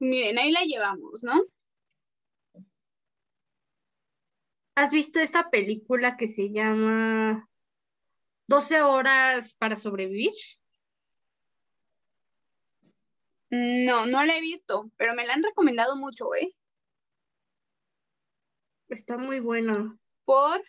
Miren, 0.00 0.38
ahí 0.38 0.50
la 0.52 0.64
llevamos, 0.64 1.22
¿no? 1.24 1.44
¿Has 4.74 4.90
visto 4.90 5.18
esta 5.18 5.48
película 5.50 6.16
que 6.18 6.28
se 6.28 6.50
llama 6.50 7.48
12 8.48 8.82
horas 8.82 9.54
para 9.56 9.76
sobrevivir? 9.76 10.32
No, 13.50 14.04
no 14.06 14.24
la 14.24 14.36
he 14.36 14.40
visto, 14.40 14.90
pero 14.96 15.14
me 15.14 15.24
la 15.24 15.34
han 15.34 15.44
recomendado 15.44 15.94
mucho, 15.96 16.34
¿eh? 16.34 16.52
Está 18.92 19.16
muy 19.16 19.40
buena. 19.40 19.96
Por. 20.24 20.62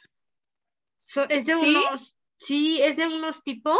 So- 0.98 1.28
es 1.30 1.46
de 1.46 1.58
¿Sí? 1.58 1.76
unos, 1.76 2.16
sí, 2.38 2.82
es 2.82 2.98
de 2.98 3.08
unos 3.08 3.44
tipos 3.44 3.78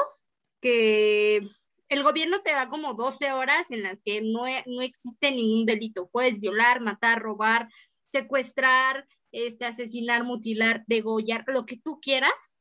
que 0.62 1.48
el 1.90 2.04
gobierno 2.04 2.42
te 2.42 2.52
da 2.52 2.70
como 2.70 2.94
12 2.94 3.32
horas 3.32 3.72
en 3.72 3.84
las 3.84 3.98
que 4.04 4.22
no, 4.22 4.48
e- 4.48 4.64
no 4.68 4.82
existe 4.82 5.32
ningún 5.32 5.66
delito. 5.66 6.10
Puedes 6.10 6.40
violar, 6.40 6.82
matar, 6.82 7.22
robar, 7.22 7.70
secuestrar, 8.12 9.08
este, 9.32 9.66
asesinar, 9.66 10.24
mutilar, 10.24 10.84
degollar, 10.88 11.44
lo 11.48 11.66
que 11.66 11.78
tú 11.78 12.00
quieras 12.02 12.60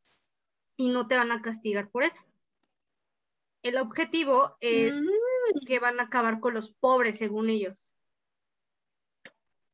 y 0.77 0.89
no 0.89 1.07
te 1.09 1.17
van 1.17 1.33
a 1.33 1.43
castigar 1.43 1.91
por 1.91 2.05
eso. 2.05 2.25
El 3.63 3.77
objetivo 3.77 4.57
es 4.61 4.97
Mm, 4.97 5.65
que 5.67 5.79
van 5.79 6.01
a 6.01 6.05
acabar 6.05 6.41
con 6.41 6.55
los 6.55 6.73
pobres, 6.73 7.19
según 7.19 7.51
ellos. 7.51 7.95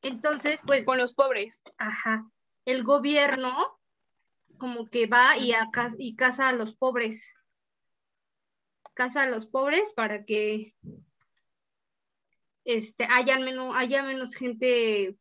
Entonces, 0.02 0.60
pues, 0.66 0.84
con 0.84 0.98
los 0.98 1.14
pobres. 1.14 1.60
ajá, 1.76 2.30
el 2.64 2.84
gobierno 2.84 3.78
como 4.58 4.88
que 4.90 5.06
va 5.06 5.36
y, 5.38 5.52
a 5.52 5.70
y 5.98 6.16
caza 6.16 6.48
a 6.48 6.52
los 6.52 6.74
pobres. 6.74 7.34
Caza 8.94 9.22
a 9.22 9.28
los 9.28 9.46
pobres 9.46 9.92
para 9.94 10.24
que 10.24 10.74
este, 12.64 13.06
haya, 13.08 13.38
menos, 13.38 13.74
haya 13.76 14.02
menos 14.02 14.34
gente 14.34 15.16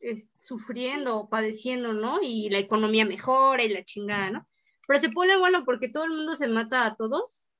es, 0.00 0.30
sufriendo 0.40 1.18
o 1.18 1.28
padeciendo, 1.28 1.92
¿no? 1.92 2.20
Y 2.22 2.48
la 2.48 2.58
economía 2.58 3.04
mejora 3.04 3.64
y 3.64 3.68
la 3.68 3.84
chingada, 3.84 4.30
¿no? 4.30 4.48
Pero 4.86 5.00
se 5.00 5.10
pone 5.10 5.36
bueno 5.36 5.64
porque 5.64 5.88
todo 5.88 6.04
el 6.04 6.10
mundo 6.10 6.36
se 6.36 6.48
mata 6.48 6.86
a 6.86 6.96
todos. 6.96 7.50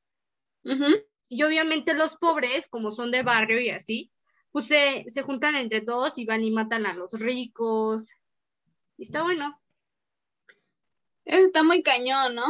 Y 1.28 1.42
obviamente 1.42 1.94
los 1.94 2.16
pobres, 2.16 2.68
como 2.68 2.92
son 2.92 3.10
de 3.10 3.22
barrio 3.22 3.60
y 3.60 3.70
así, 3.70 4.12
pues 4.52 4.66
se, 4.66 5.04
se 5.08 5.22
juntan 5.22 5.56
entre 5.56 5.80
todos 5.80 6.18
y 6.18 6.26
van 6.26 6.44
y 6.44 6.50
matan 6.50 6.86
a 6.86 6.94
los 6.94 7.10
ricos. 7.12 8.10
Y 8.98 9.04
está 9.04 9.22
bueno. 9.22 9.58
Eso 11.24 11.46
está 11.46 11.62
muy 11.62 11.82
cañón, 11.82 12.34
¿no? 12.34 12.44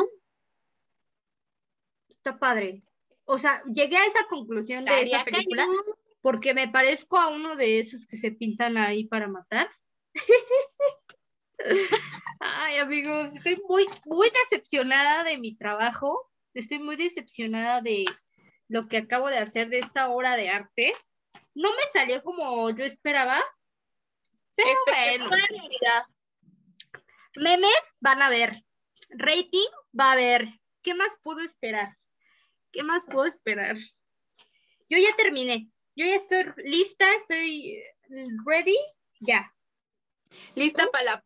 Está 2.09 2.39
padre. 2.39 2.83
O 3.25 3.39
sea, 3.39 3.63
llegué 3.73 3.97
a 3.97 4.07
esa 4.07 4.27
conclusión 4.29 4.85
de 4.85 5.03
esa 5.03 5.25
película 5.25 5.65
cañón. 5.65 5.85
porque 6.21 6.55
me 6.55 6.69
parezco 6.69 7.19
a 7.19 7.29
uno 7.29 7.55
de 7.55 7.79
esos 7.79 8.07
que 8.07 8.17
se 8.17 8.33
pintan 8.33 8.77
ahí 8.77 9.05
para 9.05 9.29
matar. 9.29 9.71
Ay, 12.41 12.79
amigos, 12.79 13.37
estoy 13.37 13.63
muy, 13.69 13.87
muy 14.07 14.29
decepcionada 14.31 15.23
de 15.23 15.39
mi 15.39 15.55
trabajo. 15.55 16.29
Estoy 16.55 16.81
muy 16.81 16.97
decepcionada 16.97 17.81
de 17.81 18.05
lo 18.69 18.89
que 18.89 18.97
acabo 18.97 19.29
de 19.29 19.39
hacer 19.39 19.69
de 19.69 19.79
esta 19.79 20.09
obra 20.09 20.37
de 20.37 20.49
arte. 20.49 20.93
No 21.55 21.71
me 21.71 21.83
salió 21.93 22.23
como 22.23 22.71
yo 22.71 22.85
esperaba. 22.85 23.43
Pero 24.55 24.71
bueno. 24.87 25.31
Memes 27.37 27.95
van 28.01 28.23
a 28.23 28.29
ver. 28.29 28.63
Rating 29.11 29.69
va 29.99 30.11
a 30.11 30.13
haber. 30.13 30.49
¿Qué 30.83 30.95
más 30.95 31.19
puedo 31.23 31.41
esperar? 31.41 31.97
¿Qué 32.71 32.83
más 32.83 33.05
puedo 33.05 33.27
esperar? 33.27 33.77
Yo 34.89 34.99
ya 34.99 35.15
terminé. 35.17 35.69
Yo 35.95 36.07
ya 36.07 36.17
estoy 36.17 36.45
lista, 36.65 37.07
estoy 37.15 37.83
ready. 38.47 38.77
Ya. 39.21 39.55
¿Lista 40.55 40.87
para 40.91 41.05
la 41.05 41.23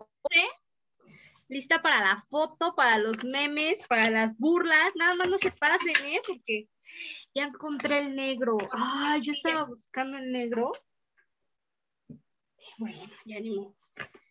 Lista 1.49 1.81
para 1.81 2.01
la 2.01 2.16
foto, 2.16 2.74
para 2.74 2.99
los 2.99 3.22
memes, 3.22 3.87
para 3.87 4.11
las 4.11 4.37
burlas. 4.37 4.93
Nada 4.97 5.14
más 5.14 5.29
no 5.29 5.39
se 5.39 5.53
pasen, 5.53 5.95
¿eh? 6.05 6.20
Porque 6.27 6.68
ya 7.37 7.45
encontré 7.45 7.99
el 7.99 8.16
negro. 8.16 8.57
Ah, 8.72 9.18
yo 9.20 9.32
estaba 9.32 9.64
buscando 9.64 10.16
el 10.16 10.32
negro. 10.32 10.72
Bueno, 12.78 12.99
ya 13.26 13.41
ni 13.41 13.51
modo. 13.51 13.76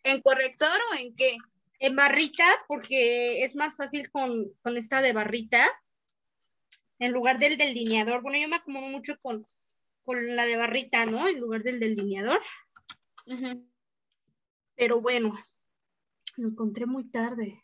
¿En 0.01 0.23
corrector 0.23 0.79
o 0.91 0.95
en 0.95 1.15
qué? 1.15 1.37
En 1.77 1.95
barrita, 1.95 2.45
porque 2.67 3.43
es 3.43 3.55
más 3.55 3.77
fácil 3.77 4.09
con, 4.09 4.51
con 4.63 4.75
esta 4.75 5.03
de 5.03 5.13
barrita, 5.13 5.67
en 6.97 7.11
lugar 7.11 7.37
del 7.37 7.57
delineador. 7.57 8.23
Bueno, 8.23 8.39
yo 8.39 8.47
me 8.47 8.55
acomodo 8.55 8.87
mucho 8.87 9.19
con, 9.21 9.45
con 10.03 10.35
la 10.35 10.45
de 10.45 10.57
barrita, 10.57 11.05
¿no? 11.05 11.27
En 11.27 11.39
lugar 11.39 11.61
del 11.61 11.79
delineador. 11.79 12.41
Pero 14.75 14.99
bueno, 14.99 15.37
lo 16.37 16.47
encontré 16.47 16.87
muy 16.87 17.03
tarde. 17.11 17.63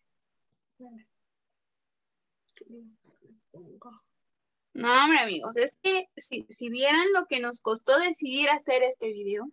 No, 4.73 5.03
hombre, 5.03 5.19
amigos, 5.19 5.55
es 5.57 5.77
que 5.81 6.09
si, 6.15 6.45
si 6.49 6.69
vieran 6.69 7.11
lo 7.13 7.25
que 7.25 7.39
nos 7.39 7.61
costó 7.61 7.99
decidir 7.99 8.49
hacer 8.49 8.83
este 8.83 9.11
video, 9.11 9.51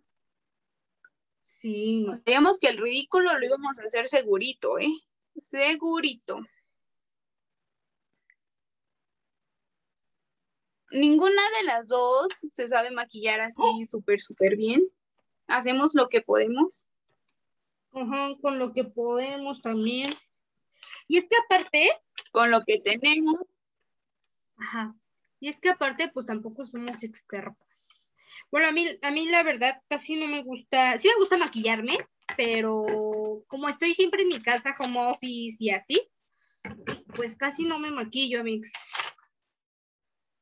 Sí, 1.49 2.05
sabíamos 2.23 2.59
que 2.59 2.67
el 2.69 2.77
ridículo 2.77 3.37
lo 3.37 3.45
íbamos 3.45 3.79
a 3.79 3.83
hacer 3.83 4.07
segurito, 4.07 4.77
¿eh? 4.77 4.93
Segurito. 5.35 6.39
Ninguna 10.91 11.41
de 11.57 11.63
las 11.65 11.87
dos 11.87 12.27
se 12.49 12.67
sabe 12.67 12.91
maquillar 12.91 13.41
así 13.41 13.85
súper, 13.85 14.21
súper 14.21 14.55
bien. 14.55 14.81
Hacemos 15.47 15.95
lo 15.95 16.07
que 16.07 16.21
podemos. 16.21 16.87
Ajá, 17.93 18.35
con 18.41 18.59
lo 18.59 18.71
que 18.71 18.83
podemos 18.83 19.61
también. 19.61 20.13
Y 21.07 21.17
es 21.17 21.27
que 21.27 21.35
aparte, 21.45 21.89
con 22.31 22.51
lo 22.51 22.63
que 22.63 22.79
tenemos. 22.79 23.39
Ajá. 24.55 24.95
Y 25.39 25.47
es 25.49 25.59
que 25.59 25.69
aparte, 25.69 26.09
pues 26.13 26.25
tampoco 26.25 26.65
somos 26.65 27.01
expertos. 27.03 28.13
Bueno, 28.51 28.67
a 28.67 28.71
mí, 28.71 28.87
a 29.01 29.11
mí 29.11 29.27
la 29.27 29.43
verdad 29.43 29.81
casi 29.87 30.15
no 30.15 30.27
me 30.27 30.43
gusta, 30.43 30.97
sí 30.97 31.07
me 31.07 31.15
gusta 31.19 31.37
maquillarme, 31.37 31.97
pero 32.35 33.43
como 33.47 33.69
estoy 33.69 33.93
siempre 33.93 34.23
en 34.23 34.29
mi 34.29 34.41
casa, 34.41 34.75
home 34.79 34.99
office 34.99 35.57
y 35.59 35.69
así, 35.69 36.09
pues 37.15 37.35
casi 37.37 37.65
no 37.65 37.79
me 37.79 37.91
maquillo, 37.91 38.43
mix. 38.43 38.71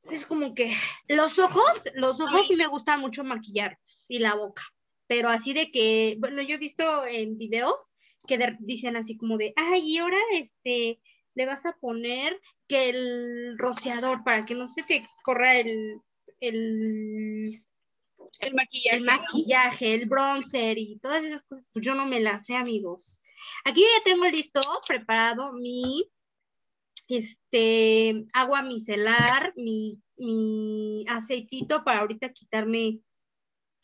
Es 0.09 0.25
como 0.25 0.53
que 0.53 0.73
los 1.09 1.37
ojos, 1.37 1.69
los 1.95 2.21
ojos 2.21 2.47
sí 2.47 2.55
me 2.55 2.67
gusta 2.67 2.97
mucho 2.97 3.23
maquillar 3.25 3.77
y 4.07 4.19
la 4.19 4.35
boca, 4.35 4.63
pero 5.05 5.27
así 5.29 5.53
de 5.53 5.69
que, 5.69 6.15
bueno, 6.19 6.41
yo 6.41 6.55
he 6.55 6.59
visto 6.59 7.05
en 7.05 7.37
videos 7.37 7.93
que 8.25 8.37
de- 8.37 8.55
dicen 8.59 8.95
así 8.95 9.17
como 9.17 9.37
de, 9.37 9.53
ay, 9.57 9.81
y 9.83 9.97
ahora 9.97 10.17
este, 10.31 11.01
le 11.37 11.45
vas 11.45 11.67
a 11.67 11.73
poner 11.73 12.41
que 12.67 12.89
el 12.89 13.57
rociador 13.59 14.23
para 14.23 14.43
que 14.43 14.55
no 14.55 14.67
se 14.67 14.81
te 14.81 15.05
corra 15.23 15.55
el, 15.55 16.01
el, 16.39 17.63
El 18.39 18.53
maquillaje. 18.55 18.97
el 18.97 19.05
¿no? 19.05 19.11
maquillaje, 19.11 19.93
el 19.93 20.05
bronzer 20.07 20.79
y 20.79 20.97
todas 20.97 21.23
esas 21.23 21.43
cosas, 21.43 21.63
pues 21.71 21.85
yo 21.85 21.93
no 21.93 22.07
me 22.07 22.19
las 22.21 22.47
sé, 22.47 22.55
amigos. 22.55 23.21
Aquí 23.65 23.81
ya 23.81 24.03
tengo 24.03 24.25
listo, 24.25 24.61
preparado 24.87 25.53
mi 25.53 26.09
este 27.07 28.25
agua 28.33 28.63
micelar, 28.63 29.53
mi, 29.55 30.01
mi 30.17 31.05
aceitito 31.07 31.83
para 31.83 31.99
ahorita 31.99 32.33
quitarme 32.33 32.99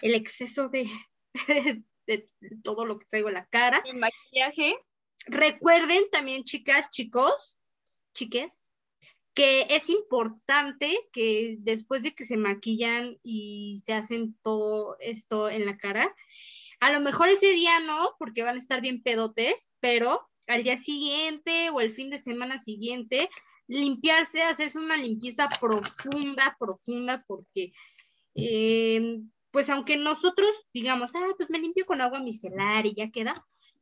el 0.02 0.16
exceso 0.16 0.70
de, 0.70 0.88
de 2.08 2.26
todo 2.64 2.88
lo 2.88 2.98
que 2.98 3.06
traigo 3.06 3.28
en 3.28 3.36
la 3.36 3.46
cara. 3.46 3.84
El 3.86 3.98
maquillaje. 3.98 4.76
Recuerden 5.28 6.04
también, 6.12 6.44
chicas, 6.44 6.90
chicos, 6.90 7.58
chiques, 8.14 8.74
que 9.34 9.66
es 9.70 9.90
importante 9.90 10.96
que 11.12 11.58
después 11.60 12.04
de 12.04 12.14
que 12.14 12.26
se 12.26 12.38
maquillan 12.38 13.18
y 13.24 13.82
se 13.84 13.94
hacen 13.94 14.38
todo 14.44 14.96
esto 15.00 15.50
en 15.50 15.66
la 15.66 15.76
cara, 15.76 16.14
a 16.80 16.92
lo 16.92 17.00
mejor 17.00 17.30
ese 17.30 17.52
día 17.54 17.80
no, 17.80 18.16
porque 18.20 18.44
van 18.44 18.56
a 18.56 18.60
estar 18.60 18.82
bien 18.82 19.02
pedotes, 19.02 19.70
pero 19.80 20.30
al 20.48 20.64
día 20.64 20.78
siguiente 20.78 21.70
o 21.70 21.80
el 21.80 21.92
fin 21.92 22.10
de 22.10 22.18
semana 22.18 22.60
siguiente, 22.60 23.30
limpiarse, 23.68 24.44
hacerse 24.44 24.78
una 24.78 24.98
limpieza 24.98 25.48
profunda, 25.60 26.56
profunda, 26.60 27.24
porque 27.28 27.72
eh, 28.36 29.22
pues 29.52 29.70
aunque 29.70 29.98
nosotros 29.98 30.50
digamos, 30.74 31.16
ah, 31.16 31.28
pues 31.38 31.50
me 31.50 31.60
limpio 31.60 31.86
con 31.86 32.02
agua 32.02 32.20
micelar 32.20 32.86
y 32.86 32.96
ya 32.96 33.10
queda, 33.12 33.34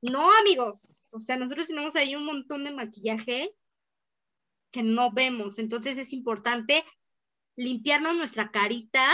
No, 0.01 0.29
amigos, 0.39 1.09
o 1.11 1.19
sea, 1.19 1.37
nosotros 1.37 1.67
tenemos 1.67 1.95
ahí 1.95 2.15
un 2.15 2.25
montón 2.25 2.63
de 2.63 2.71
maquillaje 2.71 3.53
que 4.71 4.83
no 4.83 5.11
vemos, 5.11 5.59
entonces 5.59 5.97
es 5.97 6.13
importante 6.13 6.83
limpiarnos 7.55 8.15
nuestra 8.15 8.51
carita 8.51 9.05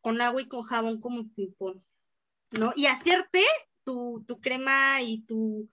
con 0.00 0.20
agua 0.20 0.42
y 0.42 0.48
con 0.48 0.62
jabón 0.62 1.00
como 1.00 1.28
ping-pong, 1.34 1.80
¿no? 2.58 2.72
Y 2.76 2.86
hacerte 2.86 3.44
tu, 3.84 4.24
tu 4.26 4.40
crema 4.40 5.00
y 5.00 5.22
tu, 5.22 5.70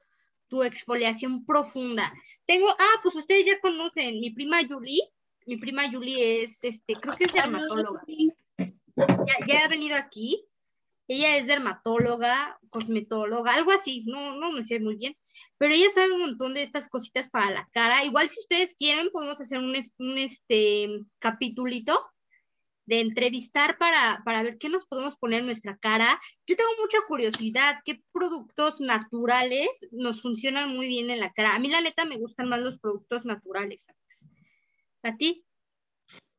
tu 0.48 0.64
exfoliación 0.64 1.46
profunda. 1.46 2.14
Tengo, 2.46 2.70
ah, 2.70 3.00
pues 3.04 3.16
ustedes 3.16 3.46
ya 3.46 3.60
conocen, 3.60 4.20
mi 4.20 4.30
prima 4.30 4.60
Julie, 4.68 5.02
mi 5.46 5.58
prima 5.58 5.92
Julie 5.92 6.44
es, 6.44 6.64
este, 6.64 6.96
creo 6.96 7.16
que 7.18 7.26
es 7.26 7.34
dermatóloga. 7.34 8.02
Ya, 8.58 9.46
ya 9.48 9.66
ha 9.66 9.68
venido 9.68 9.98
aquí. 9.98 10.48
Ella 11.08 11.38
es 11.38 11.46
dermatóloga, 11.46 12.60
cosmetóloga, 12.70 13.54
algo 13.54 13.72
así, 13.72 14.04
no, 14.08 14.36
no 14.38 14.52
me 14.52 14.64
sé 14.64 14.80
muy 14.80 14.96
bien, 14.96 15.16
pero 15.58 15.74
ella 15.74 15.90
sabe 15.94 16.14
un 16.14 16.22
montón 16.22 16.56
de 16.56 16.64
estas 16.64 16.90
cositas 16.90 17.30
para 17.30 17.52
la 17.52 17.70
cara. 17.72 18.04
Igual 18.04 18.30
si 18.30 18.40
ustedes 18.40 18.76
quieren, 18.76 19.10
podemos 19.12 19.40
hacer 19.40 19.60
un, 19.60 19.76
un 20.00 20.18
este, 20.18 20.90
capitulito 21.20 22.04
de 22.86 23.00
entrevistar 23.02 23.78
para, 23.78 24.22
para 24.24 24.44
ver 24.44 24.58
qué 24.58 24.70
nos 24.70 24.86
podemos 24.86 25.16
poner 25.18 25.40
en 25.40 25.48
nuestra 25.48 25.78
cara. 25.78 26.20
Yo 26.46 26.56
tengo 26.56 26.70
mucha 26.82 27.00
curiosidad, 27.08 27.82
qué 27.84 28.02
productos 28.12 28.80
naturales 28.80 29.70
nos 29.92 30.22
funcionan 30.22 30.76
muy 30.76 30.88
bien 30.88 31.10
en 31.10 31.20
la 31.20 31.32
cara. 31.34 31.56
A 31.56 31.60
mí 31.60 31.68
la 31.68 31.82
neta 31.82 32.06
me 32.06 32.18
gustan 32.18 32.50
más 32.50 32.60
los 32.60 32.80
productos 32.80 33.26
naturales. 33.26 33.88
¿A 35.04 35.16
ti? 35.18 35.46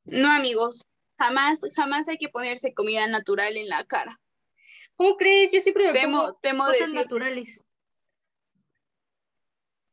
No, 0.05 0.31
amigos, 0.31 0.87
jamás, 1.19 1.59
jamás 1.75 2.09
hay 2.09 2.17
que 2.17 2.29
ponerse 2.29 2.75
comida 2.75 3.07
natural 3.09 3.57
en 3.57 3.69
la 3.69 3.85
cara. 3.85 4.21
¿Cómo 4.97 5.17
crees? 5.17 5.53
Yo 5.53 5.61
siempre 5.61 5.87
me 5.87 5.93
Temo, 5.93 6.19
pongo 6.19 6.39
temo 6.41 6.65
cosas 6.65 6.81
decir, 6.81 6.95
naturales. 6.95 7.65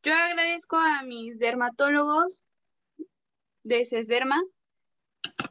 yo 0.04 0.14
agradezco 0.14 0.78
a 0.78 1.04
mis 1.04 1.38
dermatólogos 1.39 2.43
de 3.64 3.86
Cesderma 3.86 4.41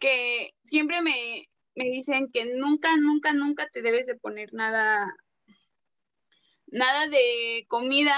que 0.00 0.54
siempre 0.62 1.00
me, 1.00 1.48
me 1.74 1.84
dicen 1.84 2.30
que 2.32 2.44
nunca, 2.44 2.96
nunca, 2.96 3.32
nunca 3.32 3.68
te 3.68 3.82
debes 3.82 4.06
de 4.06 4.16
poner 4.16 4.52
nada, 4.52 5.16
nada 6.66 7.06
de 7.08 7.64
comida, 7.68 8.16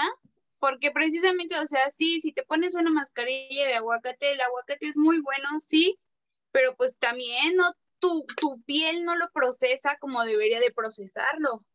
porque 0.59 0.91
precisamente, 0.91 1.57
o 1.59 1.65
sea, 1.65 1.89
sí, 1.89 2.19
si 2.19 2.33
te 2.33 2.43
pones 2.43 2.75
una 2.75 2.91
mascarilla 2.91 3.65
de 3.67 3.75
aguacate, 3.75 4.31
el 4.31 4.41
aguacate 4.41 4.87
es 4.87 4.97
muy 4.97 5.21
bueno, 5.21 5.47
sí, 5.59 5.97
pero 6.51 6.75
pues 6.75 6.97
también 6.97 7.55
no, 7.55 7.71
tu, 8.05 8.25
tu 8.37 8.61
piel 8.63 9.03
no 9.03 9.15
lo 9.15 9.29
procesa 9.31 9.97
como 9.99 10.23
debería 10.23 10.59
de 10.59 10.71
procesarlo. 10.71 11.65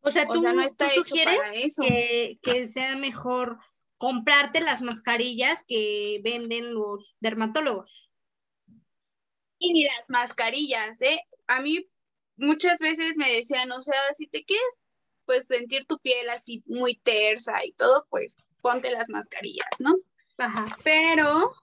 O 0.00 0.10
sea, 0.10 0.26
O 0.28 0.34
tú, 0.34 0.40
sea, 0.40 0.52
no 0.52 0.62
está 0.62 0.88
tú 0.88 1.04
sugieres 1.04 1.38
que, 1.80 2.38
que 2.42 2.68
sea 2.68 2.96
mejor 2.96 3.58
comprarte 3.96 4.60
las 4.60 4.82
mascarillas 4.82 5.64
que 5.66 6.20
venden 6.22 6.74
los 6.74 7.14
dermatólogos. 7.20 8.10
Y 9.58 9.72
ni 9.72 9.84
las 9.84 10.08
mascarillas, 10.08 11.00
¿eh? 11.02 11.20
A 11.46 11.60
mí 11.60 11.88
muchas 12.36 12.78
veces 12.78 13.16
me 13.16 13.32
decían, 13.32 13.70
o 13.72 13.80
sea, 13.82 14.00
si 14.12 14.26
te 14.26 14.44
quieres 14.44 14.66
pues 15.26 15.46
sentir 15.46 15.86
tu 15.86 15.98
piel 16.00 16.28
así 16.28 16.62
muy 16.66 16.96
tersa 16.96 17.64
y 17.64 17.72
todo, 17.72 18.06
pues 18.10 18.36
ponte 18.60 18.90
las 18.90 19.08
mascarillas, 19.08 19.70
¿no? 19.78 19.94
Ajá. 20.36 20.76
Pero, 20.84 21.54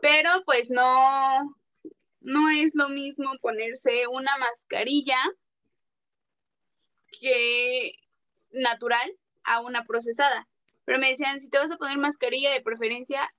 pero 0.00 0.42
pues 0.46 0.70
no, 0.70 1.54
no 2.26 2.50
es 2.50 2.74
lo 2.74 2.88
mismo 2.88 3.30
ponerse 3.40 4.08
una 4.08 4.36
mascarilla 4.38 5.16
que 7.20 7.92
natural 8.50 9.16
a 9.44 9.60
una 9.60 9.84
procesada. 9.84 10.48
Pero 10.84 10.98
me 10.98 11.10
decían, 11.10 11.38
si 11.38 11.50
te 11.50 11.58
vas 11.58 11.70
a 11.70 11.76
poner 11.76 11.98
mascarilla 11.98 12.50
de 12.50 12.62
preferencia, 12.62 13.32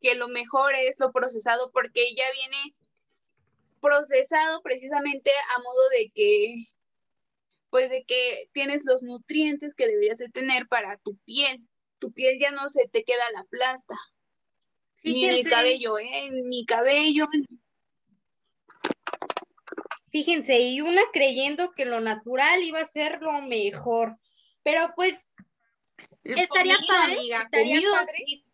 que 0.00 0.16
lo 0.16 0.26
mejor 0.26 0.74
es 0.74 0.98
lo 0.98 1.12
procesado 1.12 1.70
porque 1.70 2.12
ya 2.16 2.24
viene 2.32 2.74
procesado 3.80 4.62
precisamente 4.62 5.30
a 5.56 5.60
modo 5.60 5.88
de 5.96 6.10
que, 6.12 6.56
pues 7.70 7.90
de 7.90 8.04
que 8.04 8.48
tienes 8.52 8.84
los 8.84 9.04
nutrientes 9.04 9.76
que 9.76 9.86
deberías 9.86 10.18
de 10.18 10.28
tener 10.28 10.66
para 10.66 10.98
tu 10.98 11.16
piel. 11.18 11.64
Tu 12.00 12.12
piel 12.12 12.40
ya 12.40 12.50
no 12.50 12.68
se 12.68 12.88
te 12.88 13.04
queda 13.04 13.30
la 13.32 13.44
plasta. 13.44 13.94
Ni 15.04 15.24
en 15.26 15.34
el 15.34 15.48
cabello, 15.48 15.98
¿eh? 16.00 16.30
Ni 16.32 16.66
cabello. 16.66 17.28
Fíjense, 20.14 20.60
y 20.60 20.80
una 20.80 21.02
creyendo 21.12 21.72
que 21.72 21.86
lo 21.86 22.00
natural 22.00 22.62
iba 22.62 22.78
a 22.78 22.86
ser 22.86 23.20
lo 23.20 23.42
mejor. 23.42 24.16
Pero 24.62 24.92
pues 24.94 25.26
Estaría 26.22 26.76
Comido, 26.76 26.94
padre, 26.94 27.16
amiga, 27.16 27.42
estaría 27.42 27.74
comido, 27.74 27.92
padre. 27.92 28.12
sí. 28.14 28.44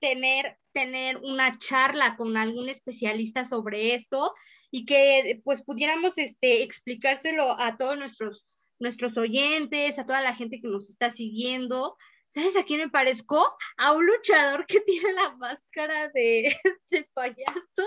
tener, 0.00 0.58
tener 0.72 1.18
una 1.18 1.58
charla 1.58 2.16
con 2.16 2.38
algún 2.38 2.70
especialista 2.70 3.44
sobre 3.44 3.92
esto 3.92 4.32
y 4.70 4.86
que 4.86 5.42
pues 5.44 5.62
pudiéramos 5.62 6.16
este, 6.16 6.62
explicárselo 6.62 7.60
a 7.60 7.76
todos 7.76 7.98
nuestros, 7.98 8.46
nuestros 8.78 9.18
oyentes, 9.18 9.98
a 9.98 10.06
toda 10.06 10.22
la 10.22 10.34
gente 10.34 10.58
que 10.62 10.68
nos 10.68 10.88
está 10.88 11.10
siguiendo. 11.10 11.98
¿Sabes 12.30 12.56
a 12.56 12.64
quién 12.64 12.80
me 12.80 12.88
parezco? 12.88 13.54
A 13.76 13.92
un 13.92 14.06
luchador 14.06 14.64
que 14.66 14.80
tiene 14.80 15.12
la 15.12 15.36
máscara 15.36 16.08
de, 16.14 16.56
de 16.90 17.04
payaso. 17.12 17.84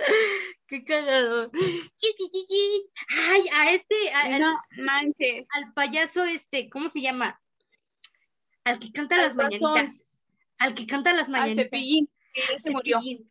Qué 0.66 0.84
cagado. 0.84 1.50
Ay, 3.28 3.42
a 3.52 3.72
este, 3.72 4.10
a- 4.12 4.20
al, 4.36 4.42
manches. 4.76 5.46
al 5.50 5.72
payaso 5.72 6.24
este, 6.24 6.68
¿cómo 6.70 6.88
se 6.88 7.00
llama? 7.00 7.40
Al 8.64 8.78
que 8.78 8.92
canta 8.92 9.16
Al 9.16 9.22
las 9.22 9.36
ratón. 9.36 9.60
mañanitas. 9.60 10.22
Al 10.58 10.74
que 10.74 10.86
canta 10.86 11.12
las 11.12 11.26
Al 11.26 11.32
mañanitas. 11.32 11.64
cepillín, 11.64 12.08
que 12.34 12.40
ya 12.42 12.58
se 12.58 12.70
murió. 12.70 12.98
Cepillín. 13.00 13.30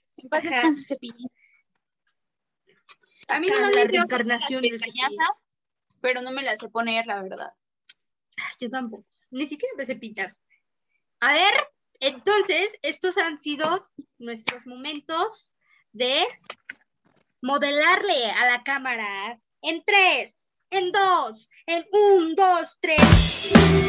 Cepillín. 0.76 1.32
A 3.28 3.40
mí 3.40 3.48
no 3.48 3.60
me 3.70 3.84
reencarnación 3.86 4.64
las 4.64 4.82
pero 6.02 6.22
no 6.22 6.32
me 6.32 6.42
las 6.42 6.60
sé 6.60 6.70
poner, 6.70 7.06
la 7.06 7.22
verdad. 7.22 7.54
Yo 8.60 8.70
tampoco. 8.70 9.06
Ni 9.32 9.46
siquiera 9.46 9.72
empecé 9.74 9.94
a 9.94 10.00
pintar. 10.00 10.36
A 11.20 11.34
ver, 11.34 11.54
entonces, 12.00 12.80
estos 12.82 13.18
han 13.18 13.38
sido 13.38 13.88
nuestros 14.18 14.66
momentos 14.66 15.56
de 15.92 16.26
modelarle 17.42 18.32
a 18.32 18.46
la 18.46 18.64
cámara. 18.64 19.40
En 19.62 19.84
tres, 19.84 20.48
en 20.70 20.92
dos, 20.92 21.50
en 21.66 21.86
un, 21.92 22.36
dos, 22.36 22.78
tres. 22.82 23.89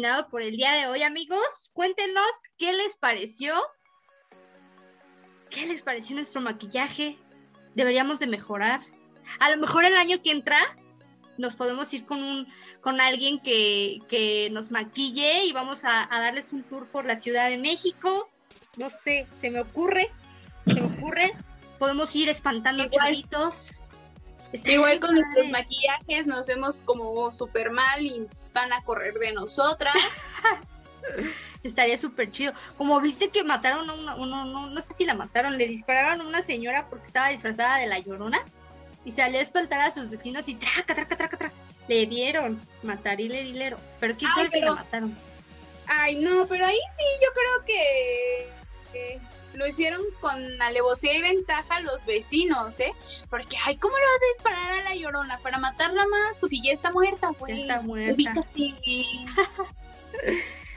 Terminado 0.00 0.30
por 0.30 0.40
el 0.40 0.56
día 0.56 0.72
de 0.72 0.86
hoy, 0.86 1.02
amigos. 1.02 1.70
Cuéntenos 1.74 2.24
qué 2.56 2.72
les 2.72 2.96
pareció. 2.96 3.54
¿Qué 5.50 5.66
les 5.66 5.82
pareció 5.82 6.16
nuestro 6.16 6.40
maquillaje? 6.40 7.18
¿Deberíamos 7.74 8.18
de 8.18 8.26
mejorar? 8.26 8.80
A 9.40 9.50
lo 9.50 9.58
mejor 9.58 9.84
el 9.84 9.98
año 9.98 10.22
que 10.22 10.30
entra 10.30 10.58
nos 11.36 11.54
podemos 11.54 11.92
ir 11.92 12.06
con 12.06 12.22
un 12.22 12.48
con 12.80 12.98
alguien 12.98 13.40
que, 13.40 13.98
que 14.08 14.48
nos 14.50 14.70
maquille 14.70 15.44
y 15.44 15.52
vamos 15.52 15.84
a, 15.84 16.08
a 16.10 16.20
darles 16.20 16.54
un 16.54 16.62
tour 16.62 16.86
por 16.86 17.04
la 17.04 17.20
Ciudad 17.20 17.50
de 17.50 17.58
México. 17.58 18.30
No 18.78 18.88
sé, 18.88 19.26
se 19.38 19.50
me 19.50 19.60
ocurre, 19.60 20.08
se 20.66 20.80
me 20.80 20.96
ocurre. 20.96 21.34
Podemos 21.78 22.16
ir 22.16 22.30
espantando 22.30 22.88
chavitos. 22.88 23.72
Igual 24.64 24.98
con 24.98 25.14
nuestros 25.14 25.50
maquillajes 25.50 26.26
nos 26.26 26.46
vemos 26.46 26.80
como 26.80 27.30
súper 27.34 27.70
mal 27.70 28.00
y 28.00 28.26
van 28.52 28.72
a 28.72 28.82
correr 28.82 29.14
de 29.14 29.32
nosotras. 29.32 29.94
Estaría 31.62 31.98
súper 31.98 32.30
chido. 32.30 32.52
Como 32.76 33.00
viste 33.00 33.28
que 33.28 33.44
mataron 33.44 33.88
a 33.90 33.94
una, 33.94 34.14
uno, 34.16 34.44
no, 34.46 34.70
no 34.70 34.82
sé 34.82 34.94
si 34.94 35.04
la 35.04 35.14
mataron, 35.14 35.58
le 35.58 35.66
dispararon 35.68 36.20
a 36.20 36.28
una 36.28 36.42
señora 36.42 36.86
porque 36.88 37.06
estaba 37.06 37.28
disfrazada 37.28 37.78
de 37.78 37.86
la 37.86 37.98
llorona 37.98 38.40
y 39.04 39.12
salió 39.12 39.38
a 39.38 39.42
espantar 39.42 39.80
a 39.80 39.92
sus 39.92 40.08
vecinos 40.08 40.48
y 40.48 40.54
traca, 40.54 40.94
traca, 40.94 41.16
traca, 41.16 41.36
traca. 41.36 41.54
Le 41.88 42.06
dieron 42.06 42.60
matar 42.82 43.20
y 43.20 43.28
le 43.28 43.42
dilero. 43.42 43.78
Pero 43.98 44.14
quién 44.16 44.32
sabe 44.32 44.48
si 44.50 44.60
pero- 44.60 44.74
la 44.74 44.80
mataron. 44.82 45.16
Ay, 45.86 46.16
no, 46.16 46.46
pero 46.46 46.64
ahí 46.66 46.78
sí 46.96 47.04
yo 47.20 47.28
creo 47.34 47.64
que, 47.66 48.48
que 48.92 49.20
lo 49.54 49.66
hicieron 49.66 50.00
con 50.20 50.62
alevosía 50.62 51.14
y 51.16 51.22
ventaja 51.22 51.80
los 51.80 52.04
vecinos, 52.06 52.78
¿eh? 52.80 52.92
Porque, 53.28 53.56
ay, 53.66 53.76
¿cómo 53.76 53.94
le 53.96 54.04
vas 54.04 54.22
a 54.22 54.32
disparar 54.34 54.72
a 54.80 54.84
la 54.90 54.94
llorona? 54.94 55.38
¿Para 55.38 55.58
matarla 55.58 56.06
más? 56.06 56.36
Pues 56.40 56.50
si 56.50 56.62
ya 56.62 56.72
está 56.72 56.90
muerta, 56.92 57.28
Ya 57.32 57.38
güey. 57.38 57.60
está 57.62 57.80
muerta. 57.82 58.44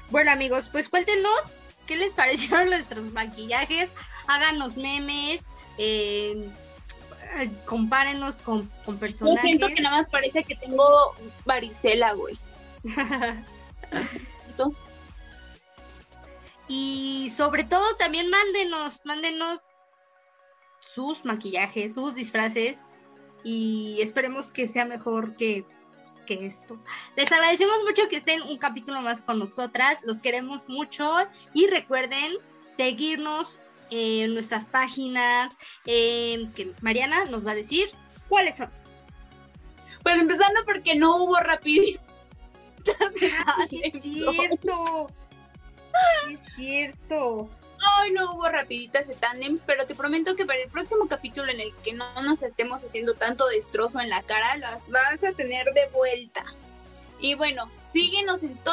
Bueno, 0.09 0.31
amigos, 0.31 0.69
pues 0.71 0.89
cuéntenos 0.89 1.39
qué 1.87 1.95
les 1.95 2.13
parecieron 2.13 2.69
nuestros 2.69 3.05
maquillajes. 3.13 3.89
Háganos 4.27 4.77
memes. 4.77 5.41
eh, 5.77 6.47
eh, 7.39 7.49
compárenos 7.65 8.35
con, 8.35 8.69
con 8.85 8.95
Yo 8.95 8.99
personajes. 8.99 9.41
siento 9.41 9.67
que 9.67 9.81
nada 9.81 9.97
más 9.97 10.07
parece 10.09 10.43
que 10.43 10.55
tengo 10.55 10.85
varicela, 11.45 12.13
güey. 12.13 12.37
Entonces, 14.49 14.81
Y 16.67 17.31
sobre 17.35 17.63
todo 17.63 17.83
también 17.95 18.29
mándenos, 18.29 18.99
mándenos 19.03 19.61
sus 20.79 21.25
maquillajes, 21.25 21.95
sus 21.95 22.15
disfraces 22.15 22.83
y 23.43 23.99
esperemos 24.01 24.51
que 24.51 24.67
sea 24.67 24.85
mejor 24.85 25.35
que, 25.35 25.65
que 26.25 26.45
esto. 26.45 26.79
Les 27.15 27.31
agradecemos 27.31 27.77
mucho 27.83 28.07
que 28.09 28.15
estén 28.17 28.41
un 28.43 28.57
capítulo 28.57 29.01
más 29.01 29.21
con 29.21 29.39
nosotras, 29.39 29.99
los 30.05 30.19
queremos 30.19 30.67
mucho 30.67 31.15
y 31.53 31.67
recuerden 31.67 32.33
seguirnos 32.75 33.59
en 33.89 34.33
nuestras 34.33 34.65
páginas 34.67 35.57
eh, 35.85 36.49
que 36.55 36.73
Mariana 36.81 37.25
nos 37.25 37.45
va 37.45 37.51
a 37.51 37.55
decir 37.55 37.89
cuáles 38.29 38.57
son. 38.57 38.69
pues 40.01 40.19
empezando 40.19 40.61
porque 40.65 40.95
no 40.95 41.17
hubo 41.23 41.35
rapidito. 41.37 42.01
Ah, 43.45 43.65
sí 43.69 43.81
es 43.83 44.01
cierto. 44.01 45.07
Es 46.29 46.39
cierto. 46.55 47.49
Ay, 47.97 48.11
no 48.11 48.31
hubo 48.33 48.47
rapiditas 48.47 49.07
de 49.09 49.15
tandems, 49.15 49.61
pero 49.65 49.85
te 49.85 49.93
prometo 49.93 50.35
que 50.35 50.45
para 50.45 50.59
el 50.59 50.69
próximo 50.69 51.07
capítulo 51.07 51.51
en 51.51 51.59
el 51.59 51.75
que 51.83 51.93
no 51.93 52.05
nos 52.21 52.41
estemos 52.41 52.83
haciendo 52.83 53.13
tanto 53.13 53.45
destrozo 53.47 53.99
en 53.99 54.09
la 54.09 54.21
cara, 54.23 54.55
las 54.57 54.89
vas 54.89 55.23
a 55.23 55.33
tener 55.33 55.65
de 55.73 55.87
vuelta. 55.93 56.45
Y 57.19 57.35
bueno, 57.35 57.69
síguenos 57.91 58.41
en 58.43 58.55
to- 58.59 58.71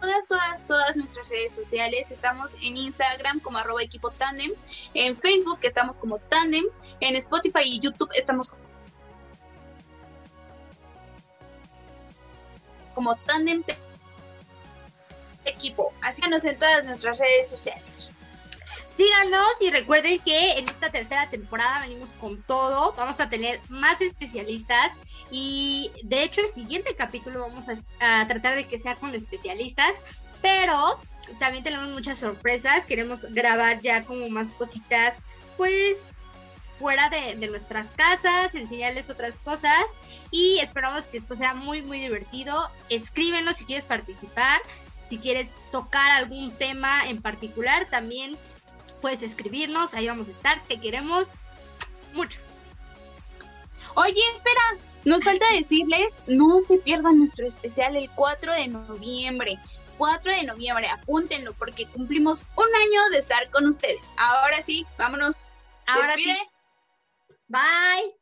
todas, 0.00 0.26
todas, 0.26 0.66
todas 0.66 0.96
nuestras 0.96 1.28
redes 1.28 1.54
sociales. 1.54 2.10
Estamos 2.10 2.54
en 2.62 2.76
Instagram 2.78 3.40
como 3.40 3.58
arroba 3.58 3.82
equipo 3.82 4.10
en 4.94 5.16
Facebook 5.16 5.58
estamos 5.62 5.98
como 5.98 6.18
tandems, 6.18 6.78
en 7.00 7.14
Spotify 7.16 7.62
y 7.64 7.80
YouTube 7.80 8.10
estamos 8.14 8.50
como 12.94 13.14
tandems 13.16 13.66
equipo. 15.48 15.92
Así 16.02 16.22
que 16.22 16.28
nos 16.28 16.44
en 16.44 16.58
todas 16.58 16.84
nuestras 16.84 17.18
redes 17.18 17.50
sociales. 17.50 18.10
Síganos 18.96 19.46
y 19.60 19.70
recuerden 19.70 20.18
que 20.20 20.58
en 20.58 20.68
esta 20.68 20.90
tercera 20.90 21.30
temporada 21.30 21.80
venimos 21.80 22.08
con 22.20 22.42
todo. 22.42 22.94
Vamos 22.96 23.20
a 23.20 23.30
tener 23.30 23.60
más 23.68 24.00
especialistas 24.00 24.92
y 25.30 25.92
de 26.02 26.24
hecho 26.24 26.40
el 26.40 26.52
siguiente 26.52 26.96
capítulo 26.96 27.40
vamos 27.40 27.66
a, 27.68 28.20
a 28.20 28.26
tratar 28.26 28.56
de 28.56 28.66
que 28.66 28.78
sea 28.78 28.96
con 28.96 29.14
especialistas, 29.14 29.92
pero 30.42 30.98
también 31.38 31.62
tenemos 31.62 31.88
muchas 31.90 32.18
sorpresas. 32.18 32.86
Queremos 32.86 33.22
grabar 33.32 33.80
ya 33.82 34.02
como 34.02 34.28
más 34.30 34.52
cositas, 34.54 35.22
pues 35.56 36.08
fuera 36.78 37.08
de, 37.10 37.36
de 37.36 37.48
nuestras 37.48 37.88
casas, 37.88 38.54
enseñarles 38.54 39.10
otras 39.10 39.38
cosas 39.38 39.84
y 40.30 40.58
esperamos 40.58 41.06
que 41.06 41.18
esto 41.18 41.36
sea 41.36 41.54
muy 41.54 41.82
muy 41.82 42.00
divertido. 42.00 42.68
Escríbenos 42.88 43.56
si 43.56 43.64
quieres 43.64 43.84
participar, 43.84 44.60
si 45.08 45.18
quieres 45.18 45.50
tocar 45.70 46.10
algún 46.10 46.50
tema 46.52 47.08
en 47.08 47.22
particular, 47.22 47.86
también 47.90 48.36
puedes 49.00 49.22
escribirnos, 49.22 49.94
ahí 49.94 50.06
vamos 50.06 50.28
a 50.28 50.32
estar, 50.32 50.62
te 50.64 50.80
queremos 50.80 51.28
mucho. 52.14 52.40
Oye, 53.94 54.20
espera, 54.34 54.60
nos 55.04 55.24
falta 55.24 55.46
decirles, 55.52 56.12
no 56.26 56.60
se 56.60 56.78
pierdan 56.78 57.18
nuestro 57.18 57.46
especial 57.46 57.96
el 57.96 58.10
4 58.10 58.52
de 58.52 58.68
noviembre. 58.68 59.58
4 59.96 60.32
de 60.32 60.44
noviembre, 60.44 60.88
apúntenlo 60.88 61.52
porque 61.54 61.86
cumplimos 61.86 62.44
un 62.56 62.66
año 62.66 63.10
de 63.10 63.18
estar 63.18 63.50
con 63.50 63.66
ustedes. 63.66 64.06
Ahora 64.16 64.62
sí, 64.62 64.86
vámonos. 64.96 65.52
Ahora 65.86 66.14
sí, 66.14 66.36
bye. 67.48 68.17